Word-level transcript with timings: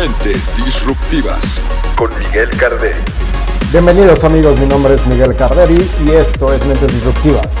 Mentes 0.00 0.50
Disruptivas 0.56 1.60
con 1.94 2.08
Miguel 2.18 2.48
Carderi. 2.56 2.96
Bienvenidos 3.70 4.24
amigos, 4.24 4.58
mi 4.58 4.64
nombre 4.64 4.94
es 4.94 5.06
Miguel 5.06 5.36
Carderi 5.36 5.76
y 6.06 6.10
esto 6.12 6.54
es 6.54 6.64
Mentes 6.64 6.90
Disruptivas. 6.90 7.54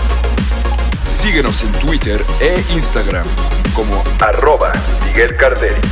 Síguenos 1.06 1.62
en 1.62 1.72
Twitter 1.72 2.24
e 2.40 2.64
Instagram 2.72 3.26
como 3.74 4.02
arroba 4.20 4.72
Miguel 5.06 5.36
Carderi. 5.36 5.82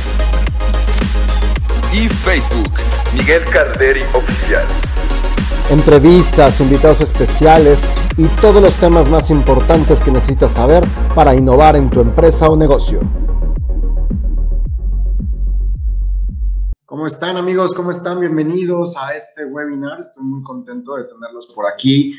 Y 1.93 2.09
Facebook, 2.09 2.71
Miguel 3.13 3.45
Carderi 3.45 4.01
Oficial. 4.13 4.65
Entrevistas, 5.69 6.59
invitados 6.61 7.01
especiales 7.01 7.77
y 8.17 8.25
todos 8.41 8.59
los 8.59 8.73
temas 8.77 9.07
más 9.07 9.29
importantes 9.29 9.99
que 9.99 10.09
necesitas 10.09 10.53
saber 10.53 10.83
para 11.13 11.35
innovar 11.35 11.75
en 11.75 11.91
tu 11.91 12.01
empresa 12.01 12.49
o 12.49 12.57
negocio. 12.57 13.01
Están 17.09 17.37
amigos? 17.37 17.73
¿Cómo 17.73 17.89
están? 17.89 18.19
Bienvenidos 18.19 18.95
a 18.95 19.15
este 19.15 19.43
webinar. 19.43 19.99
Estoy 19.99 20.23
muy 20.23 20.43
contento 20.43 20.95
de 20.95 21.05
tenerlos 21.05 21.47
por 21.55 21.65
aquí. 21.65 22.13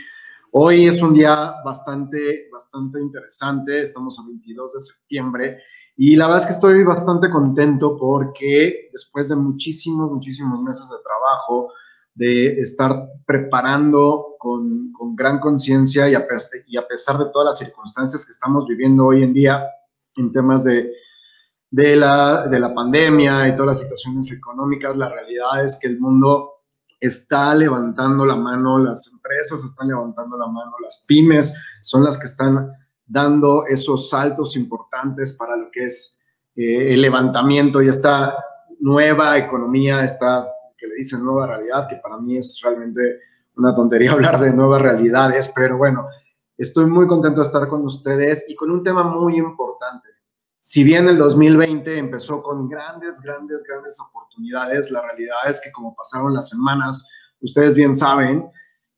Hoy 0.51 0.87
es 0.87 1.01
un 1.01 1.15
día 1.15 1.55
bastante, 1.65 2.49
bastante 2.51 3.01
interesante. 3.01 3.83
Estamos 3.83 4.19
a 4.19 4.27
22 4.27 4.73
de 4.73 4.81
septiembre 4.81 5.59
y 5.97 6.17
la 6.17 6.27
verdad 6.27 6.41
es 6.41 6.47
que 6.47 6.55
estoy 6.55 6.83
bastante 6.83 7.31
contento 7.31 7.97
porque 7.97 8.89
después 8.93 9.29
de 9.29 9.37
muchísimos, 9.37 10.11
muchísimos 10.11 10.61
meses 10.61 10.91
de 10.91 10.97
trabajo, 11.05 11.73
de 12.13 12.61
estar 12.61 13.11
preparando 13.25 14.35
con, 14.41 14.91
con 14.91 15.15
gran 15.15 15.39
conciencia 15.39 16.09
y, 16.09 16.15
y 16.67 16.77
a 16.77 16.89
pesar 16.89 17.17
de 17.17 17.27
todas 17.27 17.47
las 17.47 17.59
circunstancias 17.59 18.27
que 18.27 18.33
estamos 18.33 18.67
viviendo 18.67 19.07
hoy 19.07 19.23
en 19.23 19.35
día 19.35 19.69
en 20.17 20.33
temas 20.33 20.65
de 20.65 20.91
de 21.71 21.95
la, 21.95 22.49
de 22.49 22.59
la 22.59 22.75
pandemia 22.75 23.47
y 23.47 23.53
todas 23.55 23.69
las 23.69 23.81
situaciones 23.81 24.33
económicas, 24.33 24.97
la 24.97 25.09
realidad 25.09 25.65
es 25.65 25.79
que 25.81 25.87
el 25.87 26.01
mundo 26.01 26.55
está 26.99 27.55
levantando 27.55 28.27
la 28.27 28.37
mano, 28.37 28.79
las 28.79 29.11
empresas 29.13 29.63
están 29.65 29.89
levantando 29.89 30.37
la 30.37 30.49
mano, 30.49 30.73
las 30.83 31.05
pymes 31.07 31.57
son 31.81 32.05
las 32.05 32.19
que 32.19 32.27
están 32.27 32.73
dando 33.07 33.65
esos 33.67 34.11
saltos 34.11 34.57
importantes 34.57 35.33
para 35.33 35.57
lo 35.57 35.71
que 35.71 35.87
es 35.87 36.21
eh, 36.57 36.93
el 36.93 37.01
levantamiento 37.01 37.81
y 37.81 37.89
esta 37.89 38.37
nueva 38.81 39.39
economía, 39.39 40.05
esta 40.05 40.49
que 40.77 40.89
le 40.89 40.97
dicen 40.97 41.25
nueva 41.25 41.47
realidad, 41.47 41.89
que 41.89 41.97
para 41.97 42.19
mí 42.19 42.37
es 42.37 42.61
realmente 42.63 43.21
una 43.57 43.75
tontería 43.75 44.13
hablar 44.13 44.41
de 44.41 44.53
nuevas 44.53 44.83
realidades, 44.83 45.51
pero 45.55 45.79
bueno, 45.79 46.05
estoy 46.59 46.87
muy 46.87 47.07
contento 47.07 47.41
de 47.41 47.47
estar 47.47 47.69
con 47.69 47.85
ustedes 47.85 48.45
y 48.49 48.57
con 48.57 48.71
un 48.71 48.83
tema 48.83 49.05
muy 49.05 49.37
importante 49.37 50.10
si 50.63 50.85
bien 50.85 51.09
el 51.09 51.17
2020 51.17 51.97
empezó 51.97 52.43
con 52.43 52.69
grandes, 52.69 53.23
grandes, 53.23 53.65
grandes 53.67 53.99
oportunidades, 53.99 54.91
la 54.91 55.01
realidad 55.01 55.39
es 55.49 55.59
que 55.59 55.73
como 55.73 55.97
pasaron 55.97 56.35
las 56.35 56.51
semanas, 56.51 57.09
ustedes 57.41 57.75
bien 57.75 57.95
saben 57.95 58.47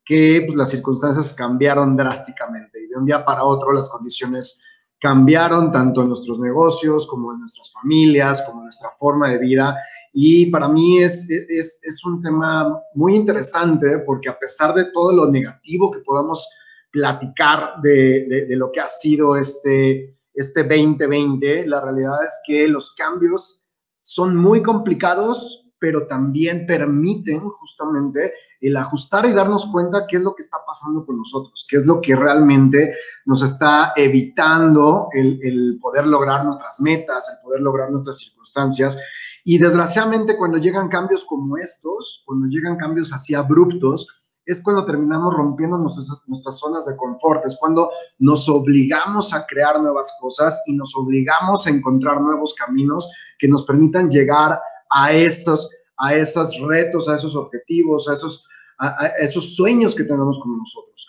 que 0.03 0.43
pues, 0.45 0.57
las 0.57 0.69
circunstancias 0.69 1.33
cambiaron 1.33 1.95
drásticamente 1.95 2.83
y 2.83 2.87
de 2.87 2.97
un 2.97 3.05
día 3.05 3.23
para 3.23 3.45
otro 3.45 3.71
las 3.71 3.87
condiciones 3.87 4.61
cambiaron 4.99 5.71
tanto 5.71 6.01
en 6.01 6.09
nuestros 6.09 6.37
negocios 6.41 7.07
como 7.07 7.31
en 7.31 7.39
nuestras 7.39 7.71
familias, 7.71 8.41
como 8.41 8.59
en 8.59 8.65
nuestra 8.65 8.89
forma 8.99 9.29
de 9.29 9.37
vida. 9.37 9.77
Y 10.11 10.47
para 10.47 10.67
mí 10.67 10.99
es, 10.99 11.29
es, 11.29 11.79
es 11.81 12.03
un 12.03 12.21
tema 12.21 12.77
muy 12.93 13.15
interesante 13.15 13.99
porque 13.99 14.27
a 14.27 14.37
pesar 14.37 14.73
de 14.73 14.91
todo 14.91 15.13
lo 15.13 15.31
negativo 15.31 15.89
que 15.89 16.01
podamos 16.01 16.45
platicar 16.91 17.81
de, 17.81 18.25
de, 18.27 18.45
de 18.47 18.55
lo 18.57 18.69
que 18.69 18.81
ha 18.81 18.87
sido 18.87 19.37
este 19.37 20.13
este 20.33 20.63
2020, 20.63 21.67
la 21.67 21.81
realidad 21.81 22.23
es 22.25 22.41
que 22.45 22.67
los 22.67 22.93
cambios 22.93 23.65
son 24.01 24.35
muy 24.35 24.61
complicados, 24.61 25.63
pero 25.79 26.07
también 26.07 26.65
permiten 26.65 27.41
justamente 27.41 28.33
el 28.61 28.77
ajustar 28.77 29.25
y 29.25 29.33
darnos 29.33 29.65
cuenta 29.65 30.07
qué 30.07 30.15
es 30.15 30.23
lo 30.23 30.33
que 30.33 30.41
está 30.41 30.59
pasando 30.65 31.05
con 31.05 31.17
nosotros, 31.17 31.65
qué 31.69 31.75
es 31.75 31.85
lo 31.85 31.99
que 31.99 32.15
realmente 32.15 32.95
nos 33.25 33.43
está 33.43 33.91
evitando 33.95 35.09
el, 35.11 35.77
poder 35.81 36.07
lograr 36.07 36.45
nuestras 36.45 36.79
metas, 36.79 37.29
el 37.29 37.43
poder 37.43 37.59
lograr 37.59 37.91
nuestras 37.91 38.17
circunstancias. 38.17 38.97
Y 39.43 39.57
desgraciadamente 39.57 40.37
cuando 40.37 40.57
llegan 40.57 40.87
cambios 40.87 41.25
como 41.25 41.57
estos, 41.57 42.23
cuando 42.25 42.47
llegan 42.47 42.77
cambios 42.77 43.11
así 43.11 43.35
abruptos, 43.35 44.07
es 44.45 44.61
cuando 44.61 44.83
terminamos 44.83 45.33
rompiendo 45.33 45.77
nuestras, 45.77 46.59
zonas 46.59 46.85
de 46.85 46.97
confort, 46.97 47.45
es 47.45 47.57
cuando 47.59 47.91
nos 48.19 48.49
obligamos 48.49 49.33
a 49.33 49.45
crear 49.45 49.81
nuevas 49.81 50.17
cosas 50.19 50.61
y 50.67 50.73
nos 50.73 50.95
obligamos 50.95 51.65
a 51.65 51.69
encontrar 51.69 52.19
nuevos 52.19 52.53
caminos 52.53 53.09
que 53.39 53.47
nos 53.47 53.65
permitan 53.65 54.09
llegar 54.09 54.59
a 54.89 55.13
esos, 55.13 55.69
a 55.97 56.13
esos 56.13 56.59
retos, 56.67 57.07
a 57.07 57.15
esos 57.15 57.35
objetivos, 57.35 58.09
a 58.09 58.13
esos, 58.13 58.47
a, 58.79 59.07
esos 59.19 59.55
sueños 59.55 59.95
que 59.95 60.03
tenemos 60.03 60.39
como 60.39 60.57
nosotros. 60.57 61.07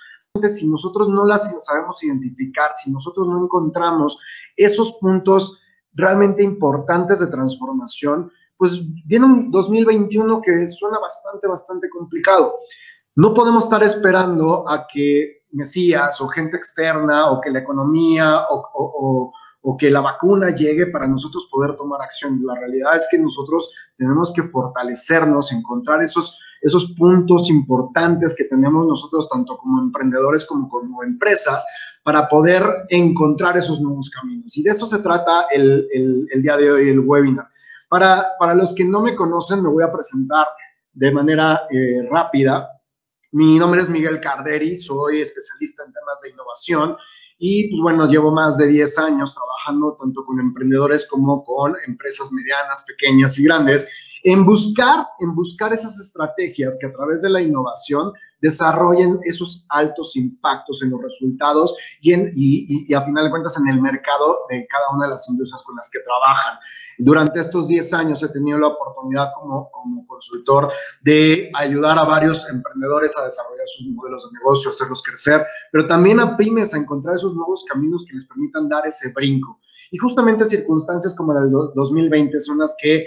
Si 0.49 0.69
nosotros 0.69 1.09
no 1.09 1.25
las 1.27 1.65
sabemos 1.65 2.03
identificar, 2.03 2.73
si 2.75 2.91
nosotros 2.91 3.27
no 3.29 3.45
encontramos 3.45 4.21
esos 4.57 4.99
puntos 5.01 5.61
realmente 5.93 6.43
importantes 6.43 7.21
de 7.21 7.29
transformación, 7.29 8.33
pues 8.57 8.81
viene 9.07 9.27
un 9.27 9.51
2021 9.51 10.41
que 10.43 10.69
suena 10.69 10.99
bastante, 10.99 11.47
bastante 11.47 11.89
complicado. 11.89 12.57
No 13.17 13.33
podemos 13.33 13.65
estar 13.65 13.83
esperando 13.83 14.69
a 14.69 14.87
que 14.87 15.45
Mesías 15.53 16.21
o 16.21 16.27
gente 16.27 16.57
externa 16.57 17.31
o 17.31 17.41
que 17.41 17.51
la 17.51 17.61
economía 17.61 18.43
o, 18.51 19.33
que 19.79 19.91
la 19.91 20.01
vacuna 20.01 20.51
llegue 20.51 20.89
para 20.89 21.07
nosotros 21.07 21.49
poder 21.51 21.75
tomar 21.77 22.03
acción. 22.03 22.41
La 22.45 22.55
realidad 22.55 22.97
es 22.97 23.09
que 23.11 23.19
nosotros 23.19 23.73
tenemos 23.97 24.33
que 24.33 24.43
fortalecernos, 24.43 25.53
encontrar 25.53 26.03
esos, 26.03 26.39
esos 26.61 26.93
puntos 26.99 27.49
importantes 27.49 28.35
que 28.37 28.45
tenemos 28.45 28.87
nosotros 28.87 29.29
tanto 29.29 29.57
como 29.57 29.81
emprendedores 29.81 30.45
como 30.45 30.69
como 30.69 31.03
empresas 31.03 31.65
para 32.03 32.29
poder 32.29 32.63
encontrar 32.91 33.57
esos 33.57 33.81
nuevos 33.81 34.11
caminos. 34.11 34.57
Y 34.59 34.63
de 34.63 34.71
eso 34.71 34.87
se 34.87 34.99
trata 34.99 35.47
el, 35.51 35.89
día 36.43 36.57
de 36.57 36.71
hoy, 36.71 36.89
el 36.91 37.01
webinar. 37.01 37.49
Para, 37.89 38.33
para 38.39 38.55
los 38.55 38.75
que 38.75 38.85
no 38.85 39.01
me 39.01 39.15
conocen, 39.15 39.63
me 39.63 39.71
voy 39.71 39.85
a 39.85 39.93
presentar 39.93 40.47
de 40.93 41.11
manera 41.11 41.63
eh, 41.71 42.07
rápida. 42.11 42.74
Mi 43.35 43.59
nombre 43.59 43.81
es 43.81 43.89
Miguel 43.89 44.21
Carderi, 44.21 44.77
soy 44.77 45.21
especialista 45.21 45.83
en 45.85 45.93
temas 45.93 46.21
de 46.23 46.31
innovación 46.31 46.97
y 47.37 47.69
pues 47.69 47.83
bueno, 47.83 48.07
llevo 48.07 48.31
más 48.31 48.57
de 48.57 48.69
10 48.69 48.97
años 49.01 49.35
trabajando 49.35 49.97
tanto 49.99 50.25
con 50.25 50.39
emprendedores 50.39 51.05
como 51.11 51.43
con 51.43 51.75
empresas 51.85 52.31
medianas, 52.31 52.85
pequeñas 52.87 53.37
y 53.41 53.43
grandes 53.43 54.21
en 54.23 54.47
buscar, 54.47 55.09
en 55.19 55.35
buscar 55.35 55.73
esas 55.73 55.99
estrategias 55.99 56.79
que 56.81 56.87
a 56.87 56.93
través 56.93 57.23
de 57.23 57.31
la 57.31 57.43
innovación 57.43 58.13
desarrollen 58.41 59.19
esos 59.25 59.67
altos 59.69 60.15
impactos 60.15 60.85
en 60.85 60.91
los 60.91 61.03
resultados 61.03 61.77
y, 62.01 62.13
en, 62.13 62.31
y, 62.37 62.87
y, 62.89 62.95
a 62.95 63.03
final 63.03 63.25
de 63.25 63.31
cuentas 63.31 63.59
en 63.59 63.69
el 63.69 63.83
mercado 63.83 64.47
de 64.49 64.65
cada 64.71 64.91
una 64.95 65.07
de 65.07 65.11
las 65.11 65.29
industrias 65.29 65.63
con 65.65 65.75
las 65.75 65.91
que 65.91 65.99
trabajan. 66.01 66.57
Durante 66.99 67.41
estos 67.41 67.69
10 67.69 67.95
años 67.95 68.23
he 68.23 68.29
tenido 68.29 68.59
la 68.59 68.69
oportunidad 68.69 69.29
como, 69.35 69.71
consultor 70.07 70.71
de 71.03 71.51
ayudar 71.55 71.99
a 71.99 72.05
varios 72.05 72.49
emprendedores 72.49 73.17
a 73.19 73.25
desarrollar 73.25 73.67
sus 73.67 73.89
modelos 73.89 74.31
de 74.31 74.39
negocio, 74.39 74.71
hacerlos 74.71 75.03
crecer, 75.03 75.45
pero 75.73 75.87
también 75.87 76.21
a 76.21 76.37
pymes 76.37 76.73
a 76.75 76.79
encontrar 76.79 77.17
esos 77.17 77.35
nuevos 77.35 77.65
caminos 77.69 78.05
que 78.09 78.15
les 78.15 78.27
permitan 78.27 78.69
dar 78.69 78.87
ese 78.87 79.13
brinco. 79.13 79.61
Y 79.91 79.99
justamente 79.99 80.45
circunstancias 80.45 81.15
como 81.15 81.33
la 81.35 81.41
del 81.41 81.53
2020 81.75 82.39
son 82.41 82.59
las 82.59 82.77
que 82.81 83.07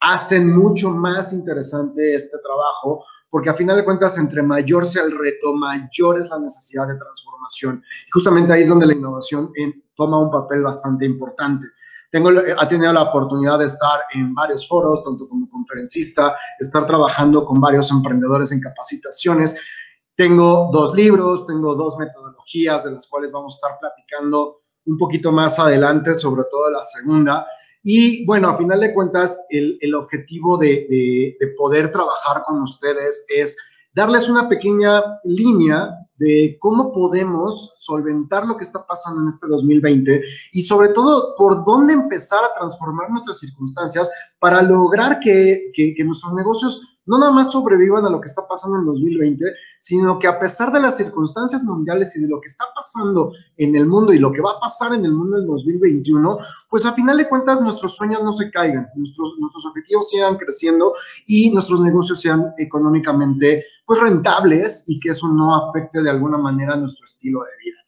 hacen 0.00 0.56
mucho 0.56 0.90
más 0.90 1.32
interesante 1.32 2.14
este 2.14 2.38
trabajo 2.38 3.04
porque 3.30 3.48
a 3.48 3.54
final 3.54 3.76
de 3.76 3.84
cuentas, 3.84 4.18
entre 4.18 4.42
mayor 4.42 4.84
sea 4.84 5.04
el 5.04 5.16
reto, 5.16 5.54
mayor 5.54 6.18
es 6.18 6.28
la 6.28 6.38
necesidad 6.40 6.88
de 6.88 6.98
transformación. 6.98 7.82
Justamente 8.12 8.52
ahí 8.52 8.62
es 8.62 8.68
donde 8.68 8.86
la 8.86 8.94
innovación 8.94 9.52
eh, 9.56 9.72
toma 9.94 10.20
un 10.20 10.30
papel 10.32 10.62
bastante 10.62 11.06
importante. 11.06 11.66
Tengo, 12.10 12.30
he 12.30 12.66
tenido 12.66 12.92
la 12.92 13.02
oportunidad 13.02 13.58
de 13.58 13.66
estar 13.66 14.00
en 14.12 14.34
varios 14.34 14.66
foros, 14.66 15.04
tanto 15.04 15.28
como 15.28 15.48
conferencista, 15.48 16.34
estar 16.58 16.86
trabajando 16.86 17.44
con 17.44 17.60
varios 17.60 17.90
emprendedores 17.90 18.50
en 18.50 18.60
capacitaciones. 18.60 19.56
Tengo 20.16 20.70
dos 20.72 20.94
libros, 20.94 21.46
tengo 21.46 21.76
dos 21.76 21.96
metodologías 21.98 22.84
de 22.84 22.90
las 22.90 23.06
cuales 23.06 23.30
vamos 23.30 23.54
a 23.54 23.56
estar 23.56 23.78
platicando 23.78 24.62
un 24.86 24.96
poquito 24.96 25.30
más 25.30 25.58
adelante, 25.58 26.14
sobre 26.14 26.42
todo 26.50 26.70
la 26.70 26.82
segunda. 26.82 27.46
Y 27.82 28.26
bueno, 28.26 28.48
a 28.48 28.56
final 28.56 28.80
de 28.80 28.92
cuentas, 28.92 29.46
el, 29.48 29.78
el 29.80 29.94
objetivo 29.94 30.58
de, 30.58 30.86
de, 30.90 31.36
de, 31.38 31.54
poder 31.56 31.90
trabajar 31.92 32.42
con 32.44 32.60
ustedes 32.60 33.24
es 33.34 33.56
darles 33.94 34.28
una 34.28 34.48
pequeña 34.48 35.02
línea 35.24 35.96
de 36.20 36.58
cómo 36.60 36.92
podemos 36.92 37.72
solventar 37.76 38.44
lo 38.46 38.58
que 38.58 38.64
está 38.64 38.86
pasando 38.86 39.22
en 39.22 39.28
este 39.28 39.46
2020 39.46 40.22
y 40.52 40.62
sobre 40.62 40.90
todo 40.90 41.34
por 41.34 41.64
dónde 41.64 41.94
empezar 41.94 42.44
a 42.44 42.52
transformar 42.58 43.10
nuestras 43.10 43.38
circunstancias 43.38 44.10
para 44.38 44.60
lograr 44.60 45.18
que, 45.18 45.72
que, 45.74 45.94
nuestros 46.04 46.34
negocios 46.34 46.99
no 47.06 47.18
nada 47.18 47.32
más 47.32 47.50
sobrevivan 47.52 48.04
a 48.04 48.10
lo 48.10 48.20
que 48.20 48.28
está 48.28 48.46
pasando 48.46 48.78
en 48.78 48.84
2020, 48.84 49.44
sino 49.78 50.18
que 50.18 50.28
a 50.28 50.38
pesar 50.38 50.72
de 50.72 50.80
las 50.80 50.96
circunstancias 50.96 51.64
mundiales 51.64 52.14
y 52.16 52.20
de 52.20 52.28
lo 52.28 52.40
que 52.40 52.46
está 52.46 52.66
pasando 52.74 53.32
en 53.56 53.74
el 53.74 53.86
mundo 53.86 54.12
y 54.12 54.18
lo 54.18 54.32
que 54.32 54.42
va 54.42 54.52
a 54.52 54.60
pasar 54.60 54.94
en 54.94 55.04
el 55.04 55.12
mundo 55.12 55.38
en 55.38 55.46
2021, 55.46 56.38
pues 56.68 56.86
a 56.86 56.92
final 56.92 57.16
de 57.16 57.28
cuentas 57.28 57.60
nuestros 57.60 57.96
sueños 57.96 58.22
no 58.22 58.32
se 58.32 58.50
caigan, 58.50 58.88
nuestros, 58.94 59.36
nuestros 59.38 59.66
objetivos 59.66 60.08
sigan 60.10 60.36
creciendo 60.36 60.94
y 61.26 61.50
nuestros 61.50 61.80
negocios 61.80 62.20
sean 62.20 62.52
económicamente 62.58 63.64
pues 63.86 64.00
rentables 64.00 64.84
y 64.86 65.00
que 65.00 65.10
eso 65.10 65.28
no 65.28 65.56
afecte 65.56 66.02
de 66.02 66.10
alguna 66.10 66.38
manera 66.38 66.76
nuestro 66.76 67.04
estilo 67.04 67.40
de 67.40 67.64
vida. 67.64 67.78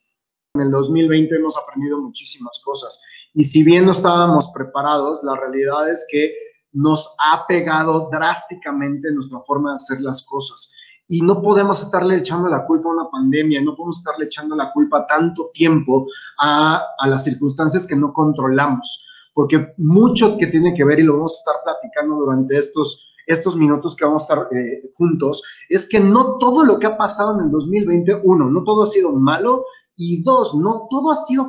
En 0.55 0.63
el 0.63 0.71
2020 0.71 1.37
hemos 1.37 1.57
aprendido 1.57 2.01
muchísimas 2.01 2.61
cosas 2.65 3.01
y 3.35 3.45
si 3.45 3.63
bien 3.63 3.87
no 3.87 3.93
estábamos 3.93 4.51
preparados, 4.53 5.23
la 5.23 5.37
realidad 5.37 5.91
es 5.91 6.07
que 6.11 6.35
nos 6.73 7.15
ha 7.19 7.47
pegado 7.47 8.09
drásticamente 8.11 9.13
nuestra 9.13 9.41
forma 9.41 9.71
de 9.71 9.75
hacer 9.75 10.01
las 10.01 10.25
cosas. 10.25 10.73
Y 11.09 11.21
no 11.21 11.43
podemos 11.43 11.83
estarle 11.83 12.17
echando 12.17 12.49
la 12.49 12.65
culpa 12.65 12.89
a 12.89 12.93
una 12.93 13.11
pandemia, 13.11 13.61
no 13.61 13.75
podemos 13.77 13.99
estarle 13.99 14.27
echando 14.27 14.57
la 14.57 14.73
culpa 14.73 15.07
tanto 15.07 15.51
tiempo 15.53 16.07
a, 16.39 16.87
las 17.07 17.25
circunstancias 17.25 17.87
que 17.87 17.97
no 17.97 18.13
controlamos, 18.13 19.05
porque 19.35 19.75
mucho 19.79 20.39
que 20.39 20.47
tiene 20.47 20.75
que 20.75 20.85
ver, 20.85 21.01
y 21.01 21.03
lo 21.03 21.15
vamos 21.15 21.35
a 21.35 21.41
estar 21.41 21.63
platicando 21.65 22.15
durante 22.15 22.57
estos, 22.57 23.09
estos 23.27 23.57
minutos 23.57 23.95
que 23.95 24.05
vamos 24.05 24.23
a 24.23 24.33
estar 24.33 24.49
eh, 24.57 24.91
juntos, 24.95 25.43
es 25.69 25.87
que 25.89 26.01
no 26.01 26.39
todo 26.39 26.65
lo 26.65 26.79
que 26.79 26.87
ha 26.87 26.97
pasado 26.97 27.39
en 27.39 27.47
el 27.47 27.51
2020, 27.51 28.23
uno, 28.25 28.49
no 28.49 28.63
todo 28.63 28.85
ha 28.85 28.87
sido 28.87 29.13
malo, 29.13 29.67
y 29.97 30.23
dos, 30.23 30.55
no 30.55 30.87
todo 30.91 31.13
ha, 31.13 31.17
sido, 31.17 31.47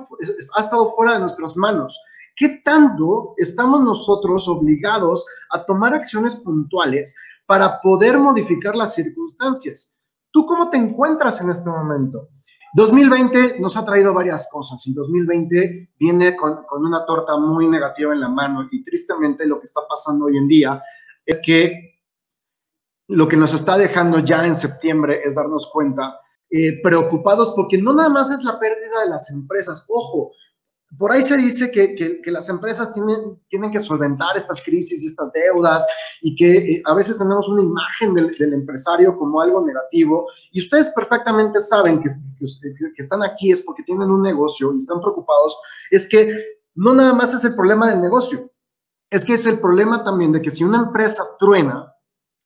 ha 0.56 0.60
estado 0.60 0.94
fuera 0.94 1.14
de 1.14 1.20
nuestras 1.22 1.56
manos. 1.56 2.00
¿Qué 2.36 2.62
tanto 2.64 3.36
estamos 3.38 3.82
nosotros 3.82 4.48
obligados 4.48 5.26
a 5.52 5.64
tomar 5.66 5.94
acciones 5.94 6.36
puntuales 6.36 7.16
para 7.46 7.80
poder 7.82 8.18
modificar 8.18 8.76
las 8.76 8.96
circunstancias? 8.96 10.02
¿Tú 10.32 10.46
cómo 10.48 10.70
te 10.70 10.78
encuentras 10.78 11.42
en 11.42 11.52
este 11.52 11.70
momento? 11.70 12.30
2020 12.76 13.60
nos 13.60 13.78
ha 13.78 13.86
traído 13.86 14.16
varias 14.16 14.50
cosas 14.52 14.86
y 14.88 14.94
2020 14.96 15.92
viene 16.00 16.36
con, 16.36 16.66
una 16.72 17.06
torta 17.06 17.38
muy 17.38 17.68
negativa 17.68 18.14
en 18.14 18.20
la 18.20 18.30
mano 18.30 18.66
y 18.72 18.82
tristemente 18.82 19.46
lo 19.46 19.60
que 19.60 19.66
está 19.66 19.82
pasando 19.88 20.26
hoy 20.26 20.38
en 20.38 20.48
día 20.48 20.82
es 21.24 21.40
que 21.46 22.00
lo 23.10 23.28
que 23.28 23.38
nos 23.38 23.54
está 23.54 23.78
dejando 23.78 24.20
ya 24.20 24.48
en 24.48 24.56
septiembre 24.56 25.22
es 25.24 25.36
darnos 25.36 25.70
cuenta, 25.72 26.20
eh, 26.50 26.82
preocupados 26.82 27.52
porque 27.56 27.78
no 27.78 27.94
nada 27.94 28.10
más 28.10 28.32
es 28.32 28.44
la 28.44 28.60
pérdida 28.60 29.02
de 29.04 29.10
las 29.10 29.30
empresas, 29.30 29.86
ojo, 29.88 30.32
por 30.98 31.12
ahí 31.12 31.24
se 31.24 31.38
dice 31.38 31.72
que, 31.72 31.96
que, 31.96 32.32
las 32.32 32.50
empresas 32.50 32.94
tienen, 32.94 33.42
tienen 33.48 33.72
que 33.72 33.80
solventar 33.80 34.38
estas 34.38 34.62
crisis 34.62 35.04
y 35.04 35.08
estas 35.08 35.32
deudas 35.32 35.86
y 36.22 36.36
que 36.36 36.58
eh, 36.58 36.84
a 36.86 36.94
veces 36.94 37.18
tenemos 37.18 37.48
una 37.48 37.64
imagen 37.64 38.14
del, 38.14 38.36
del, 38.38 38.54
empresario 38.54 39.18
como 39.18 39.42
algo 39.42 39.66
negativo 39.66 40.28
y 40.52 40.60
ustedes 40.60 40.92
perfectamente 40.92 41.60
saben 41.60 42.02
que, 42.02 42.10
que, 42.40 42.90
están 42.98 43.24
aquí 43.24 43.52
es 43.52 43.62
porque 43.62 43.84
tienen 43.84 44.10
un 44.10 44.22
negocio 44.22 44.74
y 44.74 44.78
están 44.78 45.00
preocupados, 45.00 45.58
es 45.90 46.08
que 46.08 46.32
no 46.76 46.94
nada 46.94 47.14
más 47.14 47.34
es 47.34 47.44
el 47.46 47.56
problema 47.56 47.90
del 47.90 48.02
negocio, 48.02 48.52
es 49.10 49.26
que 49.26 49.34
es 49.34 49.46
el 49.46 49.60
problema 49.60 50.04
también 50.04 50.32
de 50.32 50.42
que 50.42 50.52
si 50.52 50.64
una 50.64 50.80
empresa 50.80 51.24
truena, 51.40 51.94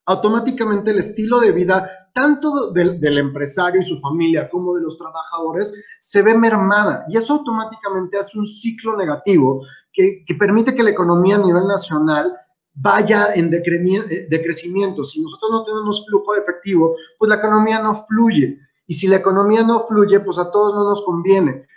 automáticamente 0.06 0.92
el 0.92 1.00
estilo 1.00 1.40
de 1.40 1.52
vida 1.52 2.07
tanto 2.18 2.72
del, 2.72 3.18
empresario 3.20 3.80
y 3.80 3.86
su 3.86 4.00
familia 4.00 4.50
como 4.50 4.74
de 4.74 4.82
los 4.82 4.98
trabajadores 4.98 5.72
se 6.00 6.24
ve 6.24 6.36
mermada 6.36 7.06
y 7.08 7.16
eso 7.16 7.36
automáticamente 7.36 8.18
hace 8.18 8.40
un 8.40 8.48
ciclo 8.48 8.98
negativo 8.98 9.64
que, 9.94 10.26
permite 10.38 10.74
que 10.74 10.82
la 10.82 10.90
economía 10.90 11.36
a 11.36 11.40
nivel 11.46 11.68
nacional 11.68 12.36
vaya 12.74 13.34
en 13.36 13.54
eh, 13.54 14.28
decrecimiento. 14.30 15.04
Si 15.04 15.22
nosotros 15.22 15.52
no 15.52 15.64
tenemos 15.64 16.08
flujo 16.08 16.34
de 16.34 16.40
efectivo, 16.42 16.96
pues 17.20 17.30
la 17.30 17.36
economía 17.36 17.82
no 17.84 18.04
fluye. 18.08 18.60
Y 18.88 18.96
si 18.96 19.08
la 19.08 19.18
economía 19.18 19.62
no 19.62 19.86
fluye, 19.88 20.20
pues 20.20 20.40
a 20.40 20.50
todos 20.50 20.74
no 20.74 20.86
nos 20.86 21.04
conviene. 21.04 21.68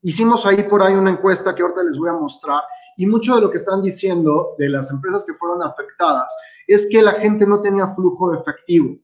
Hicimos 0.00 0.46
ahí 0.46 0.62
por 0.62 0.82
ahí 0.82 0.94
una 0.94 1.10
encuesta 1.10 1.54
que 1.54 1.62
ahorita 1.62 1.82
les 1.82 1.98
voy 1.98 2.08
a 2.08 2.14
mostrar 2.14 2.62
y 2.96 3.04
mucho 3.06 3.34
de 3.34 3.42
lo 3.42 3.50
que 3.50 3.56
están 3.58 3.82
diciendo 3.82 4.54
de 4.58 4.70
las 4.70 4.90
empresas 4.90 5.24
que 5.26 5.34
fueron 5.34 5.62
afectadas 5.62 6.34
es 6.66 6.88
que 6.90 7.02
la 7.02 7.12
gente 7.12 7.46
no 7.46 7.60
tenía 7.60 7.94
flujo 7.94 8.30
de 8.30 8.38
efectivo. 8.38 8.96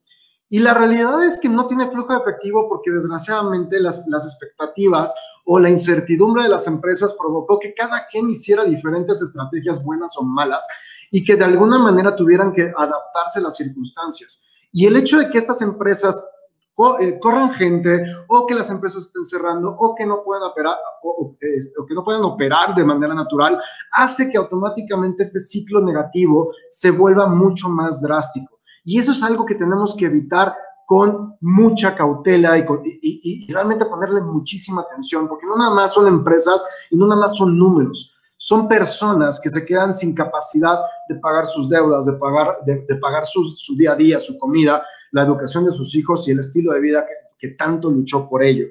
Y 0.49 0.61
la 0.61 0.73
realidad 0.73 1.23
es 1.25 1.39
que 1.39 1.49
no 1.49 1.67
tiene 1.67 1.91
flujo 1.91 2.13
de 2.13 2.21
efectivo 2.21 2.69
porque 2.69 2.91
desgraciadamente 2.91 3.79
las, 3.81 4.07
las 4.09 4.25
expectativas 4.25 5.15
o 5.45 5.59
la 5.59 5.69
incertidumbre 5.69 6.45
de 6.45 6.49
las 6.49 6.67
empresas 6.67 7.15
provocó 7.19 7.59
que 7.59 7.75
cada 7.75 8.07
quien 8.07 8.31
hiciera 8.31 8.65
diferentes 8.65 9.21
estrategias 9.23 9.85
buenas 9.85 10.17
o 10.19 10.23
malas 10.23 10.67
y 11.11 11.25
que 11.25 11.37
de 11.37 11.45
alguna 11.45 11.79
manera 11.79 12.17
tuvieran 12.17 12.53
que 12.53 12.73
adaptarse 12.77 13.39
a 13.39 13.43
las 13.43 13.57
circunstancias. 13.57 14.47
Y 14.73 14.87
el 14.87 14.97
hecho 14.97 15.19
de 15.19 15.31
que 15.31 15.39
estas 15.39 15.63
empresas 15.63 16.23
eh, 17.01 17.19
corran 17.19 17.53
gente 17.55 18.05
o 18.29 18.47
que 18.47 18.55
las 18.55 18.71
empresas 18.71 19.07
estén 19.07 19.25
cerrando 19.25 19.69
o 19.69 19.97
que 19.97 20.07
no 20.07 20.23
puedan 20.23 20.45
operar 20.45 20.77
este, 21.41 21.73
o, 21.77 21.85
que 21.85 21.93
no 21.93 22.05
puedan 22.05 22.23
operar 22.23 22.73
de 22.73 22.85
manera 22.85 23.15
natural 23.15 23.61
hace 23.91 24.31
que 24.31 24.39
automáticamente 24.39 25.25
este 25.25 25.41
ciclo 25.41 25.81
negativo 25.81 26.53
se 26.71 26.93
vuelva 26.93 27.27
mucho 27.27 27.69
más 27.69 28.01
drástico. 28.01 28.58
Y 28.85 28.99
eso 28.99 29.13
es 29.13 29.23
algo 29.23 29.45
que 29.45 29.55
tenemos 29.55 29.95
que 29.97 30.07
evitar 30.07 30.55
con 30.89 31.37
mucha 31.43 31.95
cautela 31.95 32.57
y, 32.57 33.53
realmente 33.53 33.85
ponerle 33.85 34.23
muchísima 34.23 34.81
atención, 34.81 35.29
porque 35.29 35.45
no 35.45 35.55
nada 35.55 35.71
más 35.71 35.93
son 35.93 36.07
empresas 36.07 36.65
y 36.91 36.97
no 36.97 37.07
nada 37.07 37.21
más 37.21 37.37
son 37.37 37.59
números, 37.59 38.17
son 38.39 38.67
personas 38.67 39.39
que 39.39 39.51
se 39.51 39.67
quedan 39.67 39.93
sin 39.93 40.15
capacidad 40.15 40.79
de 41.09 41.17
pagar 41.17 41.47
sus 41.47 41.69
deudas, 41.69 42.07
de 42.07 42.15
pagar, 42.15 42.57
de, 42.65 42.97
pagar 43.03 43.27
su, 43.27 43.45
su, 43.45 43.77
día 43.77 43.93
a 43.93 43.97
día, 43.97 44.19
su 44.19 44.39
comida, 44.39 44.83
la 45.11 45.25
educación 45.25 45.67
de 45.67 45.73
sus 45.73 45.95
hijos 45.95 46.27
y 46.27 46.31
el 46.31 46.39
estilo 46.39 46.73
de 46.73 46.81
vida 46.81 47.05
que, 47.39 47.49
tanto 47.49 47.91
luchó 47.91 48.27
por 48.27 48.43
ello. 48.43 48.65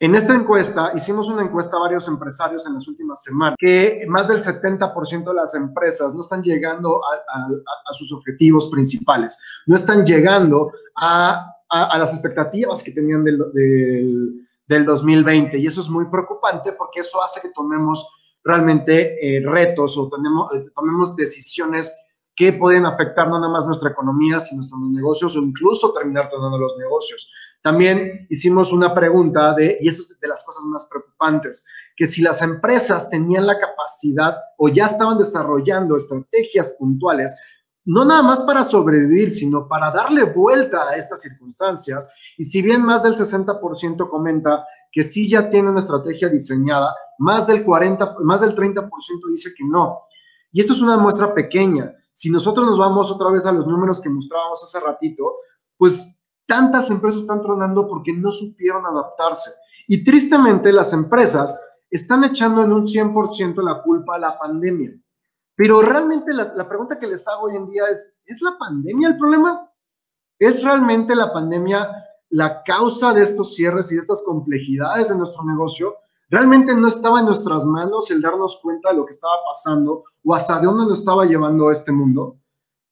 En 0.00 0.14
esta 0.14 0.32
encuesta, 0.32 0.92
hicimos 0.94 1.28
una 1.28 1.42
encuesta 1.42 1.76
a 1.76 1.80
varios 1.80 2.06
empresarios 2.06 2.64
en 2.68 2.74
las 2.74 2.86
últimas 2.86 3.20
semanas, 3.20 3.56
que 3.58 4.04
más 4.06 4.28
del 4.28 4.40
70% 4.40 5.24
de 5.24 5.34
las 5.34 5.54
empresas 5.56 6.14
no 6.14 6.20
están 6.20 6.40
llegando 6.40 7.00
a, 7.04 7.92
sus 7.92 8.12
objetivos 8.12 8.68
principales, 8.68 9.36
no 9.66 9.74
están 9.74 10.06
llegando 10.06 10.70
a, 10.94 11.52
las 11.98 12.12
expectativas 12.12 12.84
que 12.84 12.92
tenían 12.92 13.24
del, 13.24 13.38
del, 14.68 14.84
2020. 14.84 15.58
Y 15.58 15.66
eso 15.66 15.80
es 15.80 15.88
muy 15.88 16.04
preocupante 16.08 16.72
porque 16.74 17.00
eso 17.00 17.22
hace 17.22 17.40
que 17.40 17.50
tomemos 17.50 18.08
realmente 18.44 19.36
eh, 19.36 19.42
retos 19.44 19.98
o 19.98 20.08
tenemos, 20.08 20.54
eh, 20.54 20.64
tomemos 20.76 21.16
decisiones 21.16 21.92
que 22.36 22.52
pueden 22.52 22.86
afectar 22.86 23.28
no 23.28 23.40
nada 23.40 23.52
más 23.52 23.66
nuestra 23.66 23.90
economía, 23.90 24.38
sino 24.38 24.58
nuestros 24.58 24.80
negocios 24.80 25.36
o 25.36 25.40
incluso 25.40 25.92
terminar 25.92 26.28
teniendo 26.30 26.56
los 26.56 26.78
negocios. 26.78 27.32
También 27.68 28.26
hicimos 28.30 28.72
una 28.72 28.94
pregunta 28.94 29.52
de, 29.52 29.76
y 29.82 29.88
eso 29.88 30.00
es 30.00 30.18
de 30.18 30.26
las 30.26 30.42
cosas 30.42 30.64
más 30.64 30.86
preocupantes, 30.86 31.66
que 31.94 32.06
si 32.06 32.22
las 32.22 32.40
empresas 32.40 33.10
tenían 33.10 33.46
la 33.46 33.58
capacidad 33.58 34.38
o 34.56 34.70
ya 34.70 34.86
estaban 34.86 35.18
desarrollando 35.18 35.94
estrategias 35.94 36.70
puntuales, 36.78 37.38
no 37.84 38.06
nada 38.06 38.22
más 38.22 38.40
para 38.40 38.64
sobrevivir, 38.64 39.34
sino 39.34 39.68
para 39.68 39.90
darle 39.90 40.24
vuelta 40.32 40.88
a 40.88 40.96
estas 40.96 41.20
circunstancias. 41.20 42.10
Y 42.38 42.44
si 42.44 42.62
bien 42.62 42.82
más 42.82 43.02
del 43.02 43.14
60% 43.14 44.08
comenta 44.08 44.64
que 44.90 45.02
sí 45.02 45.28
ya 45.28 45.50
tiene 45.50 45.68
una 45.68 45.80
estrategia 45.80 46.30
diseñada, 46.30 46.96
más 47.18 47.48
del 47.48 47.66
40, 47.66 48.16
más 48.22 48.40
del 48.40 48.56
30% 48.56 48.88
dice 49.28 49.50
que 49.54 49.64
no. 49.66 50.04
Y 50.52 50.62
esto 50.62 50.72
es 50.72 50.80
una 50.80 50.96
muestra 50.96 51.34
pequeña. 51.34 51.92
Si 52.12 52.30
nosotros 52.30 52.64
nos 52.64 52.78
vamos 52.78 53.10
otra 53.10 53.30
vez 53.30 53.44
a 53.44 53.52
los 53.52 53.66
números 53.66 54.00
que 54.00 54.08
mostrábamos 54.08 54.62
hace 54.62 54.80
ratito, 54.80 55.34
pues 55.76 56.17
tantas 56.48 56.90
empresas 56.90 57.20
están 57.20 57.42
tronando 57.42 57.86
porque 57.86 58.12
no 58.12 58.30
supieron 58.30 58.84
adaptarse. 58.86 59.50
Y 59.86 60.02
tristemente 60.02 60.72
las 60.72 60.92
empresas 60.94 61.60
están 61.90 62.24
echando 62.24 62.62
en 62.62 62.72
un 62.72 62.84
100% 62.84 63.62
la 63.62 63.82
culpa 63.82 64.16
a 64.16 64.18
la 64.18 64.38
pandemia. 64.38 64.90
Pero 65.54 65.82
realmente 65.82 66.32
la, 66.32 66.68
pregunta 66.68 66.98
que 66.98 67.06
les 67.06 67.28
hago 67.28 67.46
hoy 67.46 67.56
en 67.56 67.66
día 67.66 67.84
es, 67.90 68.22
¿es 68.24 68.40
la 68.40 68.56
pandemia 68.58 69.08
el 69.08 69.18
problema? 69.18 69.70
¿Es 70.38 70.62
realmente 70.62 71.14
la 71.14 71.32
pandemia 71.32 71.86
la 72.30 72.62
causa 72.62 73.12
de 73.12 73.24
estos 73.24 73.54
cierres 73.54 73.90
y 73.90 73.96
de 73.96 74.00
estas 74.00 74.22
complejidades 74.24 75.10
de 75.10 75.16
nuestro 75.16 75.44
negocio? 75.44 75.96
Realmente 76.30 76.74
no 76.74 76.88
estaba 76.88 77.20
en 77.20 77.26
nuestras 77.26 77.64
manos 77.66 78.10
el 78.10 78.22
darnos 78.22 78.60
cuenta 78.62 78.90
de 78.90 78.96
lo 78.96 79.04
que 79.04 79.12
estaba 79.12 79.34
pasando 79.46 80.04
o 80.24 80.34
hasta 80.34 80.60
dónde 80.60 80.84
nos 80.84 81.00
estaba 81.00 81.24
llevando 81.26 81.70
este 81.70 81.92
mundo. 81.92 82.38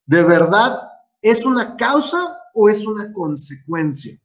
¿De 0.05 0.23
verdad 0.23 0.91
es 1.23 1.45
una 1.45 1.77
causa 1.77 2.36
o 2.57 2.69
es 2.69 2.87
una 2.87 3.13
consecuencia? 3.13 4.19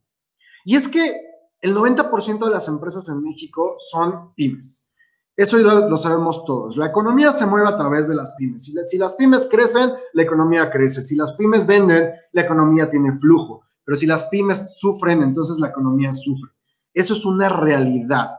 Y 0.64 0.76
es 0.76 0.88
que 0.88 1.22
el 1.60 1.76
90% 1.76 2.46
de 2.46 2.52
las 2.52 2.68
empresas 2.68 3.08
en 3.10 3.22
México 3.22 3.76
son 3.78 4.34
pymes. 4.34 4.90
Eso 5.36 5.58
lo, 5.58 5.98
sabemos 5.98 6.46
todos. 6.46 6.78
La 6.78 6.88
economía 6.88 7.32
se 7.32 7.46
mueve 7.46 7.68
a 7.68 7.78
través 7.78 8.08
de 8.08 8.16
las 8.16 8.34
pymes. 8.34 8.64
Si, 8.64 8.98
las 8.98 9.16
pymes 9.16 9.48
crecen, 9.50 9.92
la 10.14 10.24
economía 10.24 10.70
crece. 10.70 11.02
Si 11.02 11.16
las 11.16 11.34
pymes 11.34 11.66
venden, 11.66 12.12
la 12.32 12.42
economía 12.42 12.90
tiene 12.90 13.18
flujo. 13.18 13.64
Pero 13.84 13.96
si 13.96 14.06
las 14.06 14.24
pymes 14.26 14.78
sufren, 14.78 15.22
entonces 15.24 15.60
la 15.60 15.70
economía 15.70 16.14
sufre. 16.14 16.52
Eso 16.94 17.14
es 17.14 17.26
una 17.26 17.50
realidad. 17.50 18.32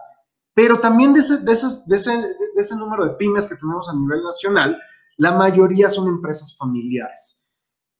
Pero 0.54 0.80
también 0.80 1.16
ese, 1.16 1.38
de 1.38 1.52
ese 1.52 2.76
número 2.76 3.04
de 3.04 3.14
pymes 3.14 3.48
que 3.48 3.56
tenemos 3.56 3.88
a 3.88 3.94
nivel 3.94 4.22
nacional, 4.22 4.78
la 5.16 5.32
mayoría 5.32 5.88
son 5.88 6.08
empresas 6.08 6.56
familiares. 6.56 7.41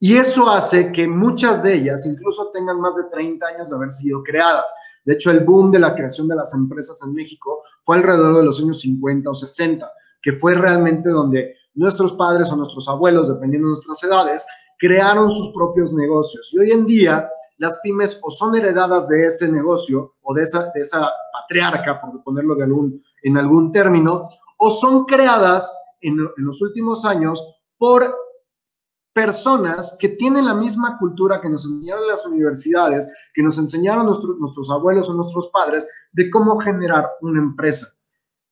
Y 0.05 0.17
eso 0.17 0.51
hace 0.51 0.91
que 0.91 1.07
muchas 1.07 1.63
de 1.63 1.75
ellas 1.75 2.05
incluso 2.07 2.51
tengan 2.53 2.81
más 2.81 2.97
de 2.97 3.05
30 3.05 3.47
años 3.47 3.71
de 3.71 3.77
haber 3.77 3.93
sido 3.93 4.21
creadas. 4.25 4.75
De 5.05 5.13
hecho, 5.13 5.31
el 5.31 5.45
boom 5.45 5.71
de 5.71 5.79
la 5.79 5.95
creación 5.95 6.27
de 6.27 6.35
las 6.35 6.53
empresas 6.55 7.01
en 7.07 7.15
México 7.15 7.63
fue 7.85 7.99
alrededor 7.99 8.39
de 8.39 8.43
los 8.43 8.59
años 8.59 8.81
50 8.81 9.31
o 9.31 9.33
60, 9.33 9.93
que 10.21 10.33
fue 10.33 10.57
realmente 10.57 11.09
donde 11.09 11.55
nuestros 11.75 12.15
padres 12.15 12.51
o 12.51 12.57
nuestros 12.57 12.89
abuelos, 12.89 13.29
dependiendo 13.29 13.69
de 13.69 13.75
nuestras 13.75 14.03
edades, 14.03 14.45
crearon 14.77 15.31
sus 15.31 15.53
propios 15.55 15.93
negocios. 15.93 16.51
Y 16.53 16.59
hoy 16.59 16.73
en 16.73 16.85
día 16.85 17.31
las 17.59 17.79
pymes 17.79 18.19
o 18.25 18.31
son 18.33 18.57
heredadas 18.57 19.07
de 19.07 19.27
ese 19.27 19.53
negocio 19.53 20.17
o 20.23 20.35
de 20.35 20.43
esa, 20.43 20.73
de 20.75 20.81
esa 20.81 21.13
patriarca, 21.33 22.01
por 22.01 22.25
ponerlo 22.25 22.57
de 22.57 22.65
algún, 22.65 23.01
en 23.23 23.39
algún 23.39 23.71
término, 23.71 24.29
o 24.59 24.71
son 24.73 25.05
creadas 25.05 25.73
en, 26.01 26.17
los 26.39 26.61
últimos 26.61 27.05
años 27.05 27.41
por 27.79 28.03
personas 29.13 29.97
que 29.99 30.09
tienen 30.09 30.47
la 30.47 30.55
misma 30.55 30.97
cultura 30.99 31.41
que 31.41 31.49
nos 31.49 31.65
enseñaron 31.65 32.09
las 32.09 32.27
universidades, 32.27 33.13
que 33.35 33.43
nos 33.43 33.59
enseñaron 33.59 34.07
nuestros 34.07 34.71
abuelos 34.71 35.09
o 35.09 35.15
nuestros 35.15 35.49
padres 35.49 35.87
de 36.13 36.31
cómo 36.31 36.59
generar 36.61 37.11
una 37.21 37.41
empresa. 37.41 37.89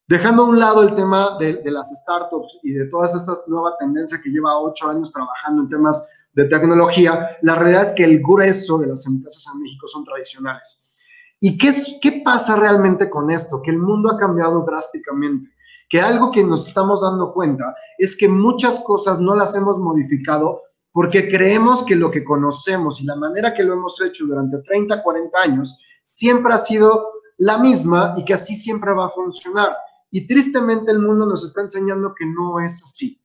Dejando 0.06 0.42
a 0.42 0.46
un 0.46 0.58
lado 0.58 0.82
el 0.82 0.94
tema 0.94 1.38
de, 1.38 1.62
las 1.70 1.90
startups 1.90 2.58
y 2.62 2.72
de 2.72 2.86
todas 2.86 3.14
estas 3.14 3.44
nuevas 3.46 3.74
tendencias 3.78 4.20
que 4.20 4.30
lleva 4.30 4.58
ocho 4.58 4.88
años 4.88 5.12
trabajando 5.12 5.62
en 5.62 5.68
temas 5.68 6.10
de 6.32 6.46
tecnología, 6.46 7.38
la 7.42 7.54
realidad 7.54 7.86
es 7.86 7.92
que 7.92 8.04
el 8.04 8.20
grueso 8.20 8.78
de 8.78 8.88
las 8.88 9.06
empresas 9.06 9.46
en 9.54 9.62
México 9.62 9.86
son 9.86 10.04
tradicionales. 10.04 10.92
¿Y 11.38 11.56
qué, 11.56 11.72
qué 12.02 12.22
pasa 12.24 12.56
realmente 12.56 13.08
con 13.08 13.30
esto? 13.30 13.62
Que 13.62 13.70
el 13.70 13.78
mundo 13.78 14.10
ha 14.10 14.18
cambiado 14.18 14.64
drásticamente 14.64 15.48
que 15.90 16.00
algo 16.00 16.30
que 16.30 16.44
nos 16.44 16.68
estamos 16.68 17.02
dando 17.02 17.34
cuenta 17.34 17.74
es 17.98 18.16
que 18.16 18.28
muchas 18.28 18.80
cosas 18.80 19.20
no 19.20 19.34
las 19.34 19.56
hemos 19.56 19.76
modificado 19.78 20.62
porque 20.92 21.28
creemos 21.28 21.82
que 21.82 21.96
lo 21.96 22.10
que 22.10 22.24
conocemos 22.24 23.00
y 23.00 23.06
la 23.06 23.16
manera 23.16 23.52
que 23.52 23.64
lo 23.64 23.74
hemos 23.74 24.00
hecho 24.00 24.26
durante 24.26 24.58
30, 24.58 25.02
40 25.02 25.38
años 25.38 25.78
siempre 26.02 26.54
ha 26.54 26.58
sido 26.58 27.10
la 27.38 27.58
misma 27.58 28.14
y 28.16 28.24
que 28.24 28.34
así 28.34 28.54
siempre 28.54 28.92
va 28.92 29.06
a 29.06 29.10
funcionar. 29.10 29.76
Y 30.10 30.26
tristemente 30.26 30.92
el 30.92 31.00
mundo 31.00 31.26
nos 31.26 31.44
está 31.44 31.60
enseñando 31.60 32.14
que 32.16 32.26
no 32.26 32.60
es 32.60 32.82
así. 32.84 33.20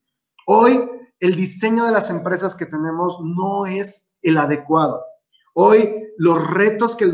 Hoy 0.48 0.90
el 1.20 1.36
diseño 1.36 1.86
de 1.86 1.92
las 1.92 2.10
empresas 2.10 2.56
que 2.56 2.66
tenemos 2.66 3.20
no 3.24 3.66
es 3.66 4.14
el 4.22 4.38
adecuado. 4.38 5.04
Hoy 5.54 6.05
los 6.18 6.50
retos 6.52 6.96
que 6.96 7.06
el, 7.06 7.14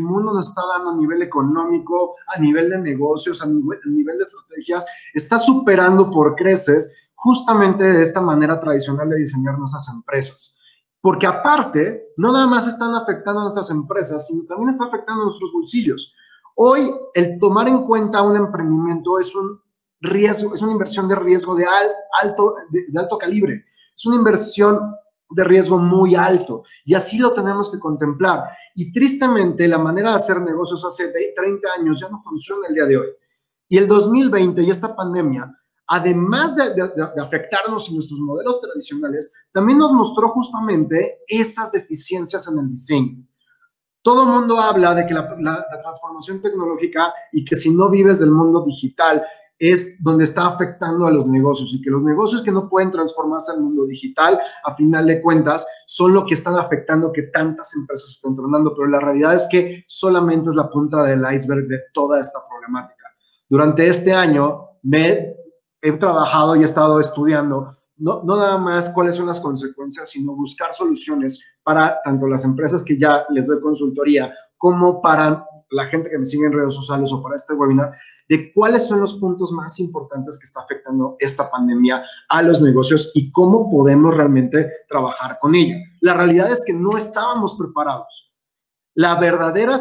mundo 0.00 0.32
nos 0.32 0.48
está 0.48 0.62
dando 0.66 0.90
a 0.90 0.96
nivel 0.96 1.22
económico, 1.22 2.16
a 2.26 2.38
nivel 2.38 2.70
de 2.70 2.78
negocios, 2.78 3.42
a 3.42 3.46
nivel, 3.46 4.16
de 4.16 4.22
estrategias, 4.22 4.84
está 5.12 5.38
superando 5.38 6.10
por 6.10 6.34
creces 6.34 7.10
justamente 7.14 7.84
de 7.84 8.02
esta 8.02 8.20
manera 8.20 8.60
tradicional 8.60 9.08
de 9.10 9.18
diseñar 9.18 9.58
nuestras 9.58 9.88
empresas. 9.88 10.58
Porque 11.00 11.26
aparte, 11.26 12.12
no 12.16 12.32
nada 12.32 12.46
más 12.46 12.68
están 12.68 12.94
afectando 12.94 13.40
a 13.40 13.44
nuestras 13.44 13.70
empresas, 13.70 14.26
sino 14.26 14.44
también 14.44 14.70
está 14.70 14.84
afectando 14.84 15.22
a 15.22 15.24
nuestros 15.26 15.52
bolsillos. 15.52 16.14
Hoy, 16.54 16.90
el 17.14 17.38
tomar 17.38 17.68
en 17.68 17.84
cuenta 17.84 18.22
un 18.22 18.36
emprendimiento 18.36 19.18
es 19.18 19.34
un 19.34 19.60
riesgo, 20.00 20.54
es 20.54 20.62
una 20.62 20.72
inversión 20.72 21.08
de 21.08 21.16
riesgo 21.16 21.54
de, 21.54 21.66
alto, 22.22 22.54
de 22.70 23.00
alto 23.00 23.18
calibre. 23.18 23.64
Es 23.96 24.06
una 24.06 24.16
inversión 24.16 24.94
de 25.34 25.44
riesgo 25.44 25.78
muy 25.78 26.14
alto 26.14 26.64
y 26.84 26.94
así 26.94 27.18
lo 27.18 27.32
tenemos 27.32 27.70
que 27.70 27.78
contemplar. 27.78 28.44
Y 28.74 28.92
tristemente 28.92 29.68
la 29.68 29.78
manera 29.78 30.10
de 30.10 30.16
hacer 30.16 30.40
negocios 30.40 30.84
hace 30.84 31.12
30 31.34 31.68
años 31.78 32.00
ya 32.00 32.08
no 32.08 32.18
funciona 32.20 32.68
el 32.68 32.74
día 32.74 32.86
de 32.86 32.96
hoy. 32.96 33.08
Y 33.68 33.78
el 33.78 33.88
2020 33.88 34.62
y 34.62 34.70
esta 34.70 34.94
pandemia, 34.94 35.50
además 35.86 36.54
de, 36.56 36.62
afectarnos 37.22 37.88
en 37.88 37.94
nuestros 37.94 38.20
modelos 38.20 38.60
tradicionales, 38.60 39.32
también 39.52 39.78
nos 39.78 39.92
mostró 39.92 40.28
justamente 40.28 41.20
esas 41.26 41.72
deficiencias 41.72 42.46
en 42.48 42.58
el 42.58 42.68
diseño. 42.68 43.26
Todo 44.02 44.26
mundo 44.26 44.58
habla 44.58 44.94
de 44.94 45.06
que 45.06 45.14
la, 45.14 45.36
la 45.38 45.64
transformación 45.80 46.42
tecnológica 46.42 47.14
y 47.32 47.44
que 47.44 47.54
si 47.54 47.70
no 47.70 47.88
vives 47.88 48.18
del 48.18 48.32
mundo 48.32 48.64
digital 48.64 49.24
es 49.62 50.02
donde 50.02 50.24
está 50.24 50.46
afectando 50.46 51.06
a 51.06 51.10
los 51.12 51.28
negocios 51.28 51.72
y 51.72 51.80
que 51.80 51.88
los 51.88 52.02
negocios 52.02 52.42
que 52.42 52.50
no 52.50 52.68
pueden 52.68 52.90
transformarse 52.90 53.52
al 53.52 53.60
mundo 53.60 53.84
digital, 53.84 54.40
a 54.64 54.74
final 54.74 55.06
de 55.06 55.22
cuentas, 55.22 55.64
son 55.86 56.12
lo 56.12 56.26
que 56.26 56.34
están 56.34 56.56
afectando 56.56 57.12
que 57.12 57.22
tantas 57.22 57.72
empresas 57.76 58.10
estén 58.10 58.34
tronando, 58.34 58.74
pero 58.74 58.88
la 58.88 58.98
realidad 58.98 59.36
es 59.36 59.46
que 59.48 59.84
solamente 59.86 60.50
es 60.50 60.56
la 60.56 60.68
punta 60.68 61.04
del 61.04 61.22
iceberg 61.32 61.68
de 61.68 61.78
toda 61.94 62.20
esta 62.20 62.40
problemática. 62.48 63.06
Durante 63.48 63.86
este 63.86 64.12
año 64.12 64.70
me 64.82 65.36
he 65.80 65.92
trabajado 65.92 66.56
y 66.56 66.62
he 66.62 66.64
estado 66.64 66.98
estudiando 66.98 67.76
no, 67.98 68.24
no, 68.24 68.36
nada 68.36 68.58
más 68.58 68.90
cuáles 68.90 69.14
son 69.14 69.26
las 69.26 69.38
consecuencias, 69.38 70.10
sino 70.10 70.34
buscar 70.34 70.74
soluciones 70.74 71.40
para 71.62 72.02
tanto 72.02 72.26
las 72.26 72.44
empresas 72.44 72.82
que 72.82 72.98
ya 72.98 73.24
les 73.28 73.46
doy 73.46 73.60
consultoría 73.60 74.34
como 74.56 75.00
para 75.00 75.46
la 75.70 75.86
gente 75.86 76.10
que 76.10 76.18
me 76.18 76.24
sigue 76.24 76.46
en 76.46 76.52
redes 76.52 76.74
sociales 76.74 77.12
o 77.12 77.22
para 77.22 77.36
este 77.36 77.54
webinar, 77.54 77.92
de 78.32 78.50
cuáles 78.50 78.86
son 78.86 78.98
los 78.98 79.12
puntos 79.12 79.52
más 79.52 79.78
importantes 79.78 80.38
que 80.38 80.44
está 80.44 80.62
afectando 80.62 81.16
esta 81.18 81.50
pandemia 81.50 82.02
a 82.30 82.40
los 82.40 82.62
negocios 82.62 83.10
y 83.14 83.30
cómo 83.30 83.70
podemos 83.70 84.16
realmente 84.16 84.70
trabajar 84.88 85.36
con 85.38 85.54
ella. 85.54 85.76
La 86.00 86.14
realidad 86.14 86.50
es 86.50 86.64
que 86.64 86.72
no 86.72 86.96
estábamos 86.96 87.54
preparados. 87.58 88.32
La 88.94 89.20
verdadera, 89.20 89.76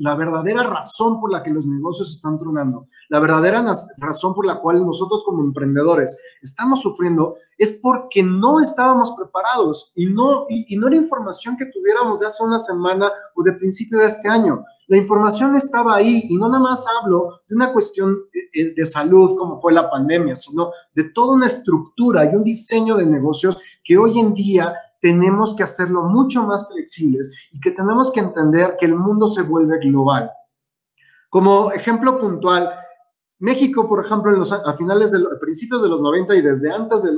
la 0.00 0.14
verdadera 0.14 0.64
razón 0.64 1.18
por 1.18 1.32
la 1.32 1.42
que 1.42 1.48
los 1.48 1.64
negocios 1.64 2.10
están 2.10 2.38
tronando, 2.38 2.88
la 3.08 3.20
verdadera 3.20 3.64
razón 3.96 4.34
por 4.34 4.44
la 4.44 4.60
cual 4.60 4.84
nosotros 4.84 5.24
como 5.24 5.42
emprendedores 5.42 6.18
estamos 6.42 6.82
sufriendo 6.82 7.36
es 7.56 7.80
porque 7.82 8.22
no 8.22 8.60
estábamos 8.60 9.12
preparados 9.12 9.92
y 9.94 10.06
no, 10.06 10.44
y 10.50 10.76
no 10.76 10.88
era 10.88 10.96
información 10.96 11.56
que 11.56 11.66
tuviéramos 11.66 12.20
de 12.20 12.26
hace 12.26 12.44
una 12.44 12.58
semana 12.58 13.10
o 13.34 13.42
de 13.42 13.52
principio 13.54 13.98
de 13.98 14.06
este 14.06 14.28
año. 14.28 14.62
La 14.92 14.98
información 14.98 15.56
estaba 15.56 15.94
ahí 15.96 16.26
y 16.28 16.36
no 16.36 16.48
nada 16.48 16.62
más 16.62 16.84
hablo 16.86 17.40
de 17.48 17.54
una 17.54 17.72
cuestión 17.72 18.14
eh, 18.52 18.74
de 18.74 18.84
salud 18.84 19.38
como 19.38 19.58
fue 19.58 19.72
la 19.72 19.88
pandemia, 19.90 20.36
sino 20.36 20.70
de 20.94 21.04
toda 21.04 21.34
una 21.34 21.46
estructura 21.46 22.26
y 22.26 22.36
un 22.36 22.44
diseño 22.44 22.94
de 22.98 23.06
negocios 23.06 23.58
que 23.82 23.96
hoy 23.96 24.20
en 24.20 24.34
día 24.34 24.74
tenemos 25.00 25.56
que 25.56 25.62
hacerlo 25.62 26.02
mucho 26.02 26.42
más 26.42 26.68
flexibles 26.68 27.32
y 27.52 27.60
que 27.60 27.70
tenemos 27.70 28.12
que 28.12 28.20
entender 28.20 28.76
que 28.78 28.84
el 28.84 28.94
mundo 28.94 29.28
se 29.28 29.40
vuelve 29.40 29.78
global. 29.78 30.30
Como 31.30 31.72
ejemplo 31.72 32.20
puntual, 32.20 32.70
México, 33.42 33.88
por 33.88 34.04
ejemplo, 34.04 34.30
a 34.64 34.72
finales 34.74 35.10
de 35.10 35.18
los, 35.18 35.34
principios 35.40 35.82
de 35.82 35.88
los 35.88 36.00
90 36.00 36.36
y 36.36 36.42
desde 36.42 36.72
antes 36.72 37.02
de, 37.02 37.10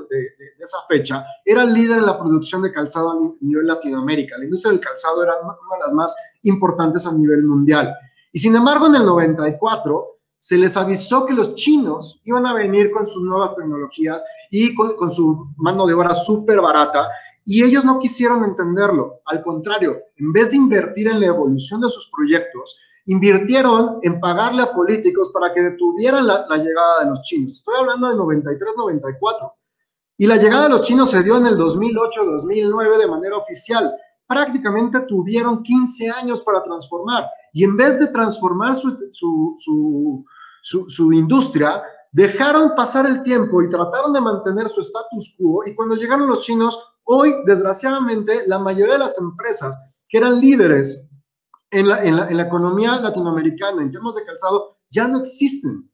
esa 0.59 0.79
fecha, 0.89 1.23
era 1.45 1.65
líder 1.65 1.99
en 1.99 2.07
la 2.07 2.19
producción 2.19 2.63
de 2.63 2.73
calzado 2.73 3.11
a 3.11 3.35
nivel 3.43 3.67
Latinoamérica. 3.67 4.39
La 4.39 4.45
industria 4.45 4.73
del 4.73 4.81
calzado 4.81 5.23
era 5.23 5.35
una 5.43 5.53
de 5.53 5.81
las 5.83 5.93
más 5.93 6.17
importantes 6.43 7.07
a 7.07 7.13
nivel 7.13 7.43
mundial. 7.45 7.95
Y 8.33 8.39
sin 8.39 8.57
embargo, 8.57 8.87
en 8.87 8.95
el 8.95 9.05
94 9.05 10.19
se 10.39 10.57
les 10.57 10.75
avisó 10.79 11.27
que 11.27 11.35
los 11.35 11.55
chinos 11.55 12.23
iban 12.25 12.47
a 12.47 12.55
venir 12.55 12.91
con 12.91 13.07
sus 13.07 13.23
nuevas 13.23 13.55
tecnologías 13.55 14.25
y 14.51 14.75
con, 14.75 14.97
con 14.97 15.11
su 15.11 15.53
mano 15.59 15.87
de 15.87 15.93
obra 15.93 16.15
súper 16.15 16.59
barata 16.63 17.07
y 17.45 17.63
ellos 17.63 17.85
no 17.85 17.99
quisieron 17.99 18.45
entenderlo. 18.45 19.21
Al 19.27 19.43
contrario, 19.43 19.99
en 20.17 20.33
vez 20.33 20.53
de 20.53 20.57
invertir 20.57 21.07
en 21.09 21.21
la 21.21 21.27
evolución 21.27 21.83
de 21.83 21.91
sus 21.91 22.11
proyectos, 22.11 22.79
invirtieron 23.07 23.99
en 24.03 24.19
pagarle 24.21 24.63
a 24.63 24.73
políticos 24.73 25.31
para 25.33 25.53
que 25.53 25.61
detuvieran 25.61 26.27
la, 26.27 26.47
llegada 26.57 27.01
de 27.01 27.11
los 27.11 27.21
chinos. 27.23 27.59
Estoy 27.59 27.77
hablando 27.79 28.09
de 28.09 28.17
93-94. 28.17 29.53
Y 30.17 30.27
la 30.27 30.37
llegada 30.37 30.65
de 30.65 30.71
los 30.71 30.83
chinos 30.83 31.11
se 31.11 31.23
dio 31.23 31.37
en 31.37 31.47
el 31.47 31.59
2008-2009 31.59 32.99
de 32.99 33.09
manera 33.09 33.37
oficial. 33.37 33.93
Prácticamente 34.27 35.01
tuvieron 35.03 35.63
15 35.63 36.11
años 36.11 36.41
para 36.41 36.63
transformar. 36.63 37.25
Y 37.53 37.65
en 37.65 37.77
vez 37.77 37.99
de 37.99 38.07
transformar 38.07 38.75
su, 38.75 38.97
su, 39.13 40.25
su, 40.63 40.89
su 40.89 41.13
industria, 41.13 41.83
dejaron 42.13 42.75
pasar 42.75 43.07
el 43.07 43.23
tiempo 43.23 43.61
y 43.61 43.69
trataron 43.69 44.13
de 44.13 44.21
mantener 44.21 44.69
su 44.69 44.81
status 44.81 45.37
quo. 45.37 45.67
Y 45.67 45.75
cuando 45.75 45.97
llegaron 45.97 46.29
los 46.29 46.43
chinos, 46.43 46.79
hoy, 47.03 47.35
desgraciadamente, 47.45 48.47
la 48.47 48.61
mayoría 48.61 48.95
de 48.95 49.01
las 49.01 49.19
empresas 49.19 49.91
que 50.09 50.19
eran 50.19 50.41
líderes 50.41 51.09
en 51.71 51.89
la, 51.89 52.43
economía 52.43 53.01
latinoamericana, 53.01 53.83
en 53.83 53.91
temas 53.91 54.15
de 54.15 54.25
calzado, 54.25 54.71
ya 54.91 55.09
no 55.09 55.19
existen. 55.19 55.91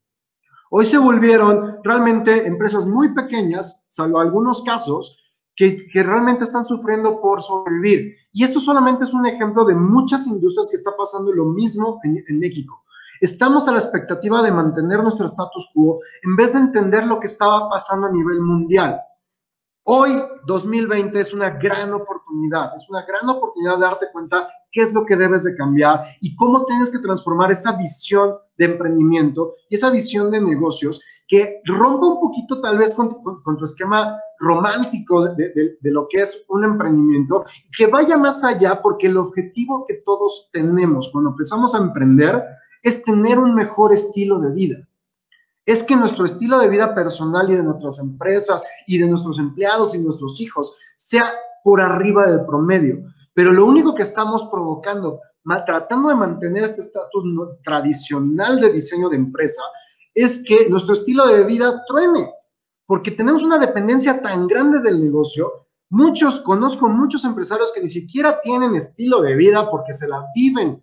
Hoy 0.70 0.86
se 0.86 0.98
volvieron 0.98 1.78
realmente 1.82 2.46
empresas 2.46 2.86
muy 2.86 3.12
pequeñas, 3.14 3.86
salvo 3.88 4.20
algunos 4.20 4.62
casos, 4.62 5.16
que, 5.56 5.86
realmente 5.92 6.44
están 6.44 6.64
sufriendo 6.64 7.20
por 7.20 7.42
sobrevivir. 7.42 8.14
Y 8.32 8.44
esto 8.44 8.60
solamente 8.60 9.04
es 9.04 9.12
un 9.12 9.26
ejemplo 9.26 9.64
de 9.64 9.74
muchas 9.74 10.26
industrias 10.26 10.68
que 10.70 10.76
está 10.76 10.92
pasando 10.96 11.32
lo 11.32 11.46
mismo 11.46 12.00
en, 12.04 12.22
en 12.26 12.38
México. 12.38 12.84
Estamos 13.20 13.68
a 13.68 13.72
la 13.72 13.78
expectativa 13.78 14.42
de 14.42 14.52
mantener 14.52 15.02
nuestro 15.02 15.26
status 15.26 15.70
quo 15.74 16.00
en 16.22 16.36
vez 16.36 16.54
de 16.54 16.60
entender 16.60 17.06
lo 17.06 17.20
que 17.20 17.26
estaba 17.26 17.68
pasando 17.68 18.06
a 18.06 18.12
nivel 18.12 18.40
mundial. 18.40 18.98
Hoy, 19.84 20.10
2020, 20.46 21.18
es 21.18 21.32
una 21.32 21.50
gran 21.50 21.92
oportunidad, 21.94 22.72
es 22.76 22.88
una 22.90 23.04
gran 23.06 23.28
oportunidad 23.28 23.76
de 23.76 23.80
darte 23.80 24.06
cuenta 24.12 24.46
qué 24.70 24.82
es 24.82 24.92
lo 24.92 25.06
que 25.06 25.16
debes 25.16 25.42
de 25.44 25.56
cambiar 25.56 26.04
y 26.20 26.36
cómo 26.36 26.66
tienes 26.66 26.90
que 26.90 26.98
transformar 26.98 27.50
esa 27.50 27.72
visión 27.72 28.34
de 28.58 28.66
emprendimiento 28.66 29.54
y 29.70 29.76
esa 29.76 29.90
visión 29.90 30.30
de 30.30 30.40
negocios 30.40 31.00
que 31.26 31.62
rompa 31.64 32.06
un 32.06 32.20
poquito 32.20 32.60
tal 32.60 32.76
vez 32.76 32.94
con, 32.94 33.22
tu 33.22 33.64
esquema 33.64 34.18
romántico 34.38 35.24
de, 35.34 35.78
lo 35.82 36.06
que 36.10 36.20
es 36.20 36.44
un 36.48 36.64
emprendimiento, 36.64 37.44
que 37.76 37.86
vaya 37.86 38.18
más 38.18 38.44
allá 38.44 38.82
porque 38.82 39.06
el 39.06 39.16
objetivo 39.16 39.84
que 39.88 40.02
todos 40.04 40.50
tenemos 40.52 41.08
cuando 41.10 41.30
empezamos 41.30 41.74
a 41.74 41.78
emprender 41.78 42.44
es 42.82 43.02
tener 43.02 43.38
un 43.38 43.54
mejor 43.54 43.94
estilo 43.94 44.40
de 44.40 44.52
vida. 44.52 44.76
Es 45.66 45.84
que 45.84 45.96
nuestro 45.96 46.24
estilo 46.24 46.58
de 46.58 46.68
vida 46.68 46.94
personal 46.94 47.50
y 47.50 47.56
de 47.56 47.62
nuestras 47.62 47.98
empresas 47.98 48.62
y 48.86 48.98
de 48.98 49.06
nuestros 49.06 49.38
empleados 49.38 49.94
y 49.94 49.98
nuestros 49.98 50.40
hijos 50.40 50.74
sea 50.96 51.32
por 51.62 51.80
arriba 51.80 52.26
del 52.26 52.44
promedio. 52.44 53.04
Pero 53.34 53.52
lo 53.52 53.66
único 53.66 53.94
que 53.94 54.02
estamos 54.02 54.48
provocando, 54.50 55.20
tratando 55.66 56.08
de 56.08 56.14
mantener 56.14 56.64
este 56.64 56.80
estatus 56.80 57.24
tradicional 57.62 58.60
de 58.60 58.72
diseño 58.72 59.08
de 59.08 59.16
empresa, 59.16 59.62
es 60.14 60.42
que 60.44 60.68
nuestro 60.68 60.94
estilo 60.94 61.26
de 61.26 61.44
vida 61.44 61.84
truene, 61.86 62.30
porque 62.86 63.10
tenemos 63.10 63.42
una 63.42 63.58
dependencia 63.58 64.20
tan 64.20 64.46
grande 64.46 64.80
del 64.80 65.00
negocio. 65.00 65.68
Muchos, 65.90 66.40
conozco 66.40 66.88
muchos 66.88 67.24
empresarios 67.24 67.72
que 67.72 67.80
ni 67.80 67.88
siquiera 67.88 68.40
tienen 68.40 68.74
estilo 68.74 69.20
de 69.20 69.36
vida 69.36 69.70
porque 69.70 69.92
se 69.92 70.08
la 70.08 70.26
viven 70.34 70.82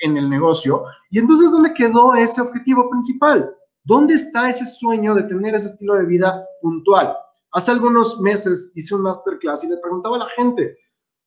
en 0.00 0.16
el 0.16 0.28
negocio. 0.28 0.84
Y 1.10 1.18
entonces, 1.18 1.50
¿dónde 1.50 1.74
quedó 1.74 2.14
ese 2.14 2.40
objetivo 2.40 2.88
principal? 2.90 3.54
¿Dónde 3.86 4.14
está 4.14 4.48
ese 4.48 4.64
sueño 4.64 5.14
de 5.14 5.24
tener 5.24 5.54
ese 5.54 5.68
estilo 5.68 5.94
de 5.94 6.06
vida 6.06 6.42
puntual? 6.62 7.14
Hace 7.52 7.70
algunos 7.70 8.18
meses 8.18 8.72
hice 8.74 8.94
un 8.94 9.02
masterclass 9.02 9.64
y 9.64 9.68
le 9.68 9.76
preguntaba 9.76 10.16
a 10.16 10.20
la 10.20 10.28
gente, 10.30 10.78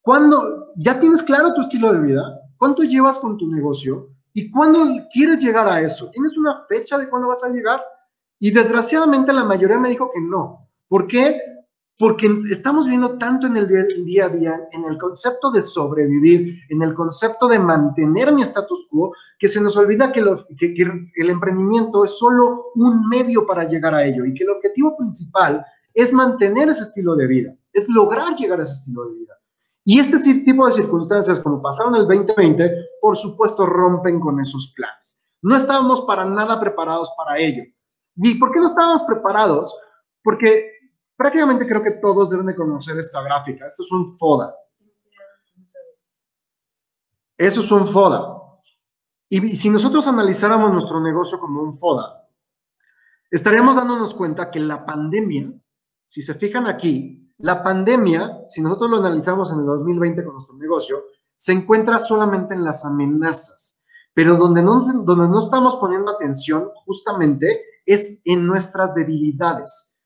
¿cuándo 0.01 0.73
ya 0.75 0.99
tienes 0.99 1.21
claro 1.21 1.53
tu 1.53 1.61
estilo 1.61 1.93
de 1.93 2.01
vida? 2.01 2.23
¿Cuánto 2.57 2.81
llevas 2.81 3.19
con 3.19 3.37
tu 3.37 3.47
negocio? 3.47 4.09
¿Y 4.33 4.49
cuándo 4.49 4.79
quieres 5.13 5.37
llegar 5.37 5.67
a 5.67 5.81
eso? 5.81 6.09
¿Tienes 6.09 6.35
una 6.35 6.65
fecha 6.67 6.97
de 6.97 7.07
cuándo 7.07 7.27
vas 7.27 7.43
a 7.43 7.49
llegar? 7.49 7.79
Y 8.39 8.49
desgraciadamente 8.49 9.31
la 9.31 9.43
mayoría 9.43 9.77
me 9.77 9.89
dijo 9.89 10.09
que 10.11 10.19
no. 10.19 10.67
¿Por 10.87 11.05
qué? 11.05 11.39
Porque 11.99 12.27
estamos 12.51 12.87
viendo 12.87 13.17
tanto 13.17 13.47
en 13.47 13.57
el 13.57 13.67
día, 14.05 14.25
a 14.25 14.29
día, 14.29 14.69
en 14.71 14.85
el 14.85 14.99
concepto 14.99 15.49
de 15.49 15.63
sobrevivir, 15.63 16.61
en 16.69 16.83
el 16.83 16.93
concepto 16.93 17.47
de 17.47 17.57
mantener 17.57 18.31
mi 18.31 18.43
status 18.43 18.87
quo, 18.89 19.13
que 19.39 19.47
se 19.47 19.59
nos 19.59 19.75
olvida 19.77 20.11
que, 20.11 20.23
que 20.57 21.11
el 21.15 21.29
emprendimiento 21.29 22.05
es 22.05 22.17
solo 22.17 22.67
un 22.75 23.07
medio 23.07 23.47
para 23.47 23.63
llegar 23.63 23.95
a 23.95 24.05
ello 24.05 24.25
y 24.25 24.33
que 24.35 24.43
el 24.43 24.51
objetivo 24.51 24.95
principal 24.95 25.65
es 25.91 26.13
mantener 26.13 26.69
ese 26.69 26.83
estilo 26.83 27.15
de 27.15 27.25
vida, 27.25 27.55
es 27.73 27.89
lograr 27.89 28.35
llegar 28.35 28.59
a 28.59 28.61
ese 28.61 28.73
estilo 28.73 29.05
de 29.05 29.15
vida. 29.15 29.33
Y 29.83 29.99
este 29.99 30.17
tipo 30.43 30.65
de 30.65 30.73
circunstancias, 30.73 31.39
como 31.39 31.61
pasaron 31.61 31.95
el 31.95 32.05
2020, 32.05 32.69
por 33.01 33.15
supuesto 33.15 33.65
rompen 33.65 34.19
con 34.19 34.39
esos 34.39 34.73
planes. 34.75 35.23
No 35.41 35.55
estábamos 35.55 36.01
para 36.01 36.25
nada 36.25 36.59
preparados 36.59 37.13
para 37.17 37.39
ello. 37.39 37.63
¿Y 38.17 38.35
por 38.35 38.51
qué 38.51 38.59
no 38.59 38.67
estábamos 38.67 39.05
preparados? 39.05 39.73
Porque 40.21 40.73
prácticamente 41.17 41.67
creo 41.67 41.83
que 41.83 41.99
todos 41.99 42.29
deben 42.29 42.45
de 42.45 42.55
conocer 42.55 42.97
esta 42.97 43.21
gráfica. 43.21 43.65
Esto 43.65 43.83
es 43.83 43.91
un 43.91 44.15
FODA. 44.17 44.55
Eso 47.37 47.59
es 47.61 47.71
un 47.71 47.87
FODA. 47.87 48.35
Y 49.29 49.55
si 49.55 49.69
nosotros 49.69 50.07
analizáramos 50.07 50.71
nuestro 50.71 51.01
negocio 51.01 51.39
como 51.39 51.61
un 51.61 51.77
FODA, 51.77 52.25
estaríamos 53.29 53.75
dándonos 53.75 54.13
cuenta 54.13 54.49
que 54.49 54.59
la 54.59 54.85
pandemia, 54.85 55.51
si 56.05 56.21
se 56.21 56.33
fijan 56.35 56.67
aquí, 56.67 57.33
la 57.39 57.61
pandemia, 57.61 58.43
si 58.45 58.61
nosotros 58.61 58.89
lo 58.89 58.97
analizamos 58.97 59.51
en 59.51 59.59
el 59.59 59.65
2020 59.65 60.23
con 60.23 60.33
nuestro 60.33 60.57
negocio, 60.57 61.03
se 61.35 61.51
encuentra 61.51 61.99
solamente 61.99 62.53
en 62.53 62.63
las 62.63 62.85
amenazas, 62.85 63.85
pero 64.13 64.37
donde 64.37 64.63
no, 64.63 65.03
donde 65.03 65.27
no 65.27 65.39
estamos 65.39 65.75
poniendo 65.75 66.11
atención 66.11 66.71
justamente 66.73 67.63
es 67.85 68.21
en 68.25 68.45
nuestras 68.45 68.95
debilidades. 68.95 69.96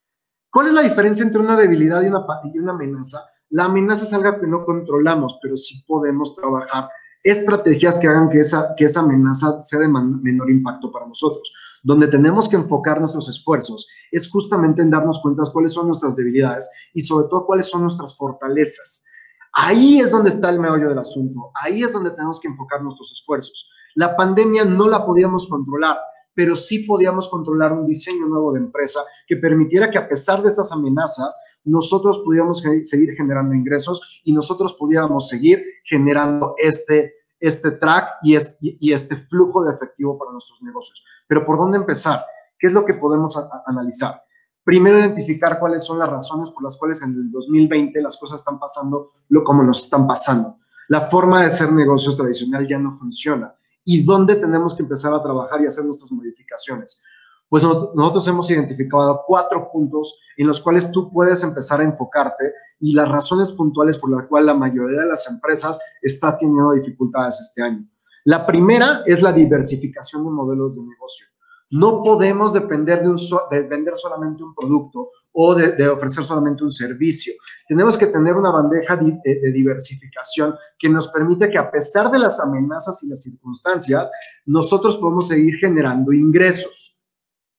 ¿Cuál 0.52 0.68
es 0.68 0.74
la 0.74 0.82
diferencia 0.82 1.24
entre 1.24 1.42
una 1.42 1.56
debilidad 1.56 2.02
y 2.02 2.08
una, 2.08 2.26
y 2.54 2.60
una 2.60 2.74
amenaza? 2.74 3.26
La 3.50 3.66
amenaza 3.66 4.06
es 4.06 4.14
algo 4.14 4.40
que 4.40 4.48
no 4.48 4.66
controlamos, 4.66 5.40
pero 5.42 5.56
sí 5.56 5.84
podemos 5.88 6.36
trabajar 6.36 6.90
estrategias 7.24 7.98
que 7.98 8.08
hagan 8.08 8.30
que 8.30 8.40
esa, 8.40 8.74
que 8.76 8.86
esa 8.86 9.02
amenaza 9.02 9.64
sea 9.64 9.80
de 9.80 9.88
menor 9.88 10.50
impacto 10.50 10.92
para 10.92 11.08
nosotros 11.08 11.54
donde 11.84 12.08
tenemos 12.08 12.48
que 12.48 12.56
enfocar 12.56 13.00
nuestros 13.00 13.28
esfuerzos 13.30 13.88
es 14.12 14.30
justamente 14.30 14.82
en 14.82 14.92
darnos 14.92 15.20
cuenta 15.22 15.44
cuáles 15.52 15.74
son 15.74 15.88
nuestras 15.88 16.16
debilidades 16.16 16.70
y 16.94 17.02
sobre 17.02 17.28
todo 17.28 17.46
cuáles 17.46 17.70
son 17.70 17.82
nuestras 17.82 18.16
fortalezas. 18.16 19.06
Ahí 19.54 20.00
es 20.00 20.12
donde 20.12 20.30
está 20.30 20.50
el 20.50 20.60
meollo 20.60 20.90
del 20.90 21.00
asunto, 21.00 21.52
ahí 21.56 21.84
es 21.84 21.92
donde 21.92 22.12
tenemos 22.12 22.40
que 22.40 22.48
enfocar 22.48 22.82
nuestros 22.82 23.12
esfuerzos. 23.12 23.70
La 23.96 24.16
pandemia 24.16 24.64
no 24.64 24.88
la 24.88 25.06
podíamos 25.06 25.48
controlar, 25.50 25.98
pero 26.34 26.56
sí 26.56 26.80
podíamos 26.80 27.28
controlar 27.30 27.74
un 27.74 27.86
diseño 27.86 28.26
nuevo 28.26 28.54
de 28.54 28.60
empresa 28.60 29.02
que 29.28 29.38
permitiera 29.38 29.92
que 29.92 29.98
a 29.98 30.08
pesar 30.08 30.42
de 30.42 30.50
estas 30.50 30.72
amenazas, 30.72 31.40
nosotros 31.64 32.22
pudiéramos 32.24 32.64
seguir 32.84 33.14
generando 33.16 33.54
ingresos 33.54 34.22
y 34.24 34.34
nosotros 34.34 34.76
pudiéramos 34.80 35.28
seguir 35.28 35.64
generando 35.84 36.56
este 36.58 37.22
este 37.42 37.72
track 37.72 38.18
y 38.22 38.36
este, 38.36 38.58
y 38.62 38.94
este 38.94 39.18
flujo 39.18 39.66
de 39.66 39.74
efectivo 39.74 40.18
para 40.18 40.32
nuestros 40.32 40.62
negocios. 40.62 41.04
Pero 41.28 41.44
¿por 41.44 41.58
dónde 41.58 41.78
empezar? 41.78 42.24
¿Qué 42.58 42.68
es 42.68 42.74
lo 42.74 42.86
que 42.86 42.94
podemos 42.94 43.36
analizar? 43.66 44.24
Primero, 44.64 45.00
identificar 45.00 45.60
cuáles 45.60 45.84
son 45.84 45.98
las 45.98 46.08
razones 46.08 46.52
por 46.52 46.64
las 46.64 46.78
cuales 46.78 47.02
en 47.02 47.10
el 47.10 47.32
2020 47.32 48.00
las 48.02 48.18
cosas 48.18 48.42
están 48.42 48.60
pasando 48.60 49.10
lo 49.30 49.44
como 49.44 49.64
nos 49.64 49.84
están 49.84 50.06
pasando. 50.06 50.60
La 50.88 51.02
forma 51.02 51.42
de 51.42 51.48
hacer 51.48 51.72
negocios 51.72 52.16
tradicional 52.16 52.68
ya 52.68 52.78
no 52.78 52.98
funciona. 53.00 53.56
¿Y 53.84 54.04
dónde 54.04 54.36
tenemos 54.36 54.76
que 54.76 54.84
empezar 54.84 55.14
a 55.14 55.22
trabajar 55.22 55.62
y 55.62 55.68
hacer 55.68 55.86
nuestras 55.86 56.12
modificaciones? 56.12 57.04
Pues 57.50 57.64
nosotros 57.64 58.26
hemos 58.28 58.50
identificado 58.50 59.24
cuatro 59.28 59.70
puntos 59.72 60.18
en 60.38 60.48
los 60.48 60.62
cuales 60.62 60.90
tú 60.90 61.12
puedes 61.12 61.44
empezar 61.44 61.82
a 61.82 61.84
enfocarte 61.84 62.54
y 62.80 62.94
las 62.94 63.10
razones 63.10 63.52
puntuales 63.52 63.98
por 63.98 64.10
las 64.10 64.26
cuales 64.28 64.48
la 64.48 64.54
mayoría 64.54 65.02
de 65.02 65.08
las 65.08 65.30
empresas 65.30 65.78
está 66.02 66.38
teniendo 66.38 66.72
dificultades 66.72 67.42
este 67.42 67.62
año. 67.62 67.86
La 68.24 68.46
primera 68.46 69.02
es 69.06 69.22
la 69.22 69.34
diversificación 69.34 70.24
de 70.24 70.30
modelos 70.30 70.76
de 70.76 70.84
negocio. 70.84 71.28
No 71.72 72.02
podemos 72.04 72.54
depender 72.54 73.04
de, 73.04 73.16
de 73.52 73.62
vender 73.68 73.98
solamente 73.98 74.44
un 74.44 74.56
producto 74.56 75.10
o 75.34 75.56
de, 75.56 75.88
ofrecer 75.88 76.24
solamente 76.24 76.64
un 76.64 76.72
servicio. 76.72 77.34
Tenemos 77.68 77.98
que 77.98 78.08
tener 78.08 78.36
una 78.36 78.52
bandeja 78.52 78.98
de, 78.98 79.20
de 79.24 79.52
diversificación 79.52 80.56
que 80.78 80.90
nos 80.90 81.08
permite 81.10 81.50
que 81.50 81.58
a 81.58 81.72
pesar 81.72 82.12
de 82.12 82.20
las 82.20 82.40
amenazas 82.40 83.02
y 83.04 83.10
las 83.10 83.24
circunstancias, 83.24 84.10
nosotros 84.46 84.98
podemos 84.98 85.28
seguir 85.28 85.56
generando 85.56 86.12
ingresos. 86.12 87.06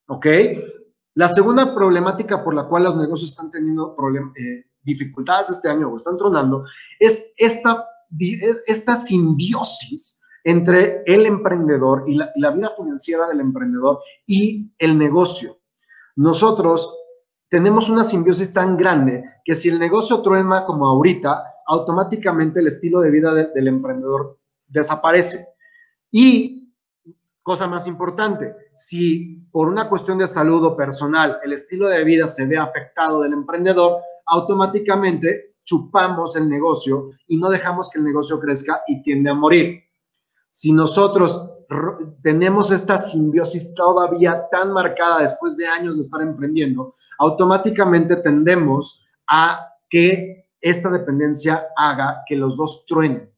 ¿Ok? 0.06 0.26
La 1.14 1.28
segunda 1.28 1.74
problemática 1.74 2.42
por 2.42 2.54
la 2.54 2.64
cual 2.64 2.84
los 2.84 2.96
negocios 2.96 3.30
están 3.30 3.50
teniendo 3.50 3.96
eh, 4.36 4.66
dificultades 4.82 5.50
este 5.50 5.68
año 5.68 5.88
o 5.88 5.96
están 5.96 6.16
tronando 6.16 6.64
es 6.98 7.32
esta, 7.36 7.86
esta 8.66 8.96
simbiosis 8.96 10.20
entre 10.44 11.02
el 11.06 11.26
emprendedor 11.26 12.04
y 12.06 12.16
la 12.16 12.50
vida 12.50 12.72
financiera 12.76 13.28
del 13.28 13.40
emprendedor 13.40 14.00
y 14.26 14.72
el 14.78 14.98
negocio. 14.98 15.54
Nosotros 16.16 16.94
tenemos 17.52 17.90
una 17.90 18.02
simbiosis 18.02 18.50
tan 18.50 18.78
grande 18.78 19.24
que 19.44 19.54
si 19.54 19.68
el 19.68 19.78
negocio 19.78 20.22
truena 20.22 20.64
como 20.64 20.88
ahorita, 20.88 21.44
automáticamente 21.66 22.60
el 22.60 22.68
estilo 22.68 23.02
de 23.02 23.10
vida 23.10 23.34
del 23.34 23.68
emprendedor 23.68 24.38
desaparece. 24.66 25.44
Y 26.10 26.62
Cosa 27.42 27.66
más 27.66 27.88
importante, 27.88 28.54
si 28.72 29.48
por 29.50 29.66
una 29.66 29.88
cuestión 29.88 30.16
de 30.16 30.28
salud 30.28 30.64
o 30.64 30.76
personal 30.76 31.40
el 31.42 31.52
estilo 31.52 31.88
de 31.88 32.04
vida 32.04 32.28
se 32.28 32.46
ve 32.46 32.56
afectado 32.56 33.20
del 33.20 33.32
emprendedor, 33.32 33.96
automáticamente 34.26 35.56
chupamos 35.64 36.36
el 36.36 36.48
negocio 36.48 37.10
y 37.26 37.38
no 37.38 37.50
dejamos 37.50 37.90
que 37.90 37.98
el 37.98 38.04
negocio 38.04 38.38
crezca 38.38 38.82
y 38.86 39.02
tiende 39.02 39.30
a 39.30 39.34
morir. 39.34 39.80
Si 40.50 40.72
nosotros 40.72 41.50
tenemos 42.22 42.70
esta 42.70 42.96
simbiosis 42.96 43.74
todavía 43.74 44.48
tan 44.48 44.72
marcada 44.72 45.22
después 45.22 45.56
de 45.56 45.66
años 45.66 45.96
de 45.96 46.02
estar 46.02 46.22
emprendiendo, 46.22 46.94
automáticamente 47.22 48.16
tendemos 48.16 49.06
a 49.28 49.68
que 49.88 50.48
esta 50.60 50.90
dependencia 50.90 51.68
haga 51.76 52.22
que 52.26 52.34
los 52.34 52.56
dos 52.56 52.84
truenen. 52.86 53.30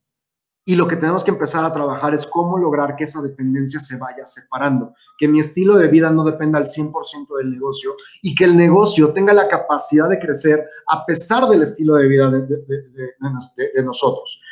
Y 0.66 0.76
lo 0.76 0.88
que 0.88 0.96
tenemos 0.96 1.22
que 1.22 1.30
empezar 1.30 1.62
a 1.66 1.72
trabajar 1.72 2.14
es 2.14 2.26
cómo 2.26 2.56
lograr 2.56 2.96
que 2.96 3.04
esa 3.04 3.20
dependencia 3.20 3.78
se 3.78 3.98
vaya 3.98 4.24
separando, 4.24 4.94
que 5.18 5.28
mi 5.28 5.38
estilo 5.38 5.76
de 5.76 5.88
vida 5.88 6.08
no 6.10 6.24
dependa 6.24 6.58
al 6.58 6.64
100% 6.64 7.36
del 7.36 7.50
negocio 7.50 7.94
y 8.22 8.34
que 8.34 8.44
el 8.44 8.56
negocio 8.56 9.12
tenga 9.12 9.34
la 9.34 9.48
capacidad 9.48 10.08
de 10.08 10.18
crecer 10.18 10.66
a 10.88 11.04
pesar 11.04 11.46
del 11.46 11.60
estilo 11.60 11.96
de 11.96 12.08
vida 12.08 12.30
de, 12.30 13.84
nosotros. 13.84 14.42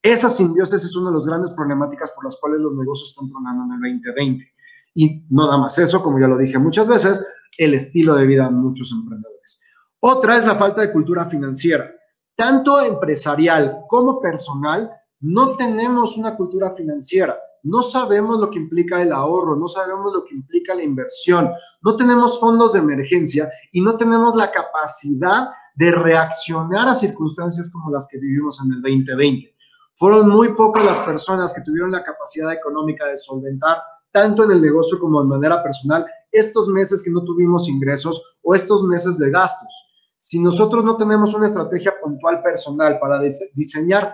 Esa 0.00 0.30
simbiosis 0.30 0.84
es 0.84 0.94
una 0.94 1.10
de 1.10 1.16
las 1.16 1.26
grandes 1.26 1.52
problemáticas 1.52 2.12
por 2.12 2.24
las 2.24 2.36
cuales 2.40 2.60
los 2.60 2.72
negocios 2.76 3.08
están 3.08 3.28
tronando 3.28 3.64
en 3.64 3.84
el 3.84 4.00
2020. 4.00 4.44
Y 4.94 5.26
no 5.28 5.46
nada 5.46 5.58
más 5.58 5.76
eso, 5.80 6.00
como 6.00 6.20
ya 6.20 6.28
lo 6.28 6.38
dije 6.38 6.58
muchas 6.58 6.86
veces, 6.86 7.26
el 7.56 7.74
estilo 7.74 8.14
de 8.14 8.26
vida 8.26 8.44
de 8.44 8.50
muchos 8.50 8.92
emprendedores. 8.92 9.62
Otra 10.00 10.36
es 10.36 10.46
la 10.46 10.56
falta 10.56 10.82
de 10.82 10.92
cultura 10.92 11.26
financiera, 11.26 11.90
tanto 12.36 12.80
empresarial 12.80 13.84
como 13.88 14.20
personal 14.20 14.90
no 15.20 15.56
tenemos 15.56 16.16
una 16.16 16.36
cultura 16.36 16.74
financiera. 16.74 17.36
no 17.62 17.82
sabemos 17.82 18.38
lo 18.38 18.48
que 18.48 18.60
implica 18.60 19.02
el 19.02 19.10
ahorro, 19.10 19.56
no 19.56 19.66
sabemos 19.66 20.12
lo 20.12 20.24
que 20.24 20.36
implica 20.36 20.72
la 20.72 20.84
inversión, 20.84 21.50
no 21.82 21.96
tenemos 21.96 22.38
fondos 22.38 22.74
de 22.74 22.78
emergencia 22.78 23.50
y 23.72 23.80
no 23.80 23.96
tenemos 23.96 24.36
la 24.36 24.52
capacidad 24.52 25.48
de 25.74 25.90
reaccionar 25.90 26.86
a 26.86 26.94
circunstancias 26.94 27.70
como 27.72 27.90
las 27.90 28.06
que 28.08 28.18
vivimos 28.18 28.60
en 28.64 28.72
el 28.72 28.82
2020. 28.82 29.52
Fueron 29.94 30.28
muy 30.28 30.54
pocas 30.54 30.84
las 30.84 31.00
personas 31.00 31.52
que 31.52 31.62
tuvieron 31.62 31.90
la 31.90 32.04
capacidad 32.04 32.52
económica 32.52 33.06
de 33.06 33.16
solventar 33.16 33.78
tanto 34.12 34.44
en 34.44 34.52
el 34.52 34.62
negocio 34.62 34.98
como 35.00 35.20
de 35.22 35.28
manera 35.28 35.62
personal 35.62 36.06
estos 36.36 36.68
meses 36.68 37.02
que 37.02 37.10
no 37.10 37.24
tuvimos 37.24 37.68
ingresos 37.68 38.36
o 38.42 38.54
estos 38.54 38.84
meses 38.84 39.18
de 39.18 39.30
gastos. 39.30 39.72
Si 40.18 40.40
nosotros 40.40 40.84
no 40.84 40.96
tenemos 40.96 41.34
una 41.34 41.46
estrategia 41.46 41.94
puntual 42.02 42.42
personal 42.42 42.98
para 43.00 43.20
diseñar 43.54 44.12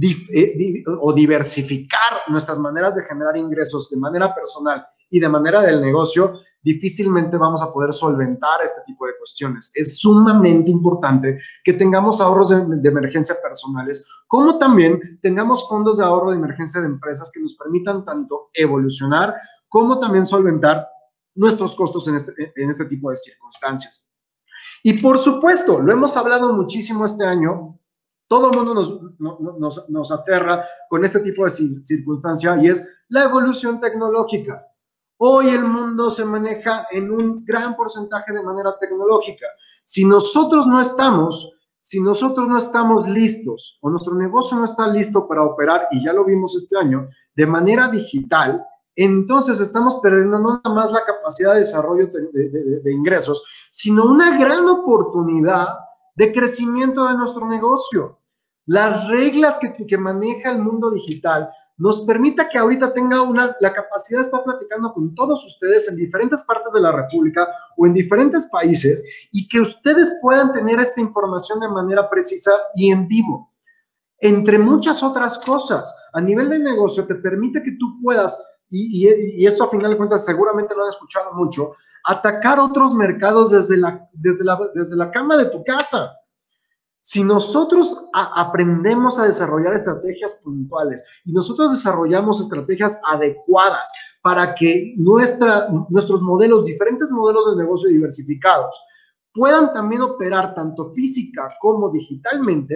eh, 0.00 0.84
o 1.00 1.12
diversificar 1.12 2.22
nuestras 2.28 2.58
maneras 2.58 2.94
de 2.94 3.04
generar 3.04 3.36
ingresos 3.36 3.90
de 3.90 3.96
manera 3.96 4.32
personal 4.32 4.86
y 5.10 5.18
de 5.18 5.28
manera 5.28 5.62
del 5.62 5.80
negocio, 5.80 6.38
difícilmente 6.62 7.36
vamos 7.36 7.62
a 7.62 7.72
poder 7.72 7.92
solventar 7.92 8.62
este 8.62 8.82
tipo 8.86 9.06
de 9.06 9.12
cuestiones. 9.18 9.72
Es 9.74 9.98
sumamente 9.98 10.70
importante 10.70 11.38
que 11.64 11.72
tengamos 11.72 12.20
ahorros 12.20 12.50
de, 12.50 12.64
de, 12.66 12.88
emergencia 12.88 13.34
personales, 13.42 14.06
como 14.28 14.58
también 14.58 15.18
tengamos 15.20 15.68
fondos 15.68 15.98
de 15.98 16.04
ahorro 16.04 16.30
de 16.30 16.36
emergencia 16.36 16.80
de 16.80 16.86
empresas 16.86 17.32
que 17.32 17.40
nos 17.40 17.54
permitan 17.54 18.04
tanto 18.04 18.50
evolucionar 18.54 19.34
como 19.68 19.98
también 19.98 20.24
solventar 20.24 20.86
nuestros 21.34 21.74
costos 21.74 22.08
en 22.08 22.16
este, 22.16 22.52
en 22.56 22.70
este 22.70 22.84
tipo 22.86 23.10
de 23.10 23.16
circunstancias. 23.16 24.12
Y 24.82 24.94
por 24.94 25.18
supuesto, 25.18 25.80
lo 25.80 25.92
hemos 25.92 26.16
hablado 26.16 26.52
muchísimo 26.54 27.04
este 27.04 27.24
año, 27.24 27.78
todo 28.30 28.50
el 28.50 28.56
mundo 28.56 28.74
nos, 28.74 29.58
nos, 29.58 29.90
nos, 29.90 30.12
aterra 30.12 30.64
con 30.88 31.04
este 31.04 31.18
tipo 31.18 31.42
de 31.42 31.50
circunstancia 31.82 32.56
y 32.62 32.68
es 32.68 32.88
la 33.08 33.24
evolución 33.24 33.80
tecnológica. 33.80 34.64
Hoy 35.18 35.48
el 35.48 35.64
mundo 35.64 36.12
se 36.12 36.24
maneja 36.24 36.86
en 36.92 37.10
un 37.10 37.44
gran 37.44 37.76
porcentaje 37.76 38.32
de 38.32 38.40
manera 38.40 38.76
tecnológica. 38.78 39.46
Si 39.82 40.04
nosotros 40.04 40.66
no 40.68 40.80
estamos, 40.80 41.56
si 41.80 42.00
nosotros 42.00 42.46
no 42.46 42.56
estamos 42.56 43.08
listos 43.08 43.78
o 43.82 43.90
nuestro 43.90 44.14
negocio 44.14 44.56
no 44.56 44.64
está 44.64 44.86
listo 44.86 45.26
para 45.26 45.42
operar, 45.42 45.88
y 45.90 46.02
ya 46.04 46.12
lo 46.12 46.24
vimos 46.24 46.54
este 46.54 46.78
año, 46.78 47.08
de 47.34 47.46
manera 47.46 47.88
digital, 47.88 48.64
entonces 49.04 49.60
estamos 49.60 49.98
perdiendo 50.02 50.38
no 50.38 50.60
nada 50.62 50.74
más 50.74 50.92
la 50.92 51.04
capacidad 51.04 51.52
de 51.52 51.60
desarrollo 51.60 52.08
de, 52.08 52.92
ingresos, 52.92 53.42
sino 53.70 54.04
una 54.04 54.38
gran 54.38 54.68
oportunidad 54.68 55.68
de 56.14 56.32
crecimiento 56.32 57.08
de 57.08 57.14
nuestro 57.14 57.48
negocio. 57.48 58.18
Las 58.66 59.08
reglas 59.08 59.58
que, 59.58 59.74
que 59.86 59.96
maneja 59.96 60.50
el 60.50 60.58
mundo 60.58 60.90
digital 60.90 61.50
nos 61.78 62.02
permita 62.02 62.46
que 62.46 62.58
ahorita 62.58 62.92
tenga 62.92 63.22
una, 63.22 63.56
la 63.58 63.72
capacidad 63.72 64.18
de 64.18 64.26
estar 64.26 64.44
platicando 64.44 64.92
con 64.92 65.14
todos 65.14 65.46
ustedes 65.46 65.88
en 65.88 65.96
diferentes 65.96 66.42
partes 66.42 66.70
de 66.74 66.80
la 66.82 66.92
República 66.92 67.48
o 67.78 67.86
en 67.86 67.94
diferentes 67.94 68.46
países 68.48 69.02
y 69.32 69.48
que 69.48 69.60
ustedes 69.60 70.18
puedan 70.20 70.52
tener 70.52 70.78
esta 70.78 71.00
información 71.00 71.58
de 71.58 71.68
manera 71.68 72.10
precisa 72.10 72.50
y 72.74 72.90
en 72.90 73.08
vivo. 73.08 73.50
Entre 74.18 74.58
muchas 74.58 75.02
otras 75.02 75.38
cosas, 75.38 75.96
a 76.12 76.20
nivel 76.20 76.50
de 76.50 76.58
negocio 76.58 77.06
te 77.06 77.14
permite 77.14 77.62
que 77.62 77.78
tú 77.78 77.98
puedas 78.02 78.38
y, 78.70 79.44
esto 79.46 79.64
a 79.64 79.70
final 79.70 79.90
de 79.90 79.96
cuentas 79.96 80.24
seguramente 80.24 80.74
lo 80.74 80.82
han 80.82 80.88
escuchado 80.88 81.32
mucho, 81.32 81.72
atacar 82.04 82.58
otros 82.58 82.94
mercados 82.94 83.50
desde 83.50 83.76
la, 83.76 84.08
desde 84.12 84.44
la, 84.44 84.58
desde 84.74 84.96
la 84.96 85.10
cama 85.10 85.36
de 85.36 85.46
tu 85.46 85.62
casa. 85.64 86.16
Si 87.02 87.24
nosotros 87.24 88.08
aprendemos 88.12 89.18
a 89.18 89.24
desarrollar 89.24 89.72
estrategias 89.72 90.40
puntuales 90.44 91.04
y 91.24 91.32
nosotros 91.32 91.72
desarrollamos 91.72 92.42
estrategias 92.42 93.00
adecuadas 93.10 93.90
para 94.22 94.54
que 94.54 94.94
nuestra, 94.98 95.68
nuestros 95.88 96.20
modelos, 96.20 96.66
diferentes 96.66 97.10
modelos 97.10 97.50
de 97.50 97.62
negocio 97.62 97.88
diversificados, 97.88 98.78
puedan 99.32 99.72
también 99.72 100.02
operar 100.02 100.54
tanto 100.54 100.92
física 100.92 101.54
como 101.58 101.90
digitalmente, 101.90 102.74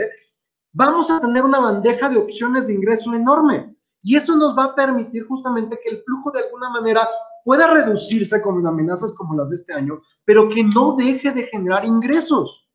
vamos 0.73 1.11
a 1.11 1.21
tener 1.21 1.45
una 1.45 1.61
bandeja 1.61 2.09
de 2.09 2.17
opciones 2.17 2.67
de 2.67 2.75
ingreso 2.75 3.13
enorme. 3.13 3.77
Y 4.05 4.17
eso 4.17 4.37
nos 4.37 4.57
va 4.57 4.65
a 4.65 4.75
permitir 4.75 5.27
justamente 5.27 5.81
que 5.83 5.89
el 5.89 6.03
flujo 6.05 6.31
de 6.31 6.41
alguna 6.41 6.69
manera 6.69 7.09
pueda 7.43 7.67
reducirse 7.67 8.41
con 8.43 8.65
amenazas 8.67 9.15
como 9.15 9.35
las 9.35 9.49
de 9.49 9.57
este 9.57 9.73
año, 9.73 10.03
pero 10.27 10.49
que 10.51 10.63
no 10.63 10.95
deje 10.95 11.33
de 11.33 11.47
generar 11.47 11.87
ingresos. 11.87 12.71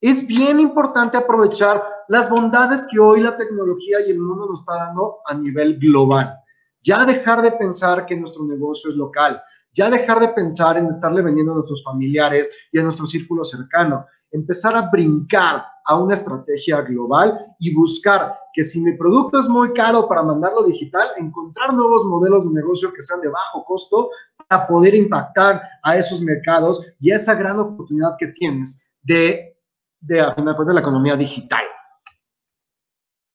Es 0.00 0.26
bien 0.26 0.58
importante 0.58 1.18
aprovechar 1.18 1.84
las 2.08 2.30
bondades 2.30 2.86
que 2.90 2.98
hoy 2.98 3.20
la 3.20 3.36
tecnología 3.36 3.98
y 4.06 4.10
el 4.10 4.18
mundo 4.18 4.46
nos 4.46 4.60
está 4.60 4.76
dando 4.76 5.18
a 5.26 5.34
nivel 5.34 5.78
global. 5.78 6.38
Ya 6.82 7.04
dejar 7.04 7.42
de 7.42 7.52
pensar 7.52 8.06
que 8.06 8.16
nuestro 8.16 8.44
negocio 8.44 8.90
es 8.90 8.96
local, 8.96 9.42
ya 9.74 9.90
dejar 9.90 10.20
de 10.20 10.28
pensar 10.28 10.78
en 10.78 10.86
estarle 10.86 11.20
vendiendo 11.20 11.52
a 11.52 11.56
nuestros 11.56 11.84
familiares 11.84 12.50
y 12.72 12.78
a 12.78 12.82
nuestro 12.82 13.04
círculo 13.04 13.44
cercano, 13.44 14.06
empezar 14.30 14.76
a 14.76 14.88
brincar 14.90 15.64
a 15.84 15.98
una 15.98 16.14
estrategia 16.14 16.82
global 16.82 17.38
y 17.58 17.72
buscar 17.74 18.34
que 18.52 18.62
si 18.62 18.80
mi 18.80 18.96
producto 18.96 19.38
es 19.38 19.48
muy 19.48 19.72
caro 19.72 20.08
para 20.08 20.22
mandarlo 20.22 20.64
digital, 20.64 21.08
encontrar 21.16 21.72
nuevos 21.72 22.04
modelos 22.04 22.48
de 22.48 22.54
negocio 22.54 22.92
que 22.92 23.02
sean 23.02 23.20
de 23.20 23.28
bajo 23.28 23.64
costo 23.64 24.10
para 24.48 24.66
poder 24.66 24.94
impactar 24.94 25.62
a 25.82 25.96
esos 25.96 26.20
mercados 26.20 26.94
y 26.98 27.12
esa 27.12 27.34
gran 27.34 27.58
oportunidad 27.58 28.16
que 28.18 28.28
tienes 28.28 28.88
de, 29.02 29.58
de, 30.00 30.20
a 30.20 30.34
final 30.34 30.56
de 30.66 30.74
la 30.74 30.80
economía 30.80 31.16
digital. 31.16 31.62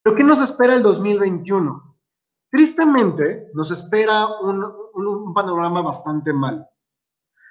¿Pero 0.02 0.16
qué 0.16 0.24
nos 0.24 0.42
espera 0.42 0.74
el 0.74 0.82
2021? 0.82 1.96
Tristemente, 2.50 3.50
nos 3.54 3.70
espera 3.70 4.26
un, 4.42 4.62
un 4.94 5.32
panorama 5.32 5.80
bastante 5.80 6.32
mal. 6.32 6.68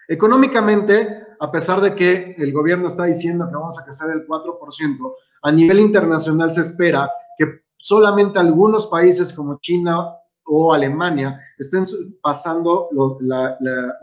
Económicamente, 0.07 1.30
a 1.41 1.51
pesar 1.51 1.81
de 1.81 1.95
que 1.95 2.35
el 2.37 2.53
gobierno 2.53 2.85
está 2.85 3.05
diciendo 3.05 3.47
que 3.47 3.55
vamos 3.55 3.77
a 3.79 3.83
crecer 3.83 4.11
el 4.11 4.27
4%, 4.27 5.15
a 5.41 5.51
nivel 5.51 5.79
internacional 5.79 6.51
se 6.51 6.61
espera 6.61 7.11
que 7.35 7.63
solamente 7.77 8.37
algunos 8.37 8.85
países 8.85 9.33
como 9.33 9.59
China 9.59 10.17
o 10.45 10.71
Alemania 10.71 11.39
estén 11.57 11.81
pasando 12.21 12.89
los, 12.91 13.17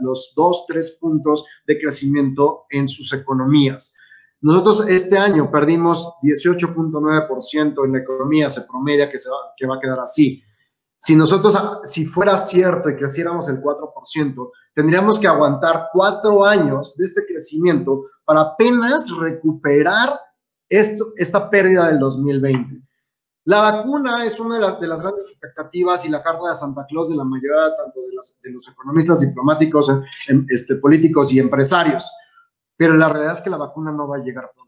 los 0.00 0.32
dos, 0.34 0.64
tres 0.66 0.98
puntos 1.00 1.44
de 1.64 1.78
crecimiento 1.78 2.64
en 2.70 2.88
sus 2.88 3.12
economías. 3.12 3.96
Nosotros 4.40 4.88
este 4.88 5.16
año 5.16 5.48
perdimos 5.48 6.14
18.9% 6.22 7.84
en 7.84 7.92
la 7.92 7.98
economía, 7.98 8.48
se 8.48 8.62
promedia 8.62 9.08
que, 9.08 9.20
se 9.20 9.30
va, 9.30 9.36
que 9.56 9.66
va 9.66 9.76
a 9.76 9.80
quedar 9.80 10.00
así. 10.00 10.42
Si 10.98 11.14
nosotros, 11.14 11.56
si 11.84 12.06
fuera 12.06 12.36
cierto 12.36 12.90
y 12.90 12.96
creciéramos 12.96 13.48
el 13.48 13.62
4%, 13.62 14.50
tendríamos 14.74 15.18
que 15.20 15.28
aguantar 15.28 15.88
cuatro 15.92 16.44
años 16.44 16.96
de 16.96 17.04
este 17.04 17.24
crecimiento 17.24 18.06
para 18.24 18.40
apenas 18.40 19.06
recuperar 19.16 20.18
esto, 20.68 21.12
esta 21.16 21.48
pérdida 21.48 21.86
del 21.86 22.00
2020. 22.00 22.82
La 23.44 23.60
vacuna 23.62 24.26
es 24.26 24.38
una 24.40 24.56
de 24.56 24.60
las, 24.60 24.80
de 24.80 24.86
las, 24.88 25.00
grandes 25.00 25.30
expectativas 25.30 26.04
y 26.04 26.10
la 26.10 26.22
carta 26.22 26.48
de 26.48 26.54
Santa 26.54 26.84
Claus 26.86 27.08
de 27.08 27.16
la 27.16 27.24
mayoría 27.24 27.74
tanto 27.76 28.00
de, 28.00 28.08
de 28.42 28.50
los 28.50 28.68
economistas 28.68 29.20
diplomáticos, 29.20 29.90
este, 30.48 30.74
políticos 30.74 31.32
y 31.32 31.38
empresarios. 31.38 32.10
Pero 32.76 32.94
la 32.94 33.08
realidad 33.08 33.32
es 33.32 33.40
que 33.40 33.50
la 33.50 33.56
vacuna 33.56 33.90
no 33.92 34.06
va 34.06 34.16
a 34.16 34.22
llegar 34.22 34.50
pronto 34.52 34.67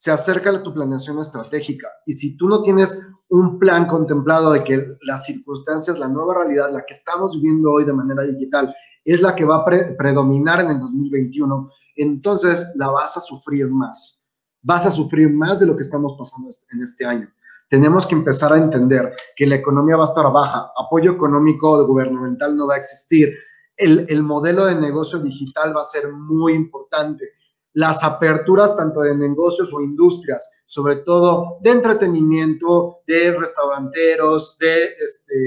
se 0.00 0.10
acerca 0.10 0.48
a 0.48 0.62
tu 0.62 0.72
planeación 0.72 1.18
estratégica. 1.18 1.86
Y 2.06 2.14
si 2.14 2.34
tú 2.34 2.48
no 2.48 2.62
tienes 2.62 3.06
un 3.28 3.58
plan 3.58 3.86
contemplado 3.86 4.50
de 4.50 4.64
que 4.64 4.96
las 5.02 5.26
circunstancias, 5.26 5.98
la 5.98 6.08
nueva 6.08 6.36
realidad, 6.42 6.72
la 6.72 6.86
que 6.86 6.94
estamos 6.94 7.34
viviendo 7.34 7.70
hoy 7.70 7.84
de 7.84 7.92
manera 7.92 8.22
digital, 8.22 8.74
es 9.04 9.20
la 9.20 9.36
que 9.36 9.44
va 9.44 9.56
a 9.56 9.64
predominar 9.98 10.60
en 10.60 10.70
el 10.70 10.80
2021, 10.80 11.68
entonces 11.96 12.72
la 12.76 12.88
vas 12.88 13.18
a 13.18 13.20
sufrir 13.20 13.68
más. 13.68 14.26
Vas 14.62 14.86
a 14.86 14.90
sufrir 14.90 15.28
más 15.34 15.60
de 15.60 15.66
lo 15.66 15.76
que 15.76 15.82
estamos 15.82 16.14
pasando 16.16 16.48
en 16.72 16.82
este 16.82 17.04
año. 17.04 17.28
Tenemos 17.68 18.06
que 18.06 18.14
empezar 18.14 18.54
a 18.54 18.56
entender 18.56 19.14
que 19.36 19.46
la 19.46 19.56
economía 19.56 19.98
va 19.98 20.04
a 20.04 20.08
estar 20.08 20.32
baja, 20.32 20.72
apoyo 20.78 21.12
económico 21.12 21.86
gubernamental 21.86 22.56
no 22.56 22.66
va 22.66 22.76
a 22.76 22.78
existir, 22.78 23.34
el 23.76 24.22
modelo 24.22 24.64
de 24.64 24.76
negocio 24.76 25.18
digital 25.18 25.76
va 25.76 25.82
a 25.82 25.84
ser 25.84 26.10
muy 26.10 26.54
importante 26.54 27.34
las 27.72 28.02
aperturas 28.02 28.76
tanto 28.76 29.00
de 29.00 29.16
negocios 29.16 29.72
o 29.72 29.80
industrias, 29.80 30.50
sobre 30.64 30.96
todo 30.96 31.58
de 31.60 31.70
entretenimiento, 31.70 33.00
de 33.06 33.36
restauranteros, 33.38 34.58
de, 34.58 34.84
este, 34.98 35.46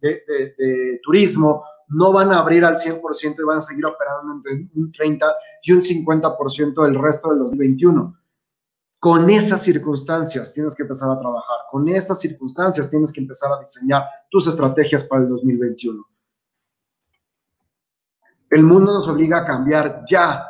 de, 0.00 1.00
turismo, 1.02 1.64
no 1.88 2.12
van 2.12 2.32
a 2.32 2.38
abrir 2.38 2.64
al 2.64 2.76
100% 2.76 3.36
y 3.38 3.42
van 3.44 3.58
a 3.58 3.62
seguir 3.62 3.84
operando 3.86 4.32
entre 4.32 4.68
un 4.74 4.90
30 4.90 5.26
y 5.62 5.72
un 5.72 5.82
50% 5.82 6.84
del 6.84 6.94
resto 6.94 7.30
del 7.30 7.40
2021. 7.40 8.18
Con 8.98 9.28
esas 9.30 9.62
circunstancias 9.62 10.52
tienes 10.54 10.74
que 10.74 10.82
empezar 10.82 11.10
a 11.10 11.18
trabajar, 11.18 11.58
con 11.68 11.88
esas 11.88 12.20
circunstancias 12.20 12.88
tienes 12.88 13.12
que 13.12 13.20
empezar 13.20 13.52
a 13.52 13.58
diseñar 13.58 14.04
tus 14.30 14.46
estrategias 14.46 15.04
para 15.04 15.22
el 15.22 15.28
2021. 15.28 16.06
El 18.50 18.62
mundo 18.64 18.92
nos 18.92 19.08
obliga 19.08 19.38
a 19.38 19.46
cambiar 19.46 20.02
ya, 20.06 20.46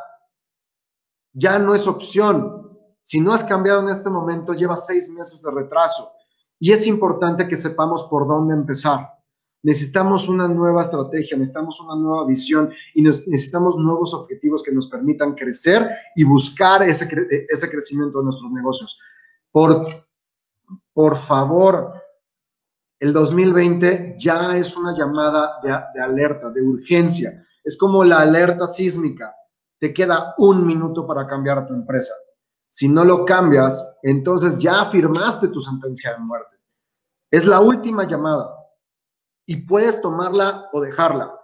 ya 1.32 1.58
no 1.58 1.74
es 1.74 1.86
opción. 1.86 2.70
Si 3.02 3.20
no 3.20 3.32
has 3.32 3.44
cambiado 3.44 3.82
en 3.82 3.88
este 3.88 4.10
momento, 4.10 4.54
lleva 4.54 4.76
seis 4.76 5.10
meses 5.10 5.42
de 5.42 5.50
retraso. 5.50 6.12
Y 6.58 6.72
es 6.72 6.86
importante 6.86 7.48
que 7.48 7.56
sepamos 7.56 8.04
por 8.04 8.26
dónde 8.26 8.54
empezar. 8.54 9.08
Necesitamos 9.64 10.28
una 10.28 10.48
nueva 10.48 10.82
estrategia, 10.82 11.36
necesitamos 11.36 11.80
una 11.80 11.94
nueva 11.94 12.26
visión 12.26 12.72
y 12.94 13.02
necesitamos 13.02 13.76
nuevos 13.76 14.12
objetivos 14.12 14.62
que 14.62 14.72
nos 14.72 14.88
permitan 14.88 15.34
crecer 15.34 15.88
y 16.16 16.24
buscar 16.24 16.82
ese, 16.82 17.08
crecimiento 17.70 18.18
de 18.18 18.24
nuestros 18.24 18.50
negocios. 18.50 19.00
Por, 19.52 19.86
por 20.92 21.16
favor, 21.16 21.92
el 22.98 23.12
2020 23.12 24.16
ya 24.18 24.56
es 24.56 24.76
una 24.76 24.96
llamada 24.96 25.60
de 25.62 26.00
alerta, 26.00 26.50
de 26.50 26.62
urgencia. 26.62 27.40
Es 27.62 27.76
como 27.76 28.02
la 28.02 28.20
alerta 28.20 28.66
sísmica. 28.66 29.32
Te 29.82 29.92
queda 29.92 30.36
un 30.38 30.64
minuto 30.64 31.04
para 31.04 31.26
cambiar 31.26 31.66
tu 31.66 31.74
empresa. 31.74 32.14
Si 32.68 32.88
no 32.88 33.04
lo 33.04 33.24
cambias, 33.24 33.98
entonces 34.04 34.60
ya 34.60 34.84
firmaste 34.84 35.48
tu 35.48 35.58
sentencia 35.58 36.12
de 36.12 36.20
muerte. 36.20 36.56
Es 37.28 37.46
la 37.46 37.60
última 37.60 38.06
llamada 38.06 38.54
y 39.44 39.66
puedes 39.66 40.00
tomarla 40.00 40.68
o 40.72 40.80
dejarla, 40.80 41.34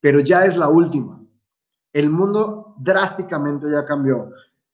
pero 0.00 0.20
ya 0.20 0.46
es 0.46 0.56
la 0.56 0.70
última. 0.70 1.22
El 1.92 2.08
mundo 2.08 2.74
drásticamente 2.78 3.70
ya 3.70 3.84
cambió. 3.84 4.30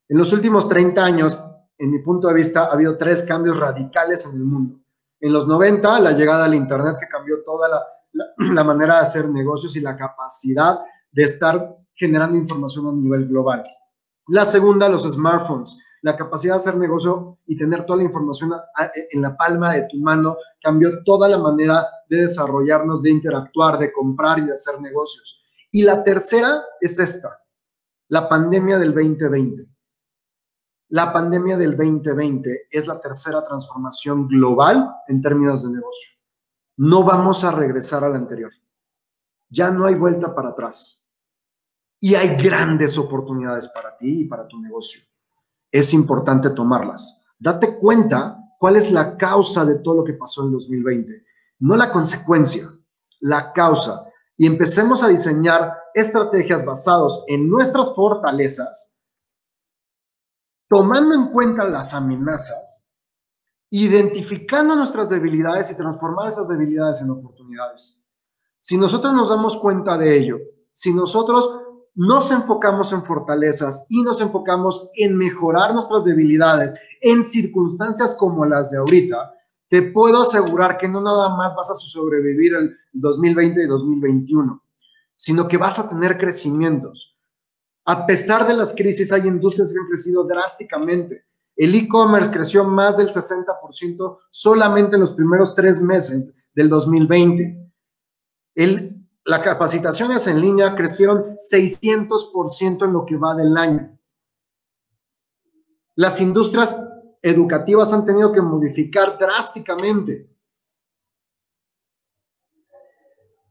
En 0.09 0.17
los 0.17 0.33
últimos 0.33 0.69
30 0.69 1.05
años, 1.05 1.37
en 1.77 1.91
mi 1.91 1.99
punto 1.99 2.29
de 2.29 2.35
vista, 2.35 2.67
ha 2.67 2.73
habido 2.73 2.97
tres 2.97 3.25
cambios 3.25 3.59
radicales 3.59 4.27
en 4.27 4.37
el 4.37 4.45
mundo. 4.45 4.79
En 5.19 5.33
los 5.33 5.49
90, 5.49 5.99
la 5.99 6.13
llegada 6.13 6.45
al 6.45 6.55
Internet 6.55 6.99
que 7.01 7.09
cambió 7.09 7.43
toda 7.43 7.69
la, 7.69 7.83
la 8.55 8.63
manera 8.63 8.95
de 8.95 9.01
hacer 9.01 9.29
negocios 9.29 9.75
y 9.75 9.81
la 9.81 9.97
capacidad 9.97 10.79
de 11.11 11.23
estar 11.25 11.84
generando 11.95 12.37
información 12.37 12.89
a 12.89 12.93
nivel 12.93 13.27
global. 13.27 13.65
La 14.29 14.45
segunda, 14.45 14.89
los 14.89 15.03
smartphones 15.03 15.79
la 16.05 16.17
capacidad 16.17 16.53
de 16.53 16.57
hacer 16.57 16.77
negocio 16.77 17.39
y 17.47 17.57
tener 17.57 17.87
toda 17.87 17.97
la 17.97 18.05
información 18.05 18.53
en 19.11 19.23
la 19.23 19.35
palma 19.39 19.73
de 19.73 19.89
tu 19.89 19.97
mano 19.97 20.37
cambió 20.63 21.03
toda 21.03 21.31
la 21.31 21.39
manera 21.39 21.87
de 22.11 22.19
desarrollarnos, 22.19 23.01
de 23.01 23.11
interactuar, 23.11 23.79
de 23.79 23.91
comprar 23.91 24.39
y 24.39 24.43
de 24.43 24.53
hacer 24.53 24.83
negocios. 24.83 25.43
Y 25.71 25.83
la 25.83 26.05
tercera 26.05 26.63
es 26.79 26.99
esta, 26.99 27.41
la 28.09 28.29
pandemia 28.29 28.79
del 28.79 28.93
2020. 28.93 29.67
La 30.91 31.11
pandemia 31.11 31.57
del 31.57 31.75
2020 31.75 32.67
es 32.71 32.87
la 32.87 33.01
tercera 33.01 33.43
transformación 33.43 34.29
global 34.29 34.95
en 35.09 35.23
términos 35.23 35.65
de 35.65 35.75
negocio. 35.75 36.19
No 36.77 37.03
vamos 37.03 37.45
a 37.45 37.51
regresar 37.51 38.05
a 38.05 38.11
la 38.11 38.17
anterior. 38.17 38.53
Ya 39.49 39.71
no 39.71 39.87
hay 39.87 39.95
vuelta 39.95 40.35
para 40.35 40.51
atrás. 40.51 41.04
Y 42.05 42.17
hay 42.17 42.37
grandes 42.37 42.99
oportunidades 42.99 43.67
para 43.69 43.97
ti 43.97 44.21
y 44.21 44.25
para 44.27 44.47
tu 44.47 44.61
negocio 44.61 45.01
es 45.73 45.95
importante 45.95 46.51
tomarlas. 46.51 47.25
Date 47.39 47.79
cuenta 47.79 48.45
cuál 48.59 48.77
es 48.77 48.93
la 48.93 49.17
causa 49.17 49.65
de 49.65 49.77
todo 49.77 49.95
lo 49.95 50.05
que 50.05 50.13
pasó 50.13 50.45
en 50.45 50.53
2020, 50.53 51.25
no 51.61 51.77
la 51.77 51.91
consecuencia, 51.91 52.67
la 53.21 53.55
causa. 53.55 54.05
Y 54.37 54.45
empecemos 54.45 55.03
a 55.03 55.09
diseñar 55.09 55.73
estrategias 55.95 56.67
basadas 56.67 57.25
en 57.27 57.49
nuestras 57.49 57.95
fortalezas, 57.95 59.01
tomando 60.69 61.15
en 61.15 61.29
cuenta 61.29 61.65
las 61.65 61.95
amenazas, 61.95 62.87
identificando 63.71 64.77
nuestras 64.77 65.09
debilidades 65.09 65.71
y 65.71 65.77
transformar 65.79 66.29
esas 66.29 66.49
debilidades 66.49 67.01
en 67.01 67.09
oportunidades. 67.09 68.07
Si 68.59 68.77
nosotros 68.77 69.15
nos 69.15 69.31
damos 69.31 69.57
cuenta 69.57 69.97
de 69.97 70.19
ello, 70.19 70.37
si 70.71 70.93
nosotros 70.93 71.64
nos 71.95 72.31
enfocamos 72.31 72.93
en 72.93 73.05
fortalezas 73.05 73.87
y 73.89 74.03
nos 74.03 74.21
enfocamos 74.21 74.91
en 74.97 75.17
mejorar 75.17 75.73
nuestras 75.73 76.05
debilidades 76.05 76.75
en 77.01 77.25
circunstancias 77.25 78.15
como 78.15 78.45
las 78.45 78.71
de 78.71 78.79
ahorita, 78.79 79.35
te 79.69 79.83
puedo 79.83 80.23
asegurar 80.23 80.77
que 80.79 80.89
no 80.89 81.01
nada 81.01 81.37
más 81.37 81.55
vas 81.55 81.71
a 81.71 81.75
sobrevivir 81.75 82.55
el 82.55 82.77
2020 82.93 83.63
y 83.63 83.67
2021, 83.67 84.63
sino 85.17 85.49
que 85.49 85.57
vas 85.57 85.79
a 85.79 85.89
tener 85.89 86.19
crecimientos. 86.19 87.19
A 87.85 88.07
pesar 88.07 88.47
de 88.47 88.55
las 88.55 88.75
crisis, 88.75 89.13
hay 89.13 89.27
industrias 89.27 89.73
que 89.73 89.79
han 89.79 89.89
crecido 89.89 90.25
drásticamente. 90.25 91.25
El 91.57 91.75
e-commerce 91.75 92.31
creció 92.31 92.65
más 92.65 92.97
del 92.97 93.09
60% 93.09 94.19
solamente 94.31 94.95
en 94.95 95.01
los 95.01 95.13
primeros 95.13 95.55
tres 95.55 95.83
meses 95.83 96.35
del 96.55 96.69
2020. 96.69 97.71
El 98.55 98.94
las 99.27 99.41
capacitaciones 99.41 100.27
en 100.27 100.41
línea 100.41 100.77
crecieron 100.77 101.39
600% 101.39 102.85
en 102.85 102.93
lo 102.93 103.07
que 103.07 103.17
va 103.17 103.35
del 103.35 103.57
año. 103.57 103.99
Las 105.95 106.21
industrias 106.21 106.77
educativas 107.23 107.93
han 107.95 108.05
tenido 108.05 108.33
que 108.33 108.43
modificar 108.43 109.17
drásticamente. 109.19 110.31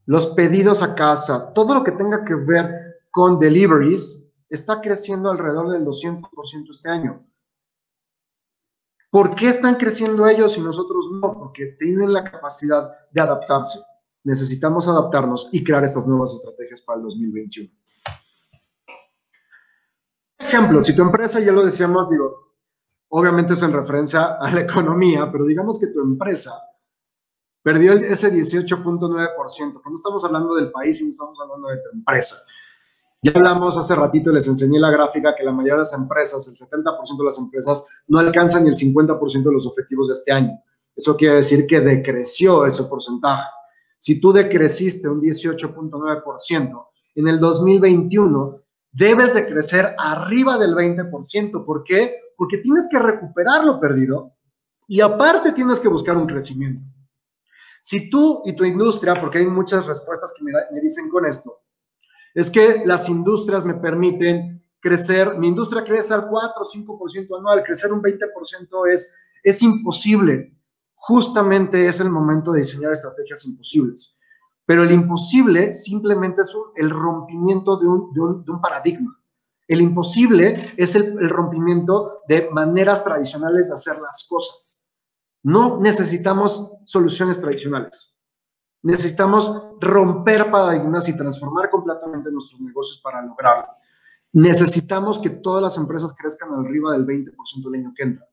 Los 0.06 0.28
pedidos 0.28 0.84
a 0.84 0.94
casa, 0.94 1.54
todo 1.54 1.74
lo 1.74 1.84
que 1.84 1.94
tenga 1.94 2.24
que 2.24 2.36
ver 2.36 3.02
con 3.10 3.40
deliveries, 3.40 4.32
está 4.50 4.80
creciendo 4.80 5.32
alrededor 5.32 5.72
del 5.72 5.84
200% 5.86 6.70
este 6.70 6.90
año. 6.90 7.26
¿Por 9.10 9.34
qué 9.34 9.48
están 9.48 9.76
creciendo 9.76 10.28
ellos 10.28 10.56
y 10.58 10.62
nosotros 10.62 11.10
no? 11.20 11.34
Porque 11.34 11.76
tienen 11.80 12.14
la 12.14 12.30
capacidad 12.30 12.92
de 13.12 13.22
adaptarse 13.22 13.80
necesitamos 14.24 14.88
adaptarnos 14.88 15.50
y 15.52 15.64
crear 15.64 15.84
estas 15.84 16.08
nuevas 16.08 16.34
estrategias 16.34 16.82
para 16.82 16.98
el 16.98 17.04
2021. 17.04 17.70
Ejemplo, 20.40 20.84
si 20.84 20.96
tu 20.96 21.02
empresa, 21.02 21.40
ya 21.40 21.52
lo 21.52 21.66
decíamos, 21.66 22.10
digo, 22.10 22.56
obviamente 23.10 23.54
es 23.54 23.64
en 23.64 23.74
referencia 23.74 24.38
a 24.40 24.52
la 24.52 24.62
economía, 24.62 25.32
pero 25.32 25.46
digamos 25.46 25.80
que 25.80 25.88
tu 25.88 26.02
empresa 26.02 26.52
perdió 27.62 27.94
ese 27.94 28.32
18.9%, 28.32 29.82
que 29.82 29.90
no 29.90 29.96
estamos 29.96 30.24
hablando 30.26 30.56
del 30.56 30.72
país, 30.72 30.98
sino 30.98 31.10
estamos 31.10 31.40
hablando 31.42 31.70
de 31.70 31.78
tu 31.78 31.98
empresa. 31.98 32.36
Ya 33.22 33.32
hablamos 33.34 33.78
hace 33.78 33.96
ratito, 33.96 34.34
les 34.34 34.48
enseñé 34.50 34.80
la 34.80 34.92
gráfica 34.92 35.34
que 35.34 35.44
la 35.44 35.54
mayoría 35.54 35.76
de 35.76 35.80
las 35.80 35.94
empresas, 35.94 36.46
el 36.46 36.56
70% 36.56 37.18
de 37.18 37.24
las 37.24 37.38
empresas, 37.38 37.88
no 38.08 38.20
alcanzan 38.20 38.64
ni 38.64 38.70
el 38.70 38.76
50% 38.76 39.44
de 39.44 39.52
los 39.52 39.66
objetivos 39.66 40.10
de 40.10 40.14
este 40.14 40.34
año. 40.34 40.60
Eso 40.94 41.16
quiere 41.16 41.36
decir 41.36 41.66
que 41.66 41.80
decreció 41.80 42.66
ese 42.66 42.84
porcentaje. 42.84 43.50
Si 44.04 44.20
tú 44.20 44.34
decreciste 44.34 45.08
un 45.08 45.22
18.9%, 45.22 46.88
en 47.16 47.28
el 47.30 47.40
2021 47.40 48.60
debes 48.92 49.34
de 49.34 49.48
crecer 49.48 49.96
arriba 49.98 50.58
del 50.58 50.76
20%. 50.76 51.64
¿Por 51.64 51.86
qué? 51.86 52.18
Porque 52.36 52.58
tienes 52.58 52.90
que 52.92 53.00
recuperar 53.00 53.64
lo 53.64 53.80
perdido 53.80 54.34
y 54.90 55.00
aparte 55.00 55.54
tienes 55.54 55.80
que 55.80 55.88
buscar 55.88 56.18
un 56.18 56.28
crecimiento. 56.28 56.84
Si 57.82 58.10
tú 58.10 58.42
y 58.44 58.54
tu 58.58 58.66
industria, 58.66 59.22
porque 59.22 59.38
hay 59.38 59.48
muchas 59.48 59.86
respuestas 59.86 60.34
que 60.38 60.44
me, 60.44 60.52
me 60.74 60.82
dicen 60.82 61.10
con 61.10 61.26
esto, 61.26 61.62
es 62.34 62.52
que 62.52 62.84
las 62.84 63.08
industrias 63.08 63.64
me 63.64 63.76
permiten 63.76 64.68
crecer, 64.82 65.38
mi 65.38 65.48
industria 65.48 65.86
crece 65.86 66.14
al 66.14 66.28
4 66.28 66.62
o 66.62 67.00
5% 67.00 67.40
anual, 67.40 67.64
crecer 67.64 67.94
un 67.94 68.02
20% 68.02 68.92
es, 68.92 69.16
es 69.42 69.62
imposible 69.62 70.58
justamente 71.06 71.86
es 71.86 72.00
el 72.00 72.10
momento 72.10 72.54
de 72.54 72.60
diseñar 72.60 72.94
estrategias 72.94 73.44
imposibles. 73.44 74.22
Pero 74.66 74.84
el 74.84 74.92
imposible 74.92 75.74
simplemente 75.74 76.44
es 76.44 76.56
el 76.78 76.90
rompimiento 76.90 77.78
de 77.78 77.88
un, 77.90 78.62
paradigma. 78.62 79.20
El 79.68 79.82
imposible 79.82 80.74
es 80.78 80.96
el, 80.96 81.30
rompimiento 81.30 82.22
de 82.30 82.50
maneras 82.52 83.04
tradicionales 83.04 83.68
de 83.68 83.76
hacer 83.76 83.98
las 83.98 84.26
cosas. 84.30 84.90
No 85.44 85.78
necesitamos 85.82 86.72
soluciones 86.86 87.42
tradicionales. 87.42 88.18
Necesitamos 88.82 89.52
romper 89.82 90.50
paradigmas 90.50 91.10
y 91.10 91.18
transformar 91.18 91.70
completamente 91.70 92.32
nuestros 92.32 92.62
negocios 92.62 93.02
para 93.02 93.22
lograrlo. 93.22 93.74
Necesitamos 94.32 95.20
que 95.20 95.32
todas 95.32 95.62
las 95.62 95.76
empresas 95.76 96.16
crezcan 96.18 96.54
arriba 96.54 96.94
del 96.94 97.06
20% 97.06 97.34
el 97.68 97.76
año 97.82 97.94
que 97.94 98.04
entra. 98.04 98.26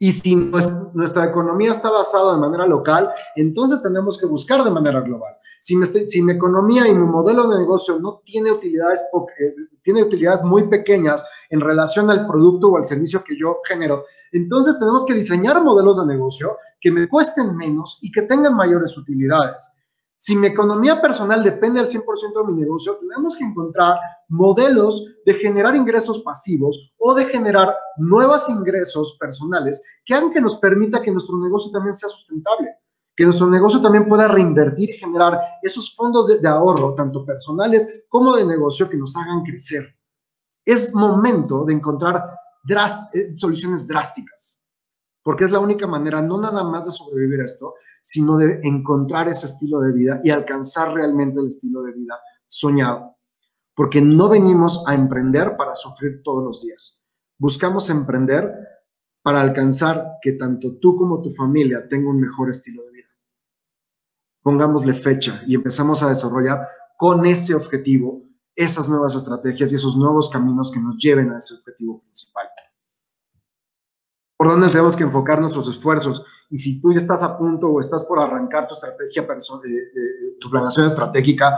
Y 0.00 0.12
si 0.12 0.36
nuestra 0.36 1.24
economía 1.24 1.72
está 1.72 1.90
basada 1.90 2.34
de 2.34 2.40
manera 2.40 2.66
local, 2.66 3.10
entonces 3.34 3.82
tenemos 3.82 4.16
que 4.16 4.26
buscar 4.26 4.62
de 4.62 4.70
manera 4.70 5.00
global. 5.00 5.34
Si, 5.58 5.74
si 6.06 6.22
mi 6.22 6.32
economía 6.32 6.86
y 6.86 6.94
mi 6.94 7.04
modelo 7.04 7.48
de 7.48 7.58
negocio 7.58 7.98
no 7.98 8.22
tiene 8.24 8.52
utilidades, 8.52 9.02
eh, 9.40 9.54
tiene 9.82 10.04
utilidades 10.04 10.44
muy 10.44 10.68
pequeñas 10.68 11.24
en 11.50 11.60
relación 11.60 12.10
al 12.10 12.28
producto 12.28 12.68
o 12.68 12.76
al 12.76 12.84
servicio 12.84 13.24
que 13.24 13.36
yo 13.36 13.58
genero, 13.66 14.04
entonces 14.30 14.78
tenemos 14.78 15.04
que 15.04 15.14
diseñar 15.14 15.64
modelos 15.64 15.98
de 15.98 16.06
negocio 16.06 16.58
que 16.80 16.92
me 16.92 17.08
cuesten 17.08 17.56
menos 17.56 17.98
y 18.00 18.12
que 18.12 18.22
tengan 18.22 18.54
mayores 18.54 18.96
utilidades. 18.96 19.77
Si 20.20 20.34
mi 20.34 20.48
economía 20.48 21.00
personal 21.00 21.44
depende 21.44 21.78
al 21.78 21.86
100% 21.86 22.02
de 22.44 22.52
mi 22.52 22.60
negocio, 22.60 22.98
tenemos 22.98 23.36
que 23.36 23.44
encontrar 23.44 24.00
modelos 24.26 25.14
de 25.24 25.34
generar 25.34 25.76
ingresos 25.76 26.18
pasivos 26.24 26.92
o 26.98 27.14
de 27.14 27.26
generar 27.26 27.72
nuevos 27.98 28.50
ingresos 28.50 29.16
personales 29.20 29.80
que 30.04 30.14
hagan 30.14 30.32
que 30.32 30.40
nos 30.40 30.56
permita 30.56 31.00
que 31.00 31.12
nuestro 31.12 31.38
negocio 31.38 31.70
también 31.70 31.94
sea 31.94 32.08
sustentable, 32.08 32.68
que 33.14 33.22
nuestro 33.22 33.46
negocio 33.46 33.80
también 33.80 34.08
pueda 34.08 34.26
reinvertir 34.26 34.90
y 34.90 34.94
generar 34.94 35.40
esos 35.62 35.94
fondos 35.94 36.26
de, 36.26 36.48
ahorro, 36.48 36.94
tanto 36.94 37.24
personales 37.24 38.04
como 38.08 38.34
de 38.34 38.44
negocio, 38.44 38.90
que 38.90 38.96
nos 38.96 39.16
hagan 39.16 39.44
crecer. 39.44 39.96
Es 40.64 40.92
momento 40.96 41.64
de 41.64 41.74
encontrar 41.74 42.24
eh, 43.14 43.36
soluciones 43.36 43.86
drásticas 43.86 44.57
porque 45.28 45.44
es 45.44 45.50
la 45.50 45.58
única 45.58 45.86
manera 45.86 46.22
no 46.22 46.40
nada 46.40 46.64
más 46.64 46.86
de 46.86 46.90
sobrevivir 46.90 47.42
a 47.42 47.44
esto, 47.44 47.74
sino 48.00 48.38
de 48.38 48.60
encontrar 48.62 49.28
ese 49.28 49.44
estilo 49.44 49.78
de 49.80 49.92
vida 49.92 50.22
y 50.24 50.30
alcanzar 50.30 50.94
realmente 50.94 51.38
el 51.38 51.48
estilo 51.48 51.82
de 51.82 51.92
vida 51.92 52.18
soñado. 52.46 53.18
Porque 53.74 54.00
no 54.00 54.30
venimos 54.30 54.82
a 54.86 54.94
emprender 54.94 55.54
para 55.58 55.74
sufrir 55.74 56.22
todos 56.24 56.42
los 56.42 56.62
días. 56.62 57.06
Buscamos 57.36 57.90
emprender 57.90 58.50
para 59.22 59.42
alcanzar 59.42 60.12
que 60.22 60.32
tanto 60.32 60.78
tú 60.78 60.96
como 60.96 61.20
tu 61.20 61.30
familia 61.32 61.86
tengan 61.86 62.06
un 62.06 62.20
mejor 62.20 62.48
estilo 62.48 62.82
de 62.84 62.92
vida. 62.92 63.08
Pongámosle 64.42 64.94
fecha 64.94 65.42
y 65.46 65.56
empezamos 65.56 66.02
a 66.02 66.08
desarrollar 66.08 66.66
con 66.96 67.26
ese 67.26 67.54
objetivo 67.54 68.22
esas 68.56 68.88
nuevas 68.88 69.14
estrategias 69.14 69.72
y 69.72 69.74
esos 69.74 69.94
nuevos 69.94 70.30
caminos 70.30 70.70
que 70.72 70.80
nos 70.80 70.96
lleven 70.96 71.32
a 71.32 71.36
ese 71.36 71.52
objetivo 71.52 72.00
principal. 72.00 72.48
¿Por 74.38 74.46
dónde 74.46 74.68
tenemos 74.68 74.96
que 74.96 75.02
enfocar 75.02 75.40
nuestros 75.40 75.68
esfuerzos? 75.68 76.24
Y 76.48 76.56
si 76.56 76.80
tú 76.80 76.92
ya 76.92 76.98
estás 76.98 77.24
a 77.24 77.36
punto 77.36 77.66
o 77.66 77.80
estás 77.80 78.04
por 78.04 78.20
arrancar 78.20 78.68
tu 78.68 78.74
estrategia, 78.74 79.26
tu 80.38 80.48
planeación 80.48 80.86
estratégica, 80.86 81.56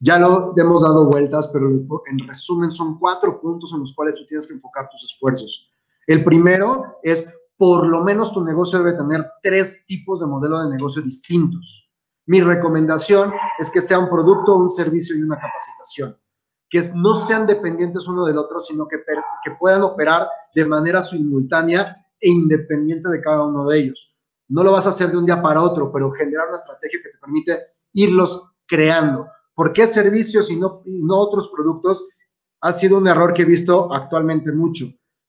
ya 0.00 0.18
lo 0.18 0.54
hemos 0.56 0.82
dado 0.82 1.06
vueltas, 1.06 1.48
pero 1.48 1.68
en 1.68 2.18
resumen 2.26 2.70
son 2.70 2.98
cuatro 2.98 3.38
puntos 3.38 3.74
en 3.74 3.80
los 3.80 3.94
cuales 3.94 4.14
tú 4.14 4.24
tienes 4.24 4.46
que 4.46 4.54
enfocar 4.54 4.88
tus 4.88 5.04
esfuerzos. 5.04 5.70
El 6.06 6.24
primero 6.24 6.98
es, 7.02 7.50
por 7.58 7.86
lo 7.86 8.02
menos 8.02 8.32
tu 8.32 8.42
negocio 8.42 8.78
debe 8.78 8.96
tener 8.96 9.30
tres 9.42 9.84
tipos 9.84 10.20
de 10.20 10.28
modelo 10.28 10.62
de 10.62 10.70
negocio 10.70 11.02
distintos. 11.02 11.92
Mi 12.24 12.40
recomendación 12.40 13.34
es 13.58 13.70
que 13.70 13.82
sea 13.82 13.98
un 13.98 14.08
producto, 14.08 14.56
un 14.56 14.70
servicio 14.70 15.14
y 15.14 15.22
una 15.22 15.38
capacitación, 15.38 16.16
que 16.68 16.82
no 16.94 17.14
sean 17.14 17.46
dependientes 17.46 18.06
uno 18.08 18.24
del 18.24 18.38
otro, 18.38 18.60
sino 18.60 18.86
que, 18.86 18.98
que 19.44 19.50
puedan 19.58 19.82
operar 19.82 20.28
de 20.54 20.64
manera 20.64 21.00
simultánea 21.00 21.96
e 22.20 22.30
independiente 22.30 23.08
de 23.08 23.20
cada 23.20 23.44
uno 23.44 23.66
de 23.66 23.78
ellos. 23.78 24.18
No 24.48 24.62
lo 24.62 24.72
vas 24.72 24.86
a 24.86 24.90
hacer 24.90 25.10
de 25.10 25.18
un 25.18 25.26
día 25.26 25.40
para 25.40 25.62
otro, 25.62 25.92
pero 25.92 26.10
generar 26.10 26.48
una 26.48 26.56
estrategia 26.56 27.00
que 27.02 27.10
te 27.10 27.18
permite 27.18 27.58
irlos 27.92 28.54
creando. 28.66 29.28
¿Por 29.54 29.72
qué 29.72 29.86
servicios 29.86 30.50
y 30.50 30.56
no, 30.56 30.82
no 30.84 31.16
otros 31.16 31.50
productos? 31.54 32.08
Ha 32.60 32.72
sido 32.72 32.98
un 32.98 33.08
error 33.08 33.34
que 33.34 33.42
he 33.42 33.46
visto 33.46 33.92
actualmente 33.92 34.52
mucho. 34.52 34.86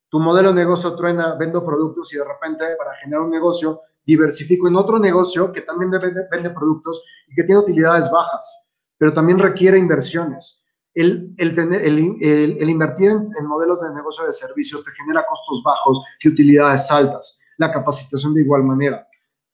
Tu 0.09 0.19
modelo 0.19 0.49
de 0.49 0.61
negocio 0.61 0.95
truena, 0.95 1.35
vendo 1.35 1.63
productos 1.63 2.11
y 2.13 2.17
de 2.17 2.25
repente 2.25 2.65
para 2.77 2.95
generar 2.95 3.23
un 3.23 3.31
negocio 3.31 3.81
diversifico 4.05 4.67
en 4.67 4.75
otro 4.75 4.97
negocio 4.97 5.51
que 5.51 5.61
también 5.61 5.91
vende, 5.91 6.49
productos 6.49 7.03
y 7.27 7.35
que 7.35 7.43
tiene 7.43 7.59
utilidades 7.59 8.09
bajas, 8.09 8.67
pero 8.97 9.13
también 9.13 9.37
requiere 9.37 9.77
inversiones. 9.77 10.58
El, 11.01 11.33
el, 11.37 12.69
invertir 12.69 13.09
en, 13.09 13.45
modelos 13.47 13.81
de 13.81 13.93
negocio 13.93 14.25
de 14.25 14.33
servicios 14.33 14.83
te 14.83 14.91
genera 14.91 15.23
costos 15.25 15.63
bajos 15.63 16.01
y 16.21 16.27
utilidades 16.27 16.91
altas. 16.91 17.39
La 17.57 17.71
capacitación 17.71 18.33
de 18.33 18.41
igual 18.41 18.63
manera. 18.63 19.07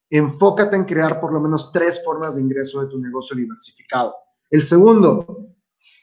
Enfócate 0.09 0.75
en 0.75 0.85
crear 0.85 1.19
por 1.19 1.31
lo 1.31 1.39
menos 1.39 1.71
tres 1.71 2.03
formas 2.03 2.35
de 2.35 2.41
ingreso 2.41 2.81
de 2.81 2.87
tu 2.87 2.99
negocio 2.99 3.35
diversificado. 3.35 4.15
El 4.49 4.63
segundo, 4.63 5.51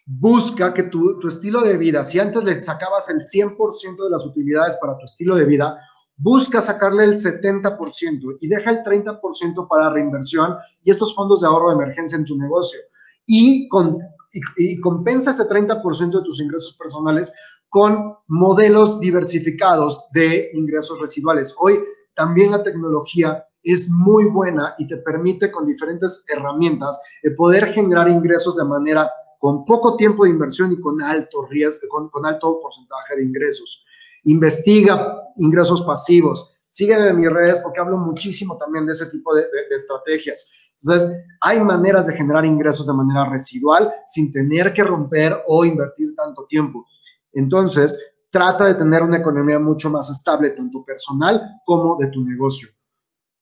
busca 0.06 0.72
que 0.72 0.84
tu, 0.84 1.18
tu 1.18 1.26
estilo 1.26 1.60
de 1.60 1.76
vida, 1.76 2.04
si 2.04 2.20
antes 2.20 2.44
le 2.44 2.60
sacabas 2.60 3.10
el 3.10 3.18
100% 3.18 4.04
de 4.04 4.10
las 4.10 4.24
utilidades 4.24 4.76
para 4.76 4.96
tu 4.96 5.06
estilo 5.06 5.34
de 5.34 5.44
vida, 5.44 5.76
busca 6.16 6.62
sacarle 6.62 7.02
el 7.02 7.14
70% 7.14 8.38
y 8.40 8.46
deja 8.46 8.70
el 8.70 8.84
30% 8.84 9.66
para 9.66 9.90
reinversión 9.90 10.56
y 10.84 10.90
estos 10.92 11.16
fondos 11.16 11.40
de 11.40 11.48
ahorro 11.48 11.70
de 11.70 11.82
emergencia 11.82 12.16
en 12.16 12.24
tu 12.24 12.36
negocio. 12.36 12.78
Y, 13.26 13.68
con, 13.68 13.98
y, 14.32 14.80
compensa 14.80 15.30
ese 15.30 15.48
30% 15.48 16.18
de 16.18 16.24
tus 16.24 16.40
ingresos 16.40 16.76
personales 16.76 17.34
con 17.68 18.16
modelos 18.26 19.00
diversificados 19.00 20.06
de 20.12 20.50
ingresos 20.54 21.00
residuales. 21.00 21.54
Hoy 21.58 21.78
también 22.14 22.50
la 22.50 22.62
tecnología 22.62 23.46
es 23.62 23.90
muy 23.90 24.24
buena 24.24 24.74
y 24.78 24.86
te 24.86 24.96
permite 24.98 25.50
con 25.50 25.66
diferentes 25.66 26.24
herramientas 26.28 27.00
poder 27.36 27.72
generar 27.72 28.08
ingresos 28.08 28.56
de 28.56 28.64
manera 28.64 29.10
con 29.38 29.64
poco 29.64 29.96
tiempo 29.96 30.24
de 30.24 30.30
inversión 30.30 30.72
y 30.72 30.80
con 30.80 31.02
alto 31.02 31.46
riesgo, 31.46 31.88
con, 31.88 32.08
con 32.08 32.26
alto 32.26 32.60
porcentaje 32.60 33.16
de 33.16 33.24
ingresos 33.24 33.86
investiga 34.24 35.20
ingresos 35.36 35.82
pasivos. 35.82 36.50
Sígueme 36.66 37.08
en 37.08 37.20
mis 37.20 37.30
redes 37.30 37.60
porque 37.60 37.80
hablo 37.80 37.98
muchísimo 37.98 38.56
también 38.56 38.86
de 38.86 38.92
ese 38.92 39.06
tipo 39.06 39.34
de, 39.34 39.44
estrategias. 39.74 40.50
Entonces, 40.82 41.24
hay 41.40 41.60
maneras 41.60 42.06
de 42.06 42.14
generar 42.14 42.44
ingresos 42.44 42.86
de 42.86 42.92
manera 42.92 43.28
residual 43.28 43.92
sin 44.06 44.32
tener 44.32 44.72
que 44.72 44.84
romper 44.84 45.42
o 45.46 45.64
invertir 45.64 46.14
tanto 46.14 46.46
tiempo. 46.46 46.86
Entonces, 47.32 48.16
trata 48.30 48.66
de 48.66 48.74
tener 48.74 49.02
una 49.02 49.18
economía 49.18 49.58
mucho 49.58 49.90
más 49.90 50.10
estable, 50.10 50.50
tanto 50.50 50.84
personal 50.84 51.40
como 51.64 51.96
de 51.98 52.10
tu 52.10 52.24
negocio. 52.24 52.68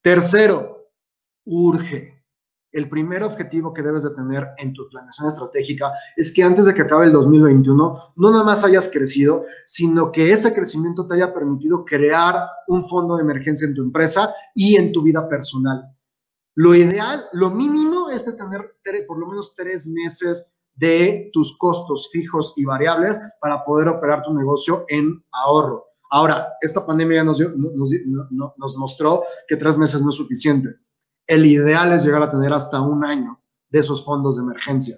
Tercero, 0.01 0.89
urge 1.45 2.21
el 2.71 2.87
primer 2.87 3.23
objetivo 3.23 3.73
que 3.73 3.81
debes 3.81 4.03
de 4.03 4.11
tener 4.11 4.47
en 4.57 4.73
tu 4.73 4.87
planeación 4.89 5.27
estratégica 5.27 5.91
es 6.15 6.33
que 6.33 6.41
antes 6.41 6.65
de 6.65 6.73
que 6.73 6.83
acabe 6.83 7.05
el 7.05 7.11
2021 7.11 7.97
no 8.15 8.31
nada 8.31 8.43
más 8.43 8.63
hayas 8.63 8.89
crecido, 8.89 9.43
sino 9.65 10.11
que 10.11 10.31
ese 10.31 10.53
crecimiento 10.53 11.05
te 11.05 11.15
haya 11.15 11.33
permitido 11.33 11.83
crear 11.83 12.47
un 12.67 12.87
fondo 12.87 13.17
de 13.17 13.23
emergencia 13.23 13.67
en 13.67 13.75
tu 13.75 13.81
empresa 13.81 14.33
y 14.55 14.77
en 14.77 14.93
tu 14.93 15.03
vida 15.03 15.27
personal. 15.27 15.93
Lo 16.55 16.75
ideal, 16.75 17.25
lo 17.33 17.49
mínimo 17.49 18.09
es 18.09 18.25
de 18.25 18.33
tener 18.33 18.77
por 19.07 19.17
lo 19.17 19.27
menos 19.27 19.53
tres 19.55 19.87
meses 19.87 20.55
de 20.73 21.29
tus 21.33 21.57
costos 21.57 22.09
fijos 22.11 22.53
y 22.57 22.65
variables 22.65 23.19
para 23.39 23.63
poder 23.63 23.87
operar 23.87 24.23
tu 24.23 24.33
negocio 24.33 24.85
en 24.87 25.23
ahorro. 25.31 25.85
Ahora, 26.09 26.47
esta 26.59 26.85
pandemia 26.85 27.23
nos, 27.23 27.39
nos 27.39 28.77
mostró 28.77 29.23
que 29.47 29.55
tres 29.55 29.77
meses 29.77 30.01
no 30.01 30.09
es 30.09 30.15
suficiente 30.15 30.81
el 31.31 31.45
ideal 31.45 31.93
es 31.93 32.03
llegar 32.03 32.21
a 32.23 32.29
tener 32.29 32.51
hasta 32.51 32.81
un 32.81 33.05
año 33.05 33.41
de 33.69 33.79
esos 33.79 34.03
fondos 34.03 34.35
de 34.35 34.43
emergencia. 34.43 34.97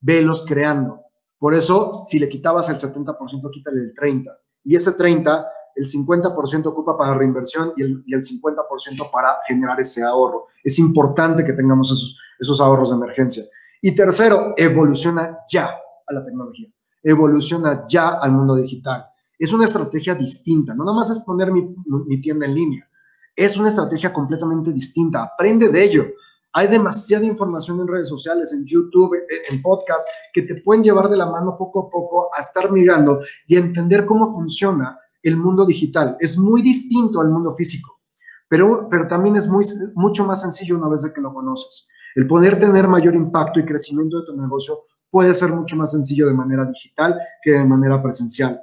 Velos 0.00 0.42
creando. 0.46 1.02
Por 1.38 1.52
eso, 1.52 2.00
si 2.04 2.18
le 2.18 2.28
quitabas 2.28 2.70
el 2.70 2.76
70%, 2.76 3.50
quítale 3.52 3.80
el 3.80 3.94
30%. 3.94 4.34
Y 4.64 4.76
ese 4.76 4.96
30%, 4.96 5.46
el 5.74 5.84
50% 5.84 6.66
ocupa 6.66 6.96
para 6.96 7.14
reinversión 7.14 7.72
y 7.76 7.82
el, 7.82 8.02
y 8.06 8.14
el 8.14 8.22
50% 8.22 9.10
para 9.10 9.38
generar 9.46 9.80
ese 9.80 10.02
ahorro. 10.02 10.46
Es 10.62 10.78
importante 10.78 11.44
que 11.44 11.52
tengamos 11.52 12.18
esos, 12.38 12.60
ahorros 12.60 12.90
de 12.90 12.96
emergencia. 12.96 13.44
Y 13.80 13.94
tercero, 13.94 14.54
evoluciona 14.56 15.38
ya 15.50 15.76
a 16.06 16.12
la 16.12 16.24
tecnología. 16.24 16.68
Evoluciona 17.02 17.84
ya 17.86 18.10
al 18.20 18.32
mundo 18.32 18.56
digital. 18.56 19.06
Es 19.38 19.52
una 19.52 19.64
estrategia 19.64 20.14
distinta. 20.14 20.74
No 20.74 20.84
nada 20.84 20.96
más 20.96 21.10
es 21.10 21.20
poner 21.20 21.52
mi, 21.52 21.74
mi 22.06 22.20
tienda 22.20 22.46
en 22.46 22.54
línea 22.54 22.88
es 23.36 23.56
una 23.56 23.68
estrategia 23.68 24.12
completamente 24.12 24.72
distinta. 24.72 25.22
Aprende 25.22 25.68
de 25.68 25.84
ello. 25.84 26.04
Hay 26.52 26.68
demasiada 26.68 27.24
información 27.24 27.80
en 27.80 27.88
redes 27.88 28.08
sociales, 28.08 28.52
en 28.52 28.64
YouTube, 28.64 29.16
en 29.50 29.60
podcast, 29.60 30.08
que 30.32 30.42
te 30.42 30.62
pueden 30.62 30.84
llevar 30.84 31.08
de 31.08 31.16
la 31.16 31.26
mano 31.26 31.56
poco 31.58 31.86
a 31.86 31.90
poco 31.90 32.30
a 32.32 32.40
estar 32.40 32.70
mirando 32.70 33.20
y 33.46 33.56
entender 33.56 34.06
cómo 34.06 34.32
funciona 34.32 34.96
el 35.24 35.36
mundo 35.36 35.66
digital. 35.66 36.16
Es 36.20 36.38
muy 36.38 36.62
distinto 36.62 37.20
al 37.20 37.30
mundo 37.30 37.54
físico, 37.56 38.00
pero, 38.48 38.88
pero 38.88 39.08
también 39.08 39.36
es 39.36 39.48
muy, 39.48 39.64
mucho 39.94 40.24
más 40.24 40.42
sencillo 40.42 40.76
una 40.76 40.88
vez 40.88 41.10
que 41.12 41.20
lo 41.20 41.34
conoces. 41.34 41.88
El 42.14 42.28
poder 42.28 42.60
tener 42.60 42.86
mayor 42.86 43.14
impacto 43.14 43.58
y 43.58 43.64
crecimiento 43.64 44.20
de 44.20 44.26
tu 44.26 44.36
negocio 44.36 44.78
puede 45.10 45.34
ser 45.34 45.50
mucho 45.50 45.74
más 45.76 45.90
sencillo 45.90 46.28
de 46.28 46.34
manera 46.34 46.64
digital 46.64 47.18
que 47.42 47.52
de 47.52 47.64
manera 47.64 48.02
presencial. 48.02 48.60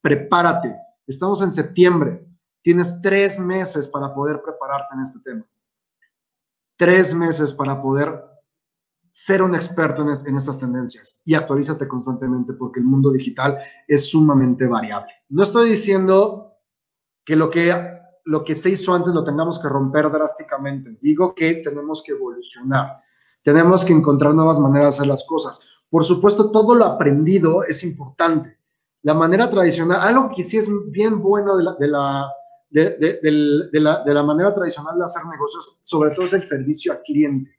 Prepárate. 0.00 0.76
Estamos 1.06 1.42
en 1.42 1.50
septiembre. 1.50 2.26
Tienes 2.62 3.00
tres 3.02 3.40
meses 3.40 3.88
para 3.88 4.14
poder 4.14 4.40
prepararte 4.42 4.94
en 4.94 5.00
este 5.00 5.18
tema. 5.20 5.44
Tres 6.76 7.14
meses 7.14 7.52
para 7.52 7.80
poder 7.82 8.29
ser 9.12 9.42
un 9.42 9.54
experto 9.54 10.02
en, 10.02 10.36
estas 10.36 10.58
tendencias 10.58 11.20
y 11.24 11.34
actualízate 11.34 11.88
constantemente 11.88 12.52
porque 12.52 12.80
el 12.80 12.86
mundo 12.86 13.10
digital 13.10 13.58
es 13.86 14.10
sumamente 14.10 14.66
variable. 14.66 15.12
No 15.28 15.42
estoy 15.42 15.70
diciendo 15.70 16.58
que 17.24 17.36
lo 17.36 17.50
que 17.50 17.98
lo 18.24 18.44
que 18.44 18.54
se 18.54 18.70
hizo 18.70 18.94
antes 18.94 19.12
lo 19.12 19.24
tengamos 19.24 19.58
que 19.58 19.68
romper 19.68 20.10
drásticamente. 20.10 20.98
Digo 21.00 21.34
que 21.34 21.54
tenemos 21.54 22.02
que 22.02 22.12
evolucionar. 22.12 23.02
Tenemos 23.42 23.84
que 23.84 23.92
encontrar 23.92 24.34
nuevas 24.34 24.58
maneras 24.58 24.94
de 24.94 24.98
hacer 24.98 25.06
las 25.06 25.24
cosas. 25.24 25.82
Por 25.88 26.04
supuesto, 26.04 26.50
todo 26.50 26.74
lo 26.74 26.84
aprendido 26.84 27.64
es 27.64 27.82
importante. 27.82 28.58
La 29.02 29.14
manera 29.14 29.48
tradicional, 29.48 30.00
algo 30.00 30.30
que 30.34 30.44
sí 30.44 30.58
es 30.58 30.68
bien 30.90 31.20
bueno 31.20 31.56
de 31.56 31.88
la 31.88 32.30
de, 32.70 33.80
la, 33.80 34.22
manera 34.22 34.54
tradicional 34.54 34.96
de 34.96 35.04
hacer 35.04 35.22
negocios, 35.26 35.80
sobre 35.82 36.10
todo 36.10 36.24
es 36.24 36.32
el 36.32 36.44
servicio 36.44 36.92
al 36.92 37.02
cliente. 37.02 37.50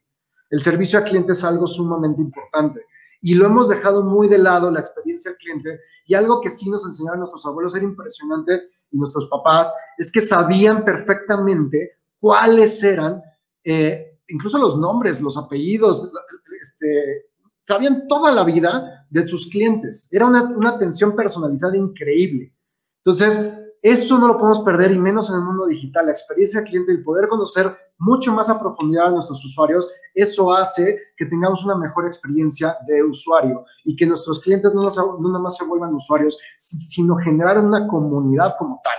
El 0.52 0.62
servicio 0.62 1.00
al 1.00 1.06
cliente 1.06 1.32
es 1.32 1.44
algo 1.44 1.66
sumamente 1.66 2.22
importante 2.22 2.86
y 3.22 3.36
lo 3.36 3.46
hemos 3.46 3.70
dejado 3.70 4.04
muy 4.04 4.28
de 4.28 4.40
lado, 4.40 4.72
la 4.72 4.80
experiencia 4.80 5.32
al 5.32 5.38
cliente, 5.38 5.80
y 6.08 6.16
algo 6.16 6.42
que 6.42 6.50
sí 6.50 6.70
nos 6.70 6.86
enseñaron 6.86 7.20
nuestros 7.20 7.46
abuelos, 7.46 7.76
era 7.76 7.86
impresionante, 7.86 8.64
y 8.90 8.98
nuestros 8.98 9.30
papás, 9.30 9.72
es 9.98 10.12
que 10.12 10.20
sabían 10.20 10.84
perfectamente 10.84 12.00
cuáles 12.20 12.84
eran, 12.84 13.22
eh, 13.64 14.20
incluso 14.28 14.58
los 14.58 14.76
nombres, 14.78 15.22
los 15.22 15.38
apellidos, 15.38 16.12
este, 16.60 17.28
sabían 17.64 18.08
toda 18.08 18.32
la 18.32 18.44
vida 18.44 19.06
de 19.10 19.26
sus 19.28 19.48
clientes. 19.48 20.10
Era 20.12 20.26
una, 20.26 20.44
una 20.44 20.70
atención 20.70 21.16
personalizada 21.16 21.78
increíble. 21.78 22.54
Entonces, 22.98 23.40
eso 23.82 24.20
no 24.20 24.28
lo 24.28 24.38
podemos 24.38 24.60
perder 24.60 24.92
y 24.92 25.00
menos 25.00 25.30
en 25.30 25.36
el 25.38 25.42
mundo 25.42 25.66
digital. 25.66 26.06
La 26.06 26.12
experiencia 26.12 26.64
cliente, 26.64 26.92
el 26.92 27.04
poder 27.04 27.28
conocer 27.28 27.76
mucho 27.98 28.32
más 28.32 28.50
a 28.50 28.60
profundidad 28.60 29.08
a 29.08 29.12
nuestros 29.12 29.44
usuarios, 29.44 29.90
eso 30.14 30.52
hace 30.54 31.00
que 31.18 31.26
tengamos 31.26 31.66
una 31.66 31.76
mejor 31.76 32.06
experiencia 32.06 32.78
de 32.86 33.04
usuario 33.04 33.66
y 33.84 33.96
que 33.96 34.06
nuestros 34.06 34.40
clientes 34.40 34.74
no, 34.74 34.84
nada 34.84 35.40
más 35.40 35.58
se 35.58 35.66
vuelvan 35.66 35.94
usuarios, 35.94 36.38
sino 36.58 37.16
generar 37.18 37.58
una 37.58 37.88
comunidad 37.88 38.56
como 38.58 38.80
tal. 38.84 38.98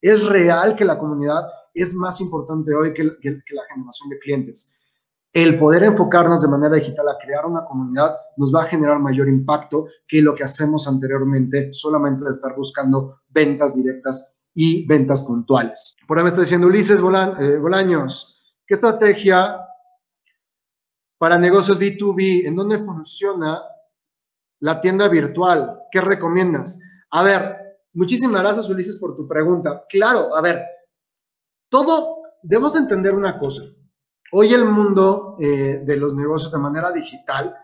Es 0.00 0.24
real 0.24 0.76
que 0.76 0.84
la 0.84 0.98
comunidad 0.98 1.46
es 1.74 1.94
más 1.94 2.20
importante 2.20 2.74
hoy 2.74 2.94
que 2.94 3.04
la 3.04 3.62
generación 3.68 4.08
de 4.08 4.18
clientes 4.18 4.75
el 5.36 5.58
poder 5.58 5.82
enfocarnos 5.82 6.40
de 6.40 6.48
manera 6.48 6.76
digital 6.76 7.06
a 7.10 7.18
crear 7.18 7.44
una 7.44 7.62
comunidad 7.62 8.16
nos 8.38 8.54
va 8.54 8.62
a 8.62 8.68
generar 8.68 8.98
mayor 8.98 9.28
impacto 9.28 9.86
que 10.08 10.22
lo 10.22 10.34
que 10.34 10.44
hacemos 10.44 10.88
anteriormente 10.88 11.74
solamente 11.74 12.24
de 12.24 12.30
estar 12.30 12.56
buscando 12.56 13.20
ventas 13.28 13.76
directas 13.76 14.34
y 14.54 14.86
ventas 14.86 15.20
puntuales. 15.20 15.94
Por 16.08 16.16
ahí 16.16 16.24
me 16.24 16.30
está 16.30 16.40
diciendo 16.40 16.68
Ulises 16.68 17.00
eh, 17.00 17.58
Bolaños, 17.58 18.56
¿qué 18.66 18.72
estrategia 18.72 19.60
para 21.18 21.36
negocios 21.36 21.78
B2B? 21.78 22.46
¿En 22.46 22.56
dónde 22.56 22.78
funciona 22.78 23.60
la 24.60 24.80
tienda 24.80 25.06
virtual? 25.06 25.80
¿Qué 25.90 26.00
recomiendas? 26.00 26.80
A 27.10 27.22
ver, 27.22 27.58
muchísimas 27.92 28.40
gracias 28.40 28.70
Ulises 28.70 28.96
por 28.96 29.14
tu 29.14 29.28
pregunta. 29.28 29.84
Claro, 29.86 30.34
a 30.34 30.40
ver, 30.40 30.64
todo, 31.68 32.22
debemos 32.42 32.74
entender 32.74 33.14
una 33.14 33.38
cosa. 33.38 33.64
Hoy 34.32 34.52
el 34.52 34.64
mundo 34.64 35.36
eh, 35.40 35.82
de 35.84 35.96
los 35.96 36.14
negocios 36.14 36.52
de 36.52 36.58
manera 36.58 36.92
digital 36.92 37.54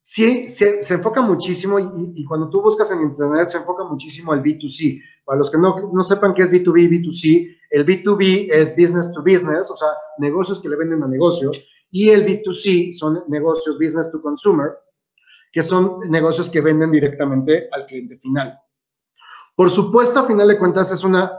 sí 0.00 0.48
se, 0.48 0.80
enfoca 0.94 1.20
muchísimo 1.20 1.78
y, 1.78 2.24
cuando 2.24 2.48
tú 2.48 2.62
buscas 2.62 2.90
en 2.90 3.02
Internet 3.02 3.48
se 3.48 3.58
enfoca 3.58 3.84
muchísimo 3.84 4.32
al 4.32 4.42
B2C. 4.42 5.02
Para 5.24 5.38
los 5.38 5.50
que 5.50 5.58
no, 5.58 5.90
no 5.92 6.02
sepan 6.02 6.34
qué 6.34 6.42
es 6.42 6.52
B2B 6.52 6.82
y 6.82 6.88
B2C, 6.88 7.56
el 7.70 7.86
B2B 7.86 8.48
es 8.50 8.74
business 8.76 9.12
to 9.12 9.22
business, 9.22 9.70
o 9.70 9.76
sea, 9.76 9.88
negocios 10.18 10.60
que 10.60 10.68
le 10.68 10.76
venden 10.76 11.02
a 11.02 11.06
negocios, 11.06 11.66
y 11.90 12.10
el 12.10 12.24
B2C 12.26 12.92
son 12.92 13.24
negocios 13.28 13.78
business 13.78 14.10
to 14.10 14.20
consumer, 14.20 14.72
que 15.52 15.62
son 15.62 16.00
negocios 16.08 16.48
que 16.48 16.60
venden 16.60 16.90
directamente 16.90 17.68
al 17.70 17.86
cliente 17.86 18.16
final. 18.18 18.58
Por 19.54 19.68
supuesto, 19.70 20.20
a 20.20 20.26
final 20.26 20.48
de 20.48 20.58
cuentas, 20.58 20.90
es 20.92 21.04
una 21.04 21.30